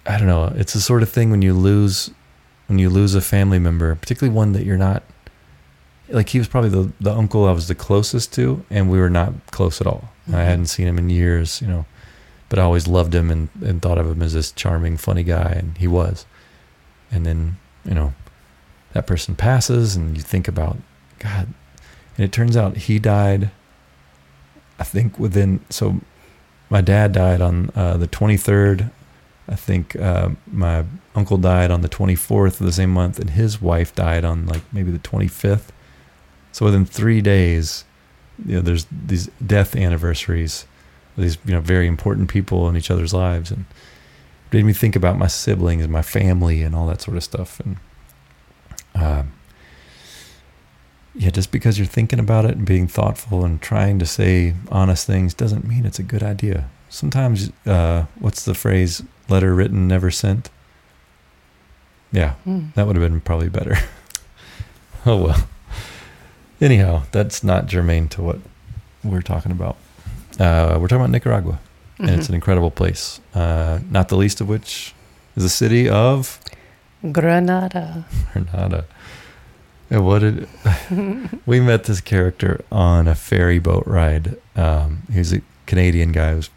I 0.07 0.19
don't 0.19 0.27
know. 0.27 0.47
It's 0.57 0.73
the 0.73 0.81
sort 0.81 1.05
of 1.05 1.09
thing 1.09 1.31
when 1.31 1.41
you 1.43 1.55
lose 1.55 2.11
when 2.67 2.81
you 2.81 2.91
lose 2.91 3.15
a 3.15 3.21
family 3.21 3.61
member, 3.61 3.95
particularly 3.95 4.35
one 4.35 4.53
that 4.55 4.65
you're 4.65 4.77
not 4.77 5.05
like 6.09 6.31
he 6.31 6.39
was 6.41 6.49
probably 6.49 6.71
the 6.71 6.93
the 7.01 7.13
uncle 7.15 7.45
I 7.47 7.53
was 7.53 7.69
the 7.69 7.77
closest 7.77 8.33
to, 8.35 8.65
and 8.71 8.91
we 8.91 8.99
were 8.99 9.09
not 9.11 9.35
close 9.53 9.81
at 9.81 9.87
all. 9.87 10.11
I 10.27 10.31
Mhm. 10.33 10.45
hadn't 10.47 10.67
seen 10.67 10.89
him 10.89 10.99
in 10.99 11.09
years, 11.11 11.63
you 11.63 11.69
know, 11.69 11.87
but 12.49 12.59
I 12.59 12.63
always 12.63 12.87
loved 12.87 13.15
him 13.15 13.31
and, 13.31 13.49
and 13.63 13.83
thought 13.83 13.99
of 13.99 14.07
him 14.07 14.23
as 14.23 14.35
this 14.35 14.53
charming, 14.53 14.97
funny 14.97 15.23
guy, 15.23 15.53
and 15.57 15.77
he 15.79 15.87
was. 15.87 16.27
And 17.11 17.27
then, 17.27 17.59
you 17.85 17.95
know, 17.95 18.15
that 18.93 19.07
person 19.07 19.35
passes, 19.35 19.97
and 19.97 20.17
you 20.17 20.23
think 20.23 20.49
about 20.49 20.79
God, 21.19 21.49
and 22.17 22.25
it 22.25 22.33
turns 22.33 22.57
out 22.57 22.77
he 22.77 22.99
died. 22.99 23.51
I 24.79 24.85
think 24.85 25.19
within 25.19 25.61
so, 25.71 26.01
my 26.71 26.81
dad 26.81 27.13
died 27.13 27.41
on 27.41 27.71
uh, 27.75 27.97
the 27.97 28.09
23rd. 28.09 28.91
I 29.49 29.55
think 29.55 29.97
uh, 29.97 30.31
my 30.47 30.85
uncle 31.15 31.39
died 31.39 31.71
on 31.71 31.81
the 31.81 31.89
24th 31.89 32.61
of 32.61 32.67
the 32.67 32.73
same 32.73 32.91
month, 32.91 33.19
and 33.19 33.31
his 33.31 33.61
wife 33.61 33.95
died 33.95 34.25
on 34.25 34.47
like 34.47 34.63
maybe 34.73 34.91
the 34.91 34.99
25th. 34.99 35.69
So 36.53 36.67
within 36.67 36.85
three 36.85 37.21
days, 37.21 37.85
you 38.45 38.57
know, 38.57 38.61
there's 38.61 38.87
these 38.91 39.29
death 39.45 39.75
anniversaries, 39.75 40.67
these 41.19 41.37
you 41.45 41.53
know 41.53 41.61
very 41.61 41.87
important 41.87 42.29
people 42.29 42.69
in 42.69 42.77
each 42.77 42.91
other's 42.91 43.13
lives, 43.13 43.51
and 43.51 43.65
it 44.51 44.57
made 44.57 44.65
me 44.65 44.73
think 44.73 44.97
about 44.97 45.19
my 45.19 45.27
siblings 45.27 45.83
and 45.83 45.93
my 45.93 46.03
family 46.03 46.63
and 46.63 46.75
all 46.75 46.87
that 46.87 47.01
sort 47.03 47.17
of 47.17 47.25
stuff. 47.25 47.61
And 47.61 47.77
um, 48.95 49.33
yeah, 51.15 51.31
just 51.31 51.51
because 51.51 51.79
you're 51.79 51.87
thinking 51.87 52.19
about 52.21 52.45
it 52.45 52.57
and 52.57 52.67
being 52.67 52.87
thoughtful 52.89 53.45
and 53.45 53.61
trying 53.61 53.99
to 53.99 54.07
say 54.07 54.55
honest 54.71 55.07
things 55.07 55.35
doesn't 55.35 55.67
mean 55.67 55.85
it's 55.85 55.99
a 55.99 56.03
good 56.05 56.23
idea. 56.23 56.69
Sometimes, 56.89 57.51
uh, 57.67 58.07
what's 58.19 58.45
the 58.45 58.55
phrase? 58.55 59.03
Letter 59.29 59.55
written, 59.55 59.87
never 59.89 60.11
sent. 60.11 60.49
Yeah, 62.13 62.35
Mm. 62.47 62.73
that 62.75 62.87
would 62.87 62.97
have 62.97 63.07
been 63.11 63.21
probably 63.21 63.51
better. 63.51 63.77
oh 65.07 65.17
well. 65.25 65.49
Anyhow, 66.61 67.03
that's 67.13 67.45
not 67.45 67.67
germane 67.67 68.09
to 68.09 68.23
what 68.23 68.39
we're 69.05 69.21
talking 69.23 69.53
about. 69.53 69.77
Uh, 70.39 70.79
we're 70.81 70.87
talking 70.89 70.97
about 71.03 71.11
Nicaragua, 71.11 71.59
and 71.99 72.11
it's 72.11 72.27
Mhm. 72.27 72.31
an 72.31 72.35
incredible 72.37 72.71
place. 72.71 73.21
Uh, 73.35 73.81
not 73.91 74.09
the 74.09 74.17
least 74.17 74.41
of 74.41 74.49
which 74.49 74.95
is 75.37 75.43
the 75.43 75.49
city 75.49 75.89
of 75.89 76.39
Granada. 77.13 78.05
Granada. 78.33 78.85
And 79.91 80.05
what 80.05 80.19
did 80.21 80.47
we 81.47 81.61
met 81.61 81.85
this 81.85 82.01
character 82.01 82.61
on 82.71 83.09
a 83.09 83.15
ferry 83.15 83.59
boat 83.59 83.85
ride? 83.87 84.37
Um, 84.55 85.03
he 85.13 85.19
was 85.19 85.33
a 85.33 85.41
Canadian 85.67 86.13
guy 86.13 86.35
who's 86.35 86.51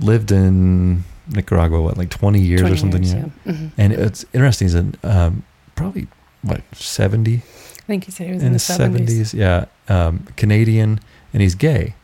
lived 0.00 0.32
in 0.32 1.04
Nicaragua, 1.28 1.80
what, 1.80 1.96
like 1.98 2.08
20 2.10 2.40
years 2.40 2.60
20 2.62 2.74
or 2.74 2.78
something? 2.78 3.02
years, 3.04 3.14
yeah. 3.46 3.52
Mhm. 3.52 3.70
And 3.78 3.92
it's 3.92 4.24
interesting. 4.32 4.66
He's 4.66 4.74
in, 4.74 4.94
um, 5.04 5.42
probably, 5.76 6.06
what, 6.42 6.62
70? 6.72 7.36
I 7.36 7.40
think 7.86 8.04
he 8.04 8.10
said 8.10 8.26
he 8.28 8.32
was 8.32 8.42
in, 8.42 8.48
in, 8.48 8.52
the 8.54 8.58
the 8.58 8.64
70s. 8.64 9.32
70s. 9.32 9.34
Yeah. 9.34 9.64
Um, 9.88 10.26
Canadian, 10.36 11.00
and 11.32 11.42
he's 11.42 11.54
gay. 11.54 11.94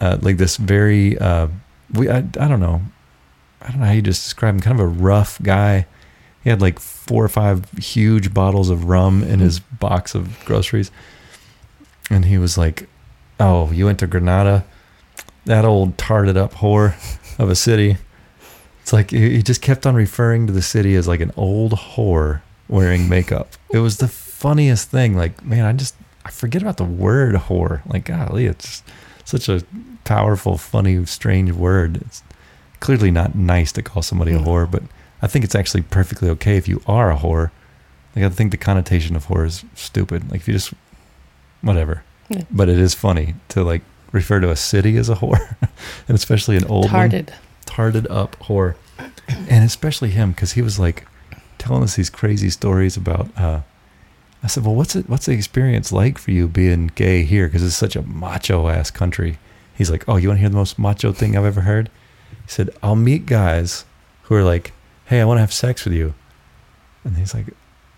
Uh, 0.00 0.18
like 0.20 0.36
this 0.36 0.56
very, 0.56 1.18
uh, 1.18 1.48
we, 1.92 2.08
I, 2.08 2.18
I 2.18 2.48
don't 2.48 2.60
know. 2.60 2.82
I 3.62 3.70
don't 3.70 3.80
know 3.80 3.86
how 3.86 3.92
you 3.92 4.02
just 4.02 4.24
describe 4.24 4.54
him. 4.54 4.60
Kind 4.60 4.78
of 4.78 4.84
a 4.84 4.88
rough 4.88 5.40
guy. 5.42 5.86
He 6.44 6.50
had 6.50 6.60
like 6.60 6.78
four 6.78 7.24
or 7.24 7.28
five 7.28 7.70
huge 7.72 8.32
bottles 8.32 8.70
of 8.70 8.84
rum 8.84 9.22
in 9.22 9.40
his 9.40 9.58
box 9.58 10.14
of 10.14 10.44
groceries. 10.44 10.90
And 12.10 12.24
he 12.26 12.38
was 12.38 12.56
like, 12.56 12.88
Oh, 13.40 13.70
you 13.72 13.86
went 13.86 13.98
to 13.98 14.06
Granada? 14.06 14.64
That 15.44 15.64
old 15.64 15.98
tarted 15.98 16.36
up 16.36 16.54
whore 16.54 16.94
of 17.38 17.50
a 17.50 17.56
city. 17.56 17.96
It's 18.80 18.92
like 18.92 19.10
he 19.10 19.42
just 19.42 19.62
kept 19.62 19.84
on 19.84 19.96
referring 19.96 20.46
to 20.46 20.52
the 20.52 20.62
city 20.62 20.94
as 20.94 21.08
like 21.08 21.20
an 21.20 21.32
old 21.36 21.72
whore 21.72 22.42
wearing 22.68 23.08
makeup. 23.08 23.54
It 23.72 23.78
was 23.78 23.98
the 23.98 24.08
funniest 24.08 24.90
thing. 24.90 25.16
Like, 25.16 25.44
man, 25.44 25.64
I 25.64 25.72
just 25.72 25.96
I 26.24 26.30
forget 26.30 26.62
about 26.62 26.76
the 26.76 26.84
word 26.84 27.34
whore. 27.34 27.84
Like, 27.86 28.04
golly, 28.04 28.46
it's 28.46 28.64
just 28.64 28.84
such 29.26 29.48
a 29.50 29.62
powerful, 30.04 30.56
funny, 30.56 31.04
strange 31.04 31.52
word. 31.52 31.98
It's 31.98 32.22
clearly 32.80 33.10
not 33.10 33.34
nice 33.34 33.72
to 33.72 33.82
call 33.82 34.00
somebody 34.02 34.32
a 34.32 34.38
Mm. 34.38 34.44
whore, 34.46 34.70
but 34.70 34.82
I 35.20 35.26
think 35.26 35.44
it's 35.44 35.54
actually 35.54 35.82
perfectly 35.82 36.30
okay 36.30 36.56
if 36.56 36.66
you 36.68 36.80
are 36.86 37.10
a 37.10 37.16
whore. 37.16 37.50
Like, 38.14 38.24
I 38.24 38.28
think 38.30 38.50
the 38.50 38.56
connotation 38.56 39.14
of 39.16 39.26
whore 39.26 39.44
is 39.46 39.64
stupid. 39.74 40.30
Like, 40.30 40.40
if 40.40 40.48
you 40.48 40.54
just 40.54 40.72
whatever. 41.60 42.02
Yeah. 42.28 42.42
But 42.50 42.68
it 42.68 42.78
is 42.78 42.94
funny 42.94 43.34
to 43.50 43.62
like 43.62 43.82
refer 44.12 44.40
to 44.40 44.50
a 44.50 44.56
city 44.56 44.96
as 44.96 45.08
a 45.08 45.16
whore, 45.16 45.56
and 46.08 46.14
especially 46.16 46.56
an 46.56 46.64
old 46.64 46.84
one 46.86 46.92
Tarded. 46.92 47.34
tarted 47.66 48.06
up 48.08 48.36
whore, 48.40 48.74
and 49.28 49.64
especially 49.64 50.10
him 50.10 50.30
because 50.30 50.52
he 50.52 50.62
was 50.62 50.78
like 50.78 51.06
telling 51.58 51.82
us 51.82 51.96
these 51.96 52.10
crazy 52.10 52.50
stories 52.50 52.96
about. 52.96 53.28
Uh, 53.36 53.60
I 54.46 54.48
said, 54.48 54.64
"Well, 54.64 54.76
what's 54.76 54.94
it? 54.94 55.08
What's 55.08 55.26
the 55.26 55.32
experience 55.32 55.90
like 55.90 56.18
for 56.18 56.30
you 56.30 56.46
being 56.46 56.92
gay 56.94 57.24
here? 57.24 57.48
Because 57.48 57.64
it's 57.64 57.74
such 57.74 57.96
a 57.96 58.02
macho 58.02 58.68
ass 58.68 58.92
country." 58.92 59.40
He's 59.74 59.90
like, 59.90 60.04
"Oh, 60.08 60.14
you 60.14 60.28
want 60.28 60.36
to 60.38 60.42
hear 60.42 60.48
the 60.48 60.54
most 60.54 60.78
macho 60.78 61.10
thing 61.10 61.36
I've 61.36 61.44
ever 61.44 61.62
heard?" 61.62 61.90
He 62.30 62.52
said, 62.52 62.70
"I'll 62.80 62.94
meet 62.94 63.26
guys 63.26 63.84
who 64.22 64.36
are 64.36 64.44
like, 64.44 64.72
hey, 65.06 65.20
I 65.20 65.24
want 65.24 65.38
to 65.38 65.40
have 65.40 65.52
sex 65.52 65.84
with 65.84 65.94
you,' 65.94 66.14
and 67.02 67.16
he's 67.16 67.34
like, 67.34 67.46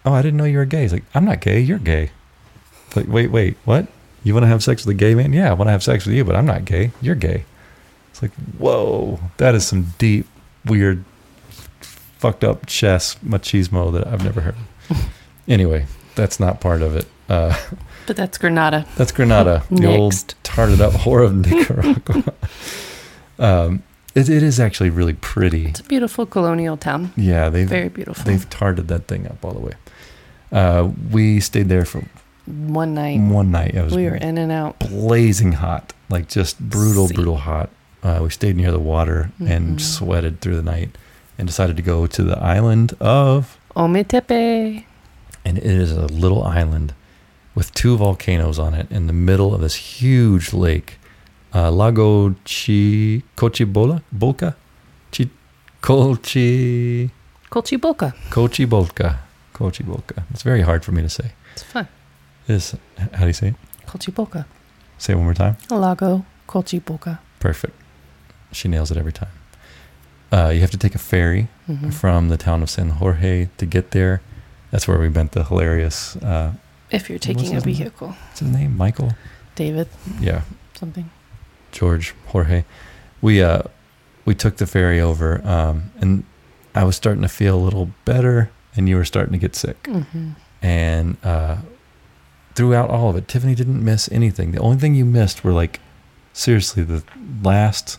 "Oh, 0.07 0.15
I 0.15 0.23
didn't 0.23 0.39
know 0.39 0.45
you 0.45 0.57
were 0.57 0.65
gay." 0.65 0.83
He's 0.83 0.93
like, 0.95 1.05
"I'm 1.15 1.27
not 1.27 1.43
gay. 1.43 1.61
You're 1.61 1.79
gay." 1.79 2.13
It's 2.87 2.97
like, 2.97 3.09
wait, 3.09 3.31
wait, 3.31 3.59
what? 3.67 3.87
You 4.25 4.33
want 4.33 4.45
to 4.45 4.49
have 4.49 4.65
sex 4.65 4.87
with 4.87 4.97
a 4.97 4.99
gay 4.99 5.15
man? 5.15 5.35
Yeah, 5.35 5.51
I 5.51 5.53
want 5.53 5.69
to 5.69 5.73
have 5.73 5.83
sex 5.83 6.07
with 6.07 6.15
you, 6.15 6.25
but 6.25 6.35
I'm 6.35 6.47
not 6.47 6.65
gay. 6.65 6.93
You're 7.03 7.15
gay. 7.15 7.45
It's 8.11 8.23
like, 8.23 8.33
whoa, 8.57 9.21
that 9.37 9.55
is 9.55 9.67
some 9.67 9.93
deep, 9.99 10.27
weird, 10.65 11.05
fucked 11.81 12.43
up 12.43 12.65
chess 12.65 13.17
machismo 13.17 13.93
that 13.93 14.07
I've 14.07 14.25
never 14.25 14.41
heard. 14.41 14.57
anyway, 15.49 15.87
that's 16.19 16.39
not 16.39 16.61
part 16.61 16.83
of 16.83 16.95
it. 16.95 17.07
Uh, 17.31 17.57
But 18.07 18.17
that's 18.17 18.37
Granada. 18.39 18.85
that's 18.97 19.13
Granada, 19.13 19.63
the 19.71 19.87
old 19.87 20.35
tarted 20.43 20.81
up 20.81 20.93
whore 20.93 21.25
of 21.25 21.35
Nicaragua. 21.47 22.33
um, 23.39 23.83
it, 24.15 24.29
it 24.29 24.43
is 24.43 24.59
actually 24.59 24.91
really 24.91 25.15
pretty. 25.15 25.67
It's 25.67 25.81
a 25.81 25.85
beautiful 25.85 26.27
colonial 26.27 26.77
town. 26.77 27.13
Yeah, 27.17 27.49
they've 27.51 27.69
Very 27.69 27.89
beautiful. 27.89 28.25
they've 28.25 28.49
tarted 28.51 28.89
that 28.89 29.07
thing 29.07 29.27
up 29.27 29.45
all 29.45 29.53
the 29.53 29.61
way. 29.61 29.73
Uh, 30.51 30.91
we 31.13 31.41
stayed 31.41 31.69
there 31.69 31.85
for 31.85 32.03
One 32.47 32.95
night 32.95 33.21
one 33.21 33.51
night. 33.51 33.75
It 33.75 33.83
was 33.85 33.95
we 33.95 34.05
were 34.07 34.17
in 34.17 34.39
and 34.39 34.51
out. 34.51 34.79
blazing 34.79 35.53
hot, 35.53 35.93
like 36.09 36.29
just 36.29 36.59
brutal, 36.59 37.09
See. 37.09 37.15
brutal 37.15 37.37
hot. 37.37 37.69
Uh, 38.03 38.21
we 38.23 38.31
stayed 38.31 38.57
near 38.57 38.71
the 38.73 38.79
water 38.81 39.31
and 39.39 39.77
Mhm. 39.77 39.81
sweated 39.81 40.41
through 40.41 40.57
the 40.57 40.63
night, 40.63 40.97
and 41.37 41.47
decided 41.47 41.77
to 41.77 41.83
go 41.83 42.07
to 42.07 42.23
the 42.23 42.39
island 42.39 42.95
of. 43.01 43.59
Ometepe. 43.77 44.85
And 45.49 45.57
it 45.57 45.65
is 45.65 45.93
a 45.93 46.07
little 46.25 46.43
island 46.45 46.93
with 47.55 47.73
two 47.73 47.97
volcanoes 47.97 48.59
on 48.59 48.75
it 48.75 48.87
in 48.91 49.07
the 49.07 49.15
middle 49.15 49.55
of 49.55 49.63
this 49.63 49.77
huge 49.77 50.53
lake, 50.53 50.99
uh, 51.55 51.71
Lago 51.71 52.35
Chi 52.45 53.23
Cochibola 53.35 54.03
Bolca, 54.15 54.55
Chi 55.11 55.27
Colchi 55.81 57.11
Colchibolca. 57.51 58.13
Cochibolca, 58.29 59.17
Cochibolca. 59.55 60.23
It's 60.33 60.43
very 60.43 60.61
hard 60.61 60.85
for 60.85 60.93
me 60.93 61.01
to 61.01 61.09
say. 61.09 61.33
It's 61.55 61.63
fun. 61.63 61.89
Is 62.47 62.77
how 63.15 63.21
do 63.23 63.27
you 63.29 63.33
say 63.33 63.49
it? 63.49 63.55
Colchibolca. 63.87 64.45
Say 64.99 65.15
it 65.15 65.17
one 65.17 65.25
more 65.25 65.35
time. 65.35 65.57
Lago 65.71 66.27
Colchibolca. 66.47 67.21
Perfect. 67.41 67.75
She 68.53 68.69
nails 68.69 68.91
it 68.91 68.99
every 68.99 69.13
time. 69.13 69.33
Uh, 70.31 70.51
you 70.53 70.61
have 70.61 70.71
to 70.73 70.77
take 70.77 70.95
a 70.95 70.99
ferry 70.99 71.49
Mhm. 71.67 71.91
from 71.95 72.29
the 72.29 72.37
town 72.37 72.63
of 72.63 72.69
San 72.69 72.91
Jorge 72.91 73.49
to 73.57 73.65
get 73.65 73.93
there. 73.93 74.21
That's 74.71 74.87
where 74.89 74.99
we 74.99 75.09
met 75.09 75.33
the 75.33 75.45
hilarious. 75.45 76.17
Uh, 76.17 76.53
If 76.91 77.09
you're 77.09 77.19
taking 77.19 77.49
a 77.49 77.55
his 77.55 77.65
name? 77.67 77.75
vehicle. 77.75 78.09
what's 78.09 78.41
his 78.41 78.51
name? 78.51 78.77
Michael. 78.77 79.13
David, 79.55 79.89
Yeah, 80.21 80.43
something. 80.75 81.11
George 81.73 82.15
Jorge. 82.27 82.65
We 83.21 83.43
uh, 83.43 83.63
we 84.25 84.35
took 84.35 84.57
the 84.57 84.67
ferry 84.67 85.01
over, 85.01 85.41
um, 85.47 85.91
and 86.01 86.25
I 86.75 86.85
was 86.85 86.97
starting 86.97 87.23
to 87.23 87.29
feel 87.29 87.57
a 87.57 87.63
little 87.65 87.91
better, 88.05 88.51
and 88.77 88.89
you 88.89 88.97
were 88.97 89.05
starting 89.05 89.33
to 89.33 89.39
get 89.39 89.57
sick. 89.57 89.87
hmm 89.87 90.31
And 90.63 91.17
uh, 91.25 91.57
throughout 92.55 92.91
all 92.91 93.11
of 93.11 93.17
it, 93.17 93.27
Tiffany 93.29 93.55
didn't 93.55 93.83
miss 93.85 94.09
anything. 94.13 94.53
The 94.53 94.61
only 94.61 94.77
thing 94.79 94.95
you 94.95 95.05
missed 95.05 95.43
were 95.45 95.53
like, 95.53 95.81
seriously, 96.33 96.83
the 96.85 97.03
last 97.43 97.99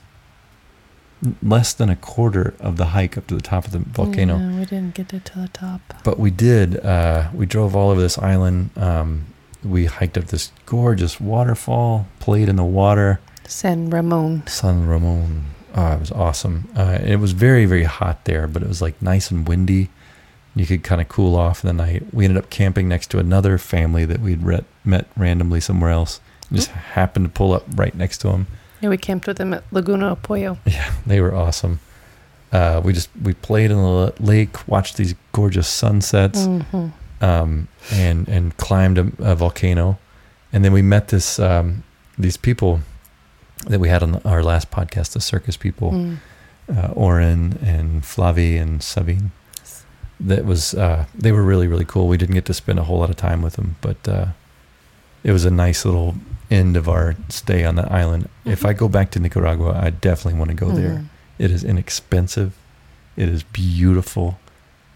less 1.44 1.74
than 1.74 1.90
a 1.90 1.96
quarter 1.96 2.54
of 2.60 2.78
the 2.78 2.86
hike 2.86 3.18
up 3.18 3.28
to 3.28 3.36
the 3.36 3.42
top 3.42 3.66
of 3.66 3.72
the 3.72 3.80
volcano. 3.80 4.38
Yeah, 4.38 4.60
we 4.60 4.66
didn't 4.66 4.96
get 4.96 5.14
it 5.14 5.26
to 5.26 5.40
the 5.40 5.48
top. 5.50 5.82
But 6.04 6.20
we 6.20 6.32
did. 6.32 6.78
Uh, 6.84 7.30
we 7.34 7.46
drove 7.46 7.76
all 7.76 7.90
over 7.90 8.02
this 8.02 8.18
island. 8.18 8.70
Um, 8.78 9.26
we 9.64 9.86
hiked 9.86 10.18
up 10.18 10.26
this 10.26 10.52
gorgeous 10.66 11.20
waterfall, 11.20 12.08
played 12.20 12.48
in 12.50 12.56
the 12.56 12.64
water. 12.64 13.20
San 13.48 13.90
Ramon. 13.90 14.48
San 14.48 14.88
Ramon. 14.88 15.46
Oh, 15.76 15.94
it 15.94 16.00
was 16.00 16.12
awesome. 16.12 16.70
Uh, 16.76 17.00
it 17.04 17.18
was 17.18 17.34
very, 17.34 17.66
very 17.66 17.84
hot 17.84 18.26
there, 18.26 18.48
but 18.48 18.62
it 18.62 18.68
was 18.68 18.82
like 18.82 19.02
nice 19.02 19.32
and 19.32 19.48
windy. 19.48 19.90
You 20.56 20.66
could 20.66 20.84
kind 20.84 21.00
of 21.00 21.10
cool 21.10 21.36
off 21.36 21.64
in 21.64 21.68
the 21.68 21.74
night. 21.74 22.14
We 22.14 22.26
ended 22.26 22.42
up 22.44 22.50
camping 22.50 22.88
next 22.88 23.08
to 23.12 23.20
another 23.20 23.58
family 23.58 24.06
that 24.06 24.20
we'd 24.20 24.44
re- 24.44 24.66
met 24.84 25.08
randomly 25.16 25.60
somewhere 25.60 25.92
else. 25.92 26.22
Just 26.52 26.70
happened 26.72 27.26
to 27.26 27.30
pull 27.30 27.54
up 27.54 27.64
right 27.76 27.94
next 27.94 28.20
to 28.20 28.28
them. 28.30 28.48
Yeah, 28.82 28.90
we 28.90 28.98
camped 28.98 29.28
with 29.28 29.38
them 29.38 29.54
at 29.54 29.64
Laguna 29.72 30.16
Pollo. 30.16 30.58
Yeah, 30.66 30.92
they 31.06 31.20
were 31.22 31.34
awesome. 31.36 31.80
Uh, 32.52 32.82
we 32.84 32.94
just 32.94 33.10
we 33.22 33.34
played 33.34 33.72
in 33.72 33.78
the 33.78 34.14
lake, 34.20 34.68
watched 34.68 34.98
these 34.98 35.14
gorgeous 35.34 35.68
sunsets, 35.68 36.46
hmm 36.46 36.88
um, 37.22 37.68
and 37.92 38.28
and 38.30 38.56
climbed 38.58 38.98
a, 38.98 39.12
a 39.20 39.36
volcano, 39.36 39.98
and 40.54 40.64
then 40.64 40.72
we 40.74 40.82
met 40.82 41.10
this 41.10 41.38
um, 41.40 41.84
these 42.18 42.38
people 42.38 42.80
that 43.68 43.80
we 43.80 43.90
had 43.90 44.02
on 44.02 44.16
our 44.24 44.42
last 44.42 44.72
podcast, 44.72 45.12
the 45.14 45.20
circus 45.22 45.58
people, 45.58 45.92
Mm. 45.92 46.18
uh, 46.76 46.88
Oren 46.96 47.60
and 47.62 48.04
Flavi 48.04 48.58
and 48.62 48.82
Sabine. 48.82 49.32
That 50.22 50.46
was 50.46 50.74
uh, 50.74 51.06
they 51.14 51.32
were 51.34 51.44
really 51.44 51.68
really 51.68 51.86
cool. 51.86 52.08
We 52.08 52.18
didn't 52.18 52.36
get 52.36 52.46
to 52.46 52.54
spend 52.54 52.80
a 52.80 52.84
whole 52.84 53.00
lot 53.00 53.10
of 53.10 53.16
time 53.18 53.42
with 53.42 53.54
them, 53.54 53.76
but 53.82 54.08
uh, 54.08 54.26
it 55.24 55.32
was 55.32 55.46
a 55.46 55.52
nice 55.52 55.86
little 55.86 56.16
end 56.52 56.76
of 56.78 56.90
our 56.90 57.16
stay 57.30 57.64
on 57.64 57.76
the 57.76 57.92
island. 57.92 58.28
If 58.46 58.66
I 58.66 58.74
go 58.74 58.88
back 58.88 59.12
to 59.12 59.20
Nicaragua, 59.20 59.80
I 59.82 59.90
definitely 59.92 60.40
want 60.40 60.50
to 60.52 60.56
go 60.56 60.72
there. 60.72 60.90
Mhm. 60.96 61.06
It 61.38 61.52
is 61.52 61.64
inexpensive. 61.64 62.54
It 63.16 63.30
is 63.30 63.44
beautiful, 63.44 64.40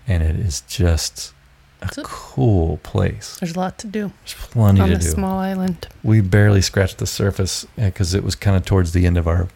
and 0.08 0.24
it 0.24 0.36
is 0.36 0.62
just 0.62 1.34
a 1.82 1.86
It's 1.88 2.00
cool 2.04 2.78
place. 2.84 3.38
There's 3.40 3.56
a 3.56 3.60
lot 3.60 3.78
to 3.80 3.88
do 3.88 4.12
There's 4.26 4.34
plenty 4.40 4.80
on 4.82 4.90
to 4.90 4.96
a 4.96 4.98
do. 5.00 5.10
small 5.10 5.40
island. 5.40 5.88
we 6.04 6.22
barely 6.22 6.62
scratched 6.62 6.98
the 6.98 7.06
surface 7.08 7.66
because 7.76 8.14
it 8.14 8.24
was 8.24 8.36
kind 8.36 8.56
of 8.58 8.66
towards 8.66 8.94
the 8.94 9.06
end 9.06 9.18
of 9.18 9.28
our 9.28 9.48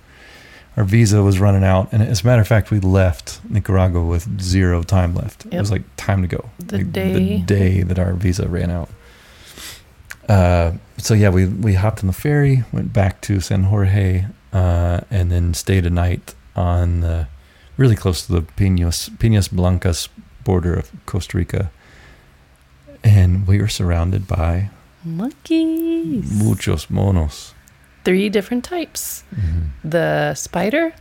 our 0.75 0.83
visa 0.83 1.23
was 1.23 1.39
running 1.39 1.63
out, 1.63 1.89
and 1.91 2.03
as 2.03 2.21
a 2.21 2.25
matter 2.27 2.41
of 2.43 2.47
fact, 2.47 2.69
we 2.69 2.79
left 2.79 3.39
Nicaragua 3.49 4.03
with 4.05 4.39
zero 4.39 4.83
time 4.83 5.15
left. 5.15 5.47
It 5.49 5.57
was 5.59 5.71
like 5.71 5.81
time 5.97 6.21
to 6.21 6.27
go. 6.27 6.51
The 6.59 6.77
Like, 6.77 6.91
day- 6.91 7.13
the 7.37 7.37
day 7.39 7.81
that 7.81 7.97
our 7.97 8.13
visa 8.13 8.47
ran 8.47 8.69
out. 8.69 8.87
Uh, 10.27 10.73
so 10.97 11.13
yeah, 11.13 11.29
we 11.29 11.45
we 11.45 11.73
hopped 11.75 12.03
on 12.03 12.07
the 12.07 12.13
ferry, 12.13 12.63
went 12.71 12.91
back 12.93 13.21
to 13.21 13.39
San 13.39 13.63
Jorge, 13.63 14.25
uh, 14.53 15.01
and 15.09 15.31
then 15.31 15.53
stayed 15.53 15.85
a 15.85 15.89
night 15.89 16.35
on 16.55 17.01
the 17.01 17.27
really 17.77 17.95
close 17.95 18.25
to 18.25 18.33
the 18.33 18.41
Pinos 18.41 19.09
Pinas 19.19 19.47
Blancas 19.47 20.09
border 20.43 20.73
of 20.73 20.91
Costa 21.05 21.37
Rica, 21.37 21.71
and 23.03 23.47
we 23.47 23.59
were 23.61 23.67
surrounded 23.67 24.27
by 24.27 24.69
Monkeys. 25.05 26.31
muchos 26.31 26.89
monos. 26.89 27.53
Three 28.03 28.29
different 28.29 28.63
types. 28.63 29.23
The 29.83 30.33
spider, 30.33 30.93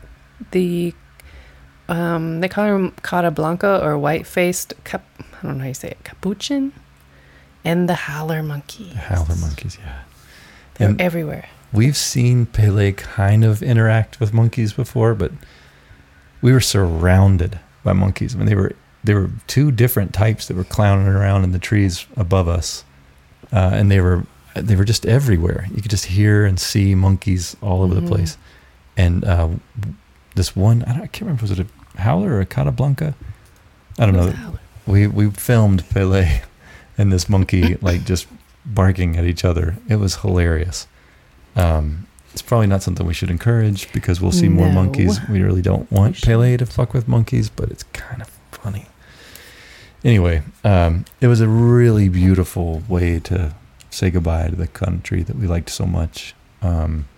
the 0.50 0.92
um, 1.88 2.40
they 2.40 2.48
call 2.48 2.66
them 2.66 2.92
Cara 3.02 3.30
Blanca 3.30 3.80
or 3.82 3.96
white-faced 3.96 4.74
cap. 4.84 5.04
I 5.20 5.46
don't 5.46 5.58
know 5.58 5.62
how 5.62 5.68
you 5.68 5.74
say 5.74 5.90
it. 5.90 6.02
Capuchin, 6.02 6.72
and 7.66 7.88
the 7.88 7.94
howler 7.94 8.42
monkey. 8.42 8.90
The 8.92 8.98
howler 8.98 9.36
monkeys, 9.36 9.76
yeah. 9.84 10.00
They're 10.74 10.88
And- 10.90 11.00
everywhere. 11.00 11.46
We've 11.72 11.96
seen 11.96 12.46
Pele 12.46 12.92
kind 12.92 13.44
of 13.44 13.62
interact 13.62 14.20
with 14.20 14.32
monkeys 14.32 14.72
before, 14.72 15.14
but 15.14 15.32
we 16.40 16.52
were 16.52 16.60
surrounded 16.60 17.58
by 17.84 17.92
monkeys. 17.92 18.34
I 18.34 18.38
mean, 18.38 18.46
they 18.46 18.54
were 18.54 18.72
there 19.04 19.20
were 19.20 19.30
two 19.46 19.70
different 19.70 20.12
types 20.12 20.46
that 20.48 20.56
were 20.56 20.64
clowning 20.64 21.06
around 21.06 21.44
in 21.44 21.52
the 21.52 21.58
trees 21.60 22.06
above 22.16 22.48
us, 22.48 22.84
uh, 23.52 23.70
and 23.78 23.90
they 23.90 24.00
were 24.00 24.24
they 24.54 24.74
were 24.76 24.84
just 24.86 25.04
everywhere. 25.06 25.66
You 25.74 25.82
could 25.82 25.90
just 25.90 26.06
hear 26.06 26.44
and 26.46 26.58
see 26.58 26.94
monkeys 26.94 27.56
all 27.60 27.82
over 27.82 27.94
Mhm. 27.94 28.00
the 28.02 28.08
place. 28.08 28.38
And 28.96 29.24
uh, 29.24 29.48
this 30.34 30.56
one, 30.56 30.82
I, 30.84 30.92
don't, 30.92 31.02
I 31.02 31.06
can't 31.08 31.22
remember 31.22 31.42
was 31.42 31.50
it 31.50 31.60
a 31.60 32.00
howler 32.00 32.30
or 32.36 32.40
a 32.40 32.46
Carablanca? 32.46 33.14
I 33.98 34.06
don't 34.06 34.16
know. 34.16 34.30
howler. 34.30 34.60
we 34.86 35.06
we 35.08 35.30
filmed 35.30 35.84
Pele 35.90 36.40
and 36.98 37.12
this 37.12 37.28
monkey 37.28 37.74
like 37.82 38.04
just 38.04 38.26
barking 38.64 39.16
at 39.16 39.24
each 39.24 39.44
other. 39.44 39.76
It 39.88 39.96
was 39.96 40.16
hilarious. 40.16 40.86
Um, 41.54 42.06
it's 42.32 42.42
probably 42.42 42.66
not 42.66 42.82
something 42.82 43.06
we 43.06 43.14
should 43.14 43.30
encourage 43.30 43.90
because 43.92 44.20
we'll 44.20 44.32
see 44.32 44.48
more 44.48 44.70
monkeys. 44.70 45.18
We 45.28 45.40
really 45.40 45.62
don't 45.62 45.90
want. 45.90 46.20
Pele 46.20 46.56
to 46.58 46.66
fuck 46.66 46.92
with 46.92 47.08
monkeys, 47.08 47.48
but 47.48 47.70
it's 47.70 47.84
kind 47.84 48.20
of 48.20 48.28
funny. 48.50 48.86
Anyway, 50.04 50.42
um, 50.62 51.06
it 51.22 51.28
was 51.28 51.40
a 51.40 51.48
really 51.48 52.10
beautiful 52.10 52.82
way 52.88 53.20
to 53.20 53.54
say 53.88 54.10
goodbye 54.10 54.48
to 54.48 54.56
the 54.56 54.66
country 54.66 55.22
that 55.22 55.36
we 55.36 55.46
liked 55.46 55.70
so 55.70 55.86
much. 55.86 56.34
Um, 56.60 57.08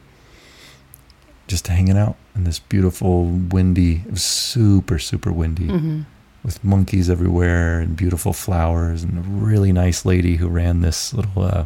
just 1.49 1.67
hanging 1.67 1.99
out 1.99 2.17
in 2.37 2.45
this 2.45 2.61
beautiful, 2.61 3.25
windy, 3.25 4.03
it 4.07 4.13
was 4.13 4.23
super, 4.23 4.99
super 5.01 5.33
windy 5.33 5.67
hmm 5.67 6.03
with 6.45 6.63
monkeys 6.65 7.11
everywhere 7.11 7.81
and 7.81 7.97
beautiful 7.97 8.33
flowers 8.33 9.03
and 9.03 9.19
a 9.19 9.23
really 9.23 9.73
nice 9.73 10.05
lady 10.05 10.37
who 10.37 10.49
ran 10.49 10.81
this 10.81 11.13
little 11.13 11.43
uh 11.43 11.65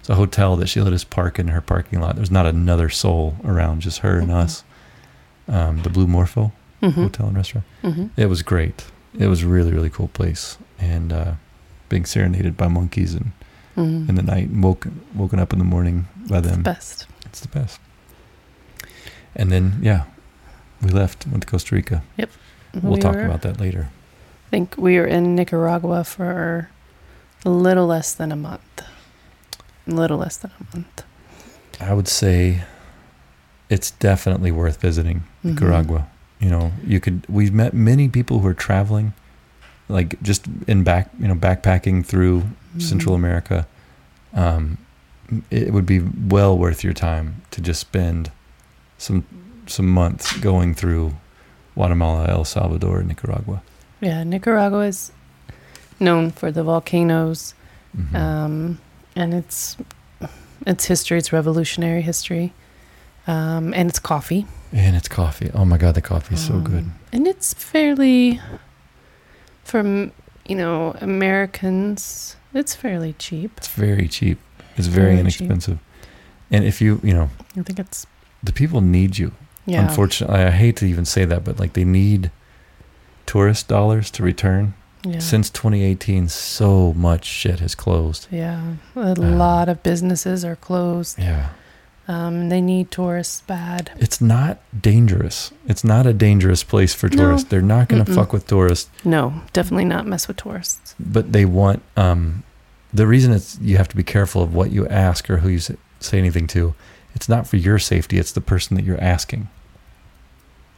it's 0.00 0.10
a 0.10 0.14
hotel 0.16 0.54
that 0.56 0.66
she 0.68 0.80
let 0.82 0.92
us 0.92 1.02
park 1.04 1.38
in 1.38 1.48
her 1.48 1.62
parking 1.62 1.98
lot. 1.98 2.14
There's 2.16 2.30
not 2.30 2.44
another 2.44 2.90
soul 2.90 3.36
around, 3.42 3.80
just 3.80 4.00
her 4.00 4.18
and 4.18 4.28
Mhm. 4.30 4.34
us. 4.34 4.62
Um, 5.48 5.82
the 5.82 5.88
Blue 5.88 6.06
Morpho 6.06 6.52
hmm 6.80 6.90
Hotel 6.90 7.26
and 7.28 7.36
Restaurant. 7.36 7.66
hmm 7.82 8.06
It 8.16 8.26
was 8.26 8.42
great. 8.42 8.84
It 9.18 9.28
was 9.28 9.42
a 9.42 9.48
really, 9.48 9.72
really 9.72 9.88
cool 9.90 10.08
place. 10.08 10.58
And 10.78 11.10
uh 11.12 11.32
being 11.88 12.04
serenaded 12.04 12.54
by 12.56 12.68
monkeys 12.68 13.14
and 13.14 13.32
hmm 13.76 14.04
in 14.08 14.14
the 14.16 14.22
night 14.22 14.48
and 14.50 14.62
woken 14.62 15.00
woken 15.14 15.38
up 15.38 15.52
in 15.54 15.58
the 15.58 15.64
morning 15.64 16.06
by 16.28 16.40
the 16.42 16.50
them. 16.50 16.62
The 16.64 16.70
best. 16.74 17.06
It's 17.24 17.40
the 17.40 17.48
best. 17.48 17.80
And 19.34 19.50
then 19.50 19.78
yeah, 19.80 20.04
we 20.82 20.90
left, 20.90 21.26
went 21.26 21.42
to 21.44 21.48
Costa 21.48 21.74
Rica. 21.74 22.02
We'll 22.82 22.94
We 22.94 23.00
talk 23.00 23.14
were- 23.14 23.24
about 23.26 23.42
that 23.42 23.60
later. 23.60 23.88
I 24.46 24.50
think 24.50 24.74
we 24.76 24.98
were 24.98 25.06
in 25.06 25.34
Nicaragua 25.34 26.04
for 26.04 26.68
a 27.44 27.50
little 27.50 27.86
less 27.86 28.12
than 28.14 28.30
a 28.32 28.36
month. 28.36 28.82
A 29.86 29.90
little 29.90 30.18
less 30.18 30.36
than 30.36 30.50
a 30.60 30.76
month. 30.76 31.02
I 31.80 31.92
would 31.92 32.08
say 32.08 32.62
it's 33.68 33.90
definitely 33.90 34.50
worth 34.52 34.80
visiting 34.80 35.24
Mhm. 35.44 35.54
Nicaragua. 35.54 36.06
You 36.40 36.50
know, 36.50 36.72
you 36.86 37.00
could. 37.00 37.24
We've 37.28 37.52
met 37.52 37.74
many 37.74 38.08
people 38.08 38.40
who 38.40 38.48
are 38.48 38.54
traveling, 38.54 39.12
like 39.88 40.20
just 40.22 40.46
in 40.66 40.82
back, 40.84 41.10
you 41.18 41.26
know, 41.28 41.34
backpacking 41.34 42.04
through 42.04 42.42
Mhm. 42.76 42.82
Central 42.82 43.14
America. 43.14 43.66
Um, 44.34 44.78
it 45.50 45.72
would 45.72 45.86
be 45.86 46.00
well 46.00 46.56
worth 46.56 46.84
your 46.84 46.92
time 46.92 47.42
to 47.50 47.60
just 47.60 47.80
spend 47.80 48.30
some 48.98 49.24
some 49.66 49.86
months 49.88 50.36
going 50.38 50.74
through 50.74 51.14
Guatemala, 51.74 52.26
El 52.28 52.44
Salvador, 52.44 53.02
Nicaragua. 53.02 53.62
Yeah, 54.00 54.22
Nicaragua 54.24 54.86
is 54.86 55.12
known 56.00 56.30
for 56.30 56.50
the 56.52 56.62
volcanoes, 56.62 57.54
Mhm. 57.96 58.14
um, 58.14 58.78
and 59.16 59.34
its 59.34 59.76
its 60.66 60.86
history, 60.86 61.18
its 61.18 61.32
revolutionary 61.32 62.00
history, 62.02 62.52
um, 63.26 63.72
and 63.74 63.88
its 63.90 63.98
coffee. 63.98 64.46
and 64.72 64.96
it's 64.96 65.08
coffee. 65.08 65.50
Oh 65.54 65.64
my 65.64 65.78
god, 65.78 65.94
the 65.94 66.00
coffee 66.00 66.34
is 66.34 66.44
so 66.46 66.58
good. 66.58 66.84
Um, 66.84 66.94
and 67.12 67.26
it's 67.28 67.54
fairly, 67.54 68.40
from 69.64 70.10
you 70.46 70.56
know 70.56 70.94
Americans, 71.00 72.36
it's 72.54 72.74
fairly 72.74 73.14
cheap. 73.18 73.52
It's 73.58 73.68
very 73.68 74.08
cheap. 74.08 74.38
It's 74.76 74.88
very, 74.88 75.16
Very 75.16 75.30
cheap. 75.30 75.42
inexpensive. 75.42 75.78
And 76.50 76.64
if 76.64 76.80
you, 76.80 77.00
you 77.02 77.14
know, 77.14 77.30
I 77.56 77.62
think 77.62 77.78
it's 77.78 78.06
the 78.42 78.52
people 78.52 78.80
need 78.80 79.18
you. 79.18 79.30
Yeah. 79.66 79.86
Unfortunately, 79.88 80.36
I 80.40 80.50
hate 80.50 80.76
to 80.76 80.86
even 80.86 81.04
say 81.04 81.24
that, 81.24 81.44
but 81.44 81.58
like 81.58 81.72
they 81.74 81.84
need 81.84 82.30
tourist 83.26 83.68
dollars 83.68 84.10
to 84.12 84.22
return. 84.22 84.74
yeah. 85.04 85.18
Since 85.18 85.50
2018, 85.50 86.28
so 86.28 86.92
much 86.94 87.24
shit 87.26 87.60
has 87.60 87.74
closed. 87.74 88.26
Yeah, 88.30 88.74
a 88.96 89.14
lot 89.14 89.68
of 89.68 89.82
businesses 89.82 90.44
are 90.44 90.56
closed. 90.56 91.18
Yeah. 91.18 91.50
Um, 92.06 92.50
they 92.50 92.60
need 92.60 92.90
tourists 92.90 93.40
bad. 93.46 93.90
It's 93.98 94.20
not 94.20 94.58
dangerous. 94.78 95.52
It's 95.66 95.84
not 95.84 96.06
a 96.06 96.12
dangerous 96.12 96.62
place 96.62 96.92
for 96.92 97.08
No. 97.08 97.16
tourists. 97.16 97.48
They're 97.48 97.62
not 97.62 97.88
going 97.88 98.04
to 98.04 98.12
fuck 98.12 98.30
with 98.32 98.46
tourists, 98.46 98.90
No, 99.04 99.40
definitely 99.54 99.86
not 99.86 100.06
mess 100.06 100.28
with 100.28 100.36
tourists. 100.36 100.94
but 101.00 101.32
they 101.32 101.44
want 101.46 101.82
um 101.96 102.42
the 102.92 103.06
reason 103.06 103.32
it's 103.32 103.58
you 103.60 103.76
have 103.78 103.88
to 103.88 103.96
be 103.96 104.02
careful 104.04 104.42
of 104.42 104.54
what 104.54 104.70
you 104.70 104.86
ask 104.88 105.28
or 105.30 105.38
who 105.38 105.48
you 105.48 105.58
say 105.58 106.18
anything 106.18 106.46
to. 106.48 106.74
It's 107.14 107.28
not 107.28 107.46
for 107.46 107.56
your 107.56 107.78
safety, 107.78 108.18
it's 108.18 108.32
the 108.32 108.40
person 108.40 108.76
that 108.76 108.84
you're 108.84 109.00
asking. 109.00 109.48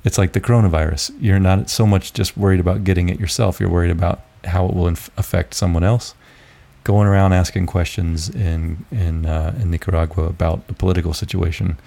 It's 0.05 0.19
like 0.19 0.33
the 0.33 0.41
coronavirus. 0.41 1.13
You're 1.21 1.41
not 1.41 1.69
so 1.71 1.87
much 1.87 2.13
just 2.13 2.37
worried 2.37 2.61
about 2.61 2.85
getting 2.85 3.09
it 3.09 3.19
yourself, 3.19 3.59
you're 3.61 3.71
worried 3.71 3.91
about 3.91 4.21
how 4.45 4.67
it 4.67 4.75
will 4.75 4.87
inf- 4.87 5.11
affect 5.17 5.55
someone 5.55 5.83
else. 5.83 6.15
Going 6.85 7.09
around 7.09 7.33
asking 7.33 7.67
questions 7.67 8.29
in 8.29 8.85
in 8.93 9.27
uh, 9.27 9.59
in 9.61 9.71
Nicaragua 9.73 10.25
about 10.27 10.69
the 10.69 10.75
political 10.75 11.13
situation, 11.13 11.79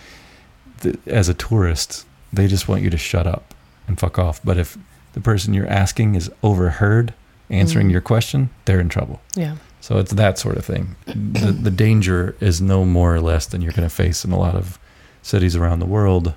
th- 0.81 0.97
as 1.07 1.29
a 1.29 1.33
tourist, 1.33 2.05
they 2.33 2.47
just 2.47 2.67
want 2.67 2.81
you 2.81 2.89
to 2.89 2.97
shut 2.97 3.25
up 3.25 3.53
and 3.87 3.97
fuck 3.97 4.19
off. 4.19 4.41
But 4.43 4.57
if 4.57 4.77
the 5.13 5.21
person 5.21 5.53
you're 5.53 5.67
asking 5.69 6.15
is 6.15 6.29
overheard 6.43 7.13
answering 7.49 7.87
Mm. 7.87 7.91
your 7.91 8.01
question, 8.01 8.49
they're 8.65 8.81
in 8.81 8.89
trouble. 8.89 9.21
Yeah. 9.35 9.55
So 9.89 9.97
it's 9.97 10.13
that 10.13 10.37
sort 10.37 10.55
of 10.55 10.65
thing. 10.65 10.95
The, 11.07 11.51
the 11.63 11.71
danger 11.71 12.35
is 12.39 12.61
no 12.61 12.85
more 12.85 13.15
or 13.15 13.19
less 13.19 13.47
than 13.47 13.61
you're 13.63 13.71
going 13.71 13.89
to 13.89 13.93
face 13.93 14.23
in 14.23 14.31
a 14.31 14.37
lot 14.37 14.53
of 14.53 14.77
cities 15.23 15.55
around 15.55 15.79
the 15.79 15.87
world. 15.87 16.35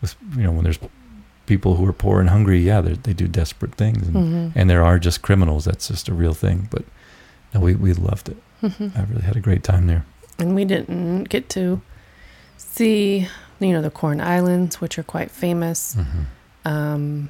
With 0.00 0.16
you 0.34 0.44
know, 0.44 0.52
when 0.52 0.64
there's 0.64 0.78
people 1.44 1.76
who 1.76 1.86
are 1.86 1.92
poor 1.92 2.20
and 2.20 2.30
hungry, 2.30 2.58
yeah, 2.58 2.80
they 2.80 2.94
they 2.94 3.12
do 3.12 3.28
desperate 3.28 3.74
things, 3.74 4.08
and, 4.08 4.16
hmm 4.16 4.58
and 4.58 4.70
there 4.70 4.82
are 4.82 4.98
just 4.98 5.20
criminals. 5.20 5.66
That's 5.66 5.88
just 5.88 6.08
a 6.08 6.14
real 6.14 6.32
thing. 6.32 6.68
But 6.70 6.84
no, 7.52 7.60
we 7.60 7.74
we 7.74 7.92
loved 7.92 8.30
it. 8.30 8.38
hmm 8.62 8.88
I 8.96 9.02
really 9.02 9.26
had 9.26 9.36
a 9.36 9.40
great 9.40 9.62
time 9.62 9.88
there. 9.88 10.06
And 10.38 10.54
we 10.54 10.64
didn't 10.64 11.24
get 11.24 11.50
to 11.50 11.82
see, 12.56 13.28
you 13.60 13.72
know, 13.72 13.82
the 13.82 13.90
Corn 13.90 14.22
Islands, 14.22 14.80
which 14.80 14.98
are 14.98 15.02
quite 15.02 15.30
famous, 15.30 15.98
um, 16.64 17.28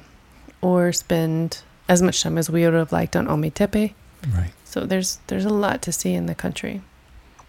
or 0.61 0.93
spend 0.93 1.61
as 1.89 2.01
much 2.01 2.23
time 2.23 2.37
as 2.37 2.49
we 2.49 2.63
would 2.63 2.73
have 2.73 2.93
liked 2.93 3.17
on 3.17 3.27
Ometepe. 3.27 3.93
Right. 4.35 4.51
So 4.65 4.85
there's 4.85 5.19
there's 5.27 5.45
a 5.45 5.49
lot 5.53 5.81
to 5.83 5.91
see 5.91 6.13
in 6.13 6.25
the 6.25 6.35
country. 6.35 6.81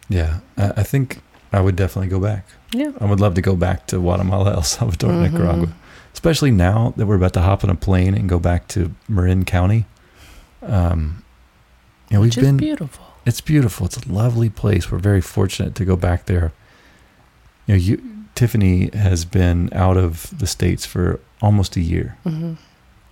Yeah, 0.08 0.40
I, 0.56 0.68
I 0.78 0.82
think 0.82 1.20
I 1.52 1.60
would 1.60 1.76
definitely 1.76 2.08
go 2.08 2.20
back. 2.20 2.44
Yeah. 2.72 2.92
I 3.00 3.04
would 3.06 3.20
love 3.20 3.34
to 3.34 3.42
go 3.42 3.56
back 3.56 3.86
to 3.88 3.98
Guatemala, 3.98 4.52
El 4.54 4.62
Salvador, 4.62 5.10
Mhm. 5.10 5.22
Nicaragua, 5.32 5.72
especially 6.12 6.50
now 6.50 6.92
that 6.96 7.06
we're 7.06 7.16
about 7.16 7.32
to 7.34 7.40
hop 7.42 7.64
on 7.64 7.70
a 7.70 7.74
plane 7.74 8.14
and 8.14 8.28
go 8.28 8.38
back 8.38 8.68
to 8.68 8.94
Marin 9.08 9.44
County. 9.44 9.86
Um, 10.62 11.22
you 12.10 12.16
know, 12.16 12.20
Which 12.22 12.36
we've 12.36 12.44
been. 12.46 12.56
beautiful. 12.56 13.04
It's 13.26 13.40
beautiful. 13.40 13.86
It's 13.86 13.96
a 13.98 14.08
lovely 14.12 14.48
place. 14.48 14.90
We're 14.90 14.98
very 14.98 15.20
fortunate 15.20 15.74
to 15.76 15.84
go 15.84 15.96
back 15.96 16.26
there. 16.26 16.52
You 17.66 17.74
know, 17.74 17.78
you, 17.80 18.02
Tiffany 18.34 18.90
has 18.94 19.24
been 19.24 19.68
out 19.72 19.96
of 19.96 20.36
the 20.38 20.46
states 20.46 20.86
for 20.86 21.20
almost 21.42 21.76
a 21.76 21.80
year. 21.80 22.16
hmm 22.24 22.54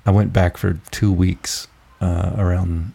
I 0.07 0.11
went 0.13 0.33
back 0.33 0.57
for 0.57 0.79
two 0.93 1.13
weeks 1.13 1.67
uh, 2.01 2.33
around. 2.39 2.95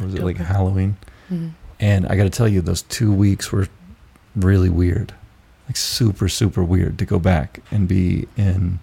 Was 0.00 0.14
it 0.14 0.22
like. 0.22 0.36
Halloween? 0.36 0.96
hmm 1.28 1.48
And 1.80 2.06
I 2.06 2.16
got 2.16 2.24
to 2.24 2.30
tell 2.30 2.48
you, 2.48 2.60
those 2.60 2.82
two 2.82 3.12
weeks 3.12 3.52
were 3.52 3.68
really 4.34 4.68
weird, 4.70 5.14
like 5.66 5.76
super, 5.76 6.28
super 6.28 6.62
weird 6.62 6.98
to 6.98 7.04
go 7.04 7.18
back 7.18 7.60
and 7.70 7.88
be 7.88 8.28
in, 8.36 8.78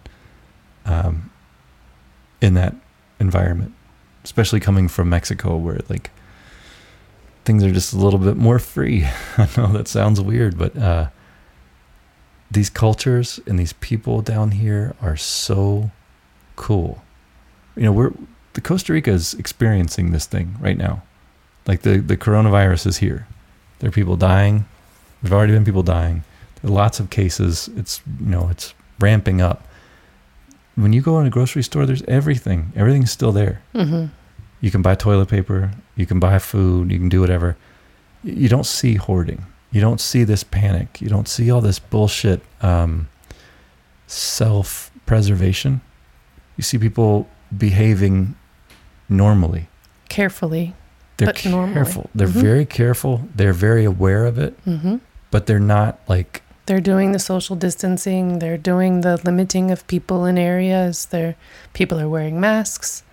um, 0.86 1.30
in 2.41 2.55
that 2.55 2.76
environment, 3.20 3.74
especially 4.24 4.59
coming 4.59 4.88
from 4.88 5.09
Mexico, 5.09 5.55
where 5.55 5.80
like 5.89 6.09
things 7.45 7.64
are 7.64 7.72
just 7.72 7.93
a 7.93 7.97
little 7.97 8.20
bit 8.20 8.38
more 8.38 8.59
free. 8.59 9.05
I 9.38 9.47
know 9.57 9.68
that 9.74 9.88
sounds 9.88 10.20
weird, 10.20 10.57
but 10.57 10.76
uh, 10.78 11.09
these 12.49 12.70
cultures 12.70 13.39
and 13.47 13.59
these 13.59 13.74
people 13.74 14.22
down 14.22 14.51
here 14.51 14.95
are 15.01 15.18
so 15.18 15.91
cool. 16.55 17.03
You 17.76 17.84
know, 17.84 17.91
we're 17.91 18.11
the 18.53 18.61
Costa 18.61 18.93
Rica 18.93 19.11
is 19.11 19.33
experiencing 19.35 20.11
this 20.11 20.25
thing 20.25 20.55
right 20.59 20.77
now. 20.77 21.03
Like 21.65 21.81
the, 21.81 21.97
the 21.97 22.17
coronavirus 22.17 22.87
is 22.87 22.97
here. 22.97 23.27
There 23.79 23.87
are 23.89 23.91
people 23.91 24.15
dying. 24.15 24.65
There've 25.21 25.33
already 25.33 25.53
been 25.53 25.65
people 25.65 25.83
dying. 25.83 26.23
There 26.61 26.71
are 26.71 26.73
lots 26.73 26.99
of 26.99 27.09
cases. 27.09 27.69
It's 27.75 28.01
you 28.19 28.27
know, 28.27 28.49
it's 28.49 28.73
ramping 28.99 29.41
up. 29.41 29.65
When 30.75 30.93
you 30.93 31.01
go 31.01 31.19
in 31.19 31.27
a 31.27 31.29
grocery 31.29 31.63
store, 31.63 31.85
there's 31.85 32.01
everything. 32.03 32.71
Everything's 32.75 33.11
still 33.11 33.31
there. 33.31 33.61
hmm 33.73 34.05
You 34.61 34.71
can 34.71 34.81
buy 34.81 34.95
toilet 34.95 35.29
paper, 35.29 35.71
you 35.95 36.05
can 36.05 36.19
buy 36.19 36.39
food, 36.39 36.91
you 36.91 36.97
can 36.99 37.09
do 37.09 37.21
whatever. 37.21 37.55
You 38.23 38.49
don't 38.49 38.65
see 38.65 38.95
hoarding. 38.95 39.45
You 39.71 39.81
don't 39.81 39.99
see 39.99 40.23
this 40.23 40.43
panic. 40.43 41.01
You 41.01 41.09
don't 41.09 41.27
see 41.27 41.51
all 41.51 41.59
this 41.61 41.79
bullshit 41.79 42.41
um, 42.61 43.09
self 44.07 44.91
preservation. 45.05 45.81
You 46.57 46.63
see 46.63 46.77
people 46.77 47.27
behaving 47.55 48.35
normally. 49.09 49.67
Carefully. 50.09 50.73
They're 51.17 51.27
But 51.27 51.45
normally. 51.45 51.73
careful. 51.73 52.09
They're 52.15 52.27
Mhm. 52.27 52.41
very 52.41 52.65
careful. 52.65 53.21
They're 53.35 53.53
very 53.53 53.85
aware 53.85 54.25
of 54.25 54.37
it, 54.37 54.57
hmm 54.65 54.95
but 55.31 55.45
they're 55.47 55.59
not 55.59 55.99
like 56.07 56.41
They're 56.65 56.79
doing 56.81 57.11
the 57.11 57.19
social 57.19 57.55
distancing. 57.57 58.39
They're 58.39 58.57
doing 58.57 59.01
the 59.01 59.19
limiting 59.25 59.69
of 59.71 59.85
people 59.87 60.23
in 60.25 60.37
areas. 60.37 61.07
They're 61.11 61.35
people 61.73 61.99
are 61.99 62.07
wearing 62.09 62.39
masks. 62.39 63.03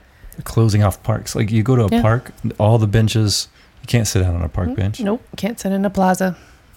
closing 0.45 0.83
off 0.83 1.03
parks. 1.03 1.35
Like 1.37 1.51
you 1.51 1.63
go 1.63 1.77
to 1.77 1.85
a 1.85 1.89
Yeah. 1.91 2.01
park, 2.03 2.31
all 2.59 2.79
the 2.79 2.87
benches, 2.87 3.49
you 3.83 3.87
can't 3.87 4.07
sit 4.07 4.23
down 4.23 4.35
on 4.37 4.43
a 4.43 4.49
park 4.49 4.75
bench. 4.75 4.99
Nope, 5.01 5.23
can't 5.37 5.59
sit 5.61 5.71
in 5.73 5.85
a 5.85 5.91
plaza. 5.91 6.37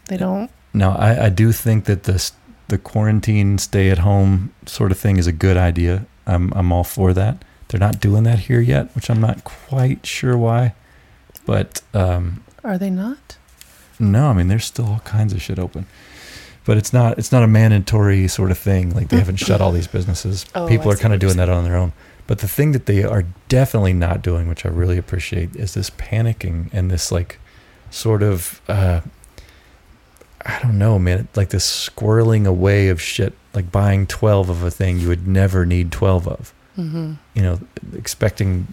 They 0.09 0.17
don't. 0.17 0.49
Now, 0.73 0.95
I, 0.97 1.25
I 1.27 1.29
do 1.29 1.51
think 1.53 1.85
that 1.85 2.03
this 2.03 2.33
the 2.67 2.77
quarantine, 2.77 3.57
stay 3.59 3.89
at 3.89 3.99
home 3.99 4.49
sort 4.65 4.91
of 4.91 4.97
thing 4.97 5.15
is 5.17 5.27
a 5.27 5.31
good 5.31 5.55
idea. 5.57 6.05
I'm 6.27 6.51
I'm 6.55 6.71
all 6.73 6.83
for 6.83 7.13
that. 7.13 7.37
They're 7.73 7.79
not 7.79 7.99
doing 7.99 8.21
that 8.21 8.37
here 8.37 8.61
yet, 8.61 8.95
which 8.95 9.09
I'm 9.09 9.19
not 9.19 9.43
quite 9.43 10.05
sure 10.05 10.37
why. 10.37 10.75
But 11.43 11.81
um, 11.95 12.43
Are 12.63 12.77
they 12.77 12.91
not? 12.91 13.37
no, 13.99 14.27
I 14.27 14.33
mean 14.33 14.47
there's 14.47 14.65
still 14.65 14.85
all 14.85 14.99
kinds 14.99 15.33
of 15.33 15.41
shit 15.41 15.57
open. 15.57 15.87
But 16.65 16.77
it's 16.77 16.93
not 16.93 17.17
it's 17.17 17.31
not 17.31 17.41
a 17.41 17.47
mandatory 17.47 18.27
sort 18.27 18.51
of 18.51 18.59
thing. 18.59 18.93
Like 18.93 19.07
they 19.09 19.17
haven't 19.17 19.37
shut 19.37 19.59
all 19.59 19.71
these 19.71 19.87
businesses. 19.87 20.45
Oh, 20.55 20.67
People 20.67 20.91
I 20.91 20.93
are 20.93 20.97
kind 20.97 21.15
of 21.15 21.19
doing 21.19 21.37
that 21.37 21.49
on 21.49 21.63
their 21.63 21.75
own. 21.75 21.93
But 22.27 22.39
the 22.39 22.47
thing 22.47 22.73
that 22.73 22.85
they 22.85 23.03
are 23.03 23.25
definitely 23.49 23.93
not 23.93 24.21
doing, 24.21 24.47
which 24.47 24.67
I 24.67 24.69
really 24.69 24.99
appreciate, 24.99 25.55
is 25.55 25.73
this 25.73 25.89
panicking 25.89 26.69
and 26.73 26.91
this 26.91 27.11
like 27.11 27.39
sort 27.89 28.21
of 28.21 28.61
uh, 28.67 29.01
I 30.45 30.59
don't 30.61 30.77
know, 30.77 30.99
man, 30.99 31.27
like 31.35 31.49
this 31.49 31.89
squirreling 31.89 32.45
away 32.45 32.89
of 32.89 33.01
shit, 33.01 33.33
like 33.55 33.71
buying 33.71 34.05
twelve 34.05 34.47
of 34.49 34.61
a 34.61 34.69
thing 34.69 34.99
you 34.99 35.07
would 35.07 35.27
never 35.27 35.65
need 35.65 35.91
twelve 35.91 36.27
of. 36.27 36.53
Mm-hmm. 36.77 37.13
You 37.35 37.41
know, 37.41 37.59
expecting 37.95 38.67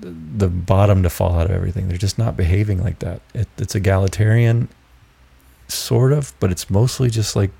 the- 0.00 0.48
bottom 0.48 1.02
to 1.02 1.10
fall 1.10 1.38
out 1.38 1.46
of 1.46 1.52
everything. 1.52 1.88
They're 1.88 1.96
just 1.98 2.18
not 2.18 2.36
behaving 2.36 2.82
like 2.82 2.98
that. 3.00 3.20
It, 3.34 3.48
it's 3.58 3.74
egalitarian, 3.74 4.68
sort 5.68 6.12
of, 6.12 6.34
but 6.40 6.50
it's 6.50 6.68
mostly 6.68 7.08
just 7.10 7.36
like, 7.36 7.50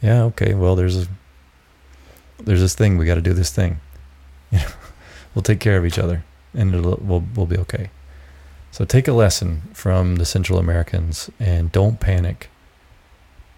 yeah, 0.00 0.22
okay, 0.24 0.54
well, 0.54 0.76
there's 0.76 0.96
a 0.96 1.06
there's 2.38 2.60
this 2.60 2.74
thing 2.74 2.96
we 2.96 3.04
got 3.04 3.16
to 3.16 3.20
do 3.20 3.32
this 3.34 3.50
thing. 3.50 3.80
You 4.52 4.58
know, 4.58 4.66
we'll 5.34 5.42
take 5.42 5.60
care 5.60 5.76
of 5.76 5.86
each 5.86 5.98
other, 5.98 6.24
and 6.54 6.74
it'll, 6.74 6.98
we'll 7.00 7.24
we'll 7.36 7.46
be 7.46 7.58
okay. 7.58 7.90
So 8.72 8.84
take 8.84 9.06
a 9.06 9.12
lesson 9.12 9.62
from 9.74 10.16
the 10.16 10.24
Central 10.24 10.58
Americans 10.58 11.30
and 11.38 11.70
don't 11.70 12.00
panic. 12.00 12.48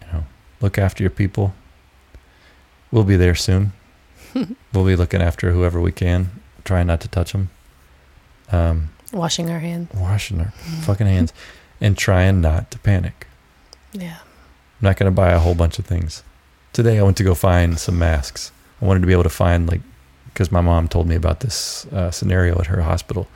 You 0.03 0.13
know, 0.13 0.25
look 0.61 0.77
after 0.79 1.03
your 1.03 1.11
people. 1.11 1.55
We'll 2.91 3.05
be 3.05 3.17
there 3.17 3.35
soon. 3.35 3.73
we'll 4.73 4.85
be 4.87 4.97
looking 4.97 5.23
after 5.23 5.53
whoever 5.53 5.81
we 5.81 5.93
can. 5.93 6.31
trying 6.65 6.87
not 6.87 7.01
to 7.03 7.09
touch 7.09 7.33
them. 7.33 7.51
Um, 8.51 8.91
Washing 9.13 9.51
our 9.51 9.59
hands. 9.59 9.91
washing 9.95 10.41
our 10.41 10.51
fucking 10.83 11.07
hands 11.07 11.33
and 11.81 11.97
trying 11.99 12.41
not 12.41 12.71
to 12.71 12.79
panic. 12.79 13.27
Yeah. 13.93 14.19
I'm 14.23 14.89
not 14.89 14.97
going 14.97 15.11
to 15.11 15.15
buy 15.15 15.33
a 15.33 15.39
whole 15.39 15.55
bunch 15.55 15.79
of 15.79 15.85
things. 15.87 16.23
Today 16.73 16.99
I 16.99 17.03
went 17.03 17.17
to 17.19 17.25
go 17.25 17.35
find 17.35 17.79
some 17.79 17.99
masks. 17.99 18.53
I 18.81 18.87
wanted 18.87 19.01
to 19.01 19.07
be 19.07 19.13
able 19.13 19.23
to 19.25 19.29
find 19.29 19.69
like 19.69 19.81
because 20.27 20.51
my 20.51 20.63
mom 20.63 20.89
told 20.89 21.07
me 21.07 21.15
about 21.15 21.41
this 21.41 21.85
uh, 21.93 22.11
scenario 22.11 22.59
at 22.59 22.67
her 22.69 22.81
hospital, 22.81 23.29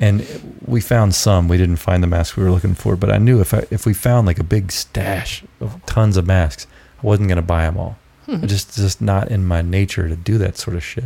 and 0.00 0.26
we 0.64 0.80
found 0.80 1.14
some. 1.14 1.48
We 1.48 1.58
didn't 1.58 1.76
find 1.76 2.02
the 2.02 2.06
masks 2.06 2.34
we 2.34 2.44
were 2.44 2.50
looking 2.50 2.74
for, 2.74 2.96
but 2.96 3.10
I 3.10 3.18
knew 3.18 3.40
if 3.42 3.52
I, 3.52 3.66
if 3.70 3.84
we 3.84 3.92
found 3.92 4.26
like 4.26 4.38
a 4.38 4.44
big 4.44 4.72
stash 4.72 5.44
of 5.60 5.84
tons 5.84 6.16
of 6.16 6.26
masks, 6.26 6.66
I 7.02 7.06
wasn't 7.06 7.28
going 7.28 7.36
to 7.36 7.42
buy 7.42 7.64
them 7.64 7.76
all. 7.76 7.98
Hmm. 8.28 8.46
Just 8.46 8.76
just 8.76 9.00
not 9.00 9.30
in 9.30 9.46
my 9.46 9.62
nature 9.62 10.06
to 10.08 10.14
do 10.16 10.36
that 10.38 10.58
sort 10.58 10.76
of 10.76 10.84
shit. 10.84 11.04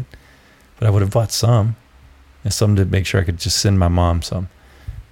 But 0.79 0.89
I 0.89 0.91
would 0.91 1.03
have 1.03 1.12
bought 1.12 1.31
some, 1.31 1.77
and 2.43 2.53
some 2.53 2.75
to 2.77 2.85
make 2.85 3.07
sure 3.07 3.20
I 3.20 3.25
could 3.25 3.39
just 3.39 3.59
send 3.59 3.79
my 3.79 3.89
mom 3.89 4.23
some. 4.23 4.49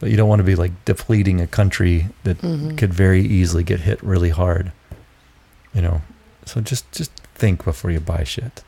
But 0.00 0.11
you 0.11 0.16
don't 0.16 0.28
want 0.28 0.40
to 0.40 0.44
be 0.44 0.56
like 0.56 0.72
depleting 0.84 1.40
a 1.40 1.46
country 1.46 2.08
that 2.24 2.38
Mhm. 2.40 2.76
could 2.76 2.92
very 2.92 3.22
easily 3.22 3.62
get 3.62 3.80
hit 3.80 4.02
really 4.02 4.30
hard. 4.30 4.72
You 5.72 5.82
know, 5.82 6.02
so 6.46 6.61
just 6.61 6.90
just 6.90 7.12
think 7.36 7.64
before 7.64 7.92
you 7.92 8.00
buy 8.00 8.24
shit. 8.24 8.64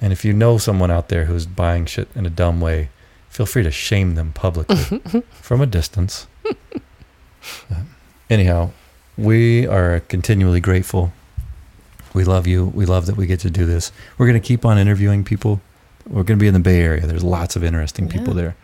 And 0.00 0.12
if 0.12 0.24
you 0.24 0.32
know 0.34 0.58
someone 0.58 0.90
out 0.90 1.08
there 1.08 1.24
who's 1.24 1.46
buying 1.46 1.86
shit 1.86 2.08
in 2.14 2.26
a 2.26 2.30
dumb 2.30 2.60
way, 2.60 2.90
feel 3.30 3.46
free 3.46 3.62
to 3.62 3.70
shame 3.70 4.14
them 4.14 4.32
publicly 4.32 5.00
from 5.40 5.60
a 5.62 5.66
distance. 5.66 6.26
Uh, 7.70 7.82
anyhow, 8.30 8.70
we 9.16 9.66
are 9.66 10.00
continually 10.00 10.60
grateful. 10.60 11.12
We 12.14 12.24
love 12.24 12.46
you. 12.46 12.66
We 12.66 12.86
love 12.86 13.06
that 13.06 13.16
we 13.16 13.26
get 13.26 13.40
to 13.40 13.50
do 13.50 13.66
this. 13.66 13.92
We're 14.16 14.26
going 14.26 14.40
to 14.40 14.46
keep 14.46 14.64
on 14.64 14.78
interviewing 14.78 15.24
people. 15.24 15.60
We're 16.06 16.22
going 16.22 16.38
to 16.38 16.42
be 16.42 16.48
in 16.48 16.54
the 16.54 16.60
Bay 16.60 16.80
Area. 16.80 17.06
There's 17.06 17.24
lots 17.24 17.54
of 17.56 17.62
interesting 17.64 18.08
people 18.08 18.34
Yeah. 18.34 18.42
there. 18.42 18.56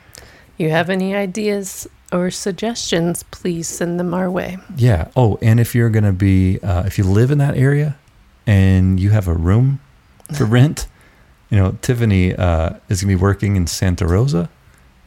You 0.57 0.71
have 0.71 0.89
any 0.89 1.15
ideas 1.15 1.89
or 2.13 2.31
suggestions, 2.31 3.25
please 3.25 3.67
send 3.67 3.99
them 3.99 4.15
our 4.15 4.31
way. 4.31 4.57
Yeah. 4.77 5.09
Oh, 5.17 5.37
and 5.43 5.59
if 5.59 5.75
you're 5.75 5.91
going 5.91 6.05
to 6.05 6.13
be, 6.13 6.61
uh, 6.61 6.85
if 6.87 6.97
you 6.97 7.05
live 7.05 7.31
in 7.33 7.39
that 7.39 7.57
area 7.57 7.97
and 8.47 9.01
you 9.01 9.11
have 9.11 9.27
a 9.27 9.35
room 9.35 9.81
for 10.33 10.45
rent, 10.59 10.87
you 11.51 11.59
know, 11.59 11.77
Tiffany 11.83 12.35
uh, 12.35 12.75
is 12.89 13.03
going 13.03 13.13
to 13.15 13.19
be 13.19 13.23
working 13.23 13.57
in 13.57 13.67
Santa 13.67 14.07
Rosa. 14.07 14.49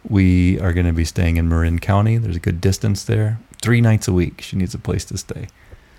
We 0.08 0.60
are 0.60 0.74
going 0.74 0.86
to 0.86 0.94
be 0.94 1.06
staying 1.06 1.38
in 1.38 1.50
Marin 1.50 1.80
County. 1.80 2.18
There's 2.18 2.36
a 2.36 2.40
good 2.42 2.62
distance 2.62 3.04
there. 3.06 3.40
Three 3.62 3.82
nights 3.82 4.08
a 4.08 4.14
week, 4.14 4.42
she 4.42 4.56
needs 4.58 4.74
a 4.74 4.78
place 4.80 5.04
to 5.06 5.18
stay. 5.18 5.48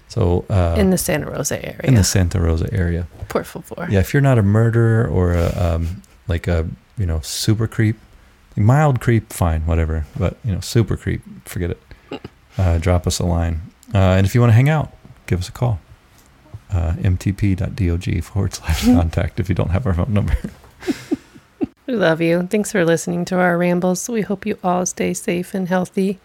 So, 0.09 0.44
uh, 0.48 0.76
in 0.78 0.90
the 0.90 0.98
Santa 0.98 1.30
Rosa 1.30 1.64
area. 1.64 1.80
in 1.84 1.94
the 1.94 2.04
Santa 2.04 2.40
Rosa 2.40 2.72
area. 2.72 3.06
Por 3.28 3.44
favor. 3.44 3.86
Yeah, 3.90 4.00
if 4.00 4.14
you're 4.14 4.22
not 4.22 4.38
a 4.38 4.42
murderer 4.42 5.06
or 5.06 5.34
a, 5.34 5.52
um, 5.56 6.02
like 6.28 6.48
a, 6.48 6.66
you 6.96 7.06
know, 7.06 7.20
super 7.20 7.66
creep, 7.66 7.98
mild 8.56 9.00
creep, 9.00 9.32
fine, 9.32 9.66
whatever. 9.66 10.06
But, 10.18 10.38
you 10.44 10.52
know, 10.52 10.61
super 10.61 10.96
creep, 10.96 11.22
forget 11.44 11.70
it. 11.70 11.82
Uh, 12.59 12.76
drop 12.76 13.06
us 13.06 13.20
a 13.20 13.24
line. 13.24 13.61
Uh, 13.94 13.98
and 14.18 14.26
if 14.26 14.34
you 14.34 14.40
want 14.40 14.50
to 14.50 14.54
hang 14.54 14.68
out, 14.68 14.90
give 15.26 15.38
us 15.38 15.48
a 15.48 15.52
call. 15.52 15.78
Uh, 16.72 16.94
mtp.dog 16.94 18.24
forward 18.24 18.52
slash 18.52 18.84
contact 18.96 19.38
if 19.38 19.48
you 19.48 19.54
don't 19.54 19.70
have 19.70 19.86
our 19.86 19.94
phone 19.94 20.12
number. 20.12 20.36
We 21.88 21.94
love 21.94 22.20
you. 22.20 22.46
Thanks 22.50 22.70
for 22.70 22.84
listening 22.84 23.24
to 23.26 23.38
our 23.38 23.56
rambles. 23.56 24.11
We 24.11 24.20
hope 24.20 24.44
you 24.44 24.59
all 24.62 24.84
stay 24.84 25.14
safe 25.14 25.54
and 25.54 25.66
healthy. 25.66 26.18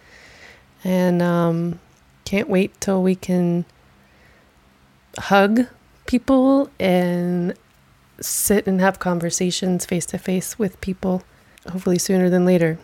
And 0.83 1.21
um, 1.21 1.79
can't 2.25 2.49
wait 2.49 2.81
till 2.81 3.01
we 3.01 3.15
can 3.15 3.63
hug 5.17 5.67
people 6.05 6.69
and 6.79 7.53
sit 8.19 8.67
and 8.67 8.79
have 8.81 8.99
conversations 8.99 9.85
face 9.85 10.05
to 10.07 10.17
face 10.17 10.57
with 10.59 10.79
people, 10.81 11.23
hopefully 11.69 11.97
sooner 11.97 12.29
than 12.29 12.45
later. 12.45 12.77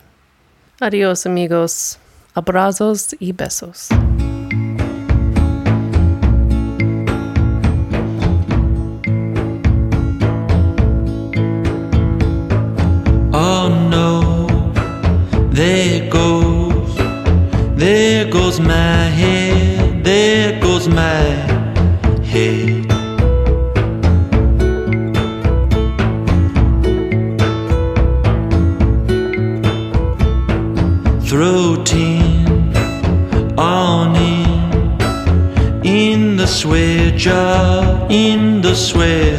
Adios, 0.80 1.26
amigos. 1.26 1.98
Abrazos 2.34 3.14
y 3.20 3.32
besos. 3.32 3.88
Oh 13.32 13.88
no, 13.90 14.46
there 15.50 16.08
goes, 16.08 16.96
there 17.76 18.30
goes 18.30 18.60
my 18.60 18.74
head, 18.74 20.04
there 20.04 20.60
goes 20.60 20.86
my 20.88 21.49
in 38.08 38.62
the 38.62 38.74
swear 38.74 39.36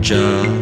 jar. 0.00 0.55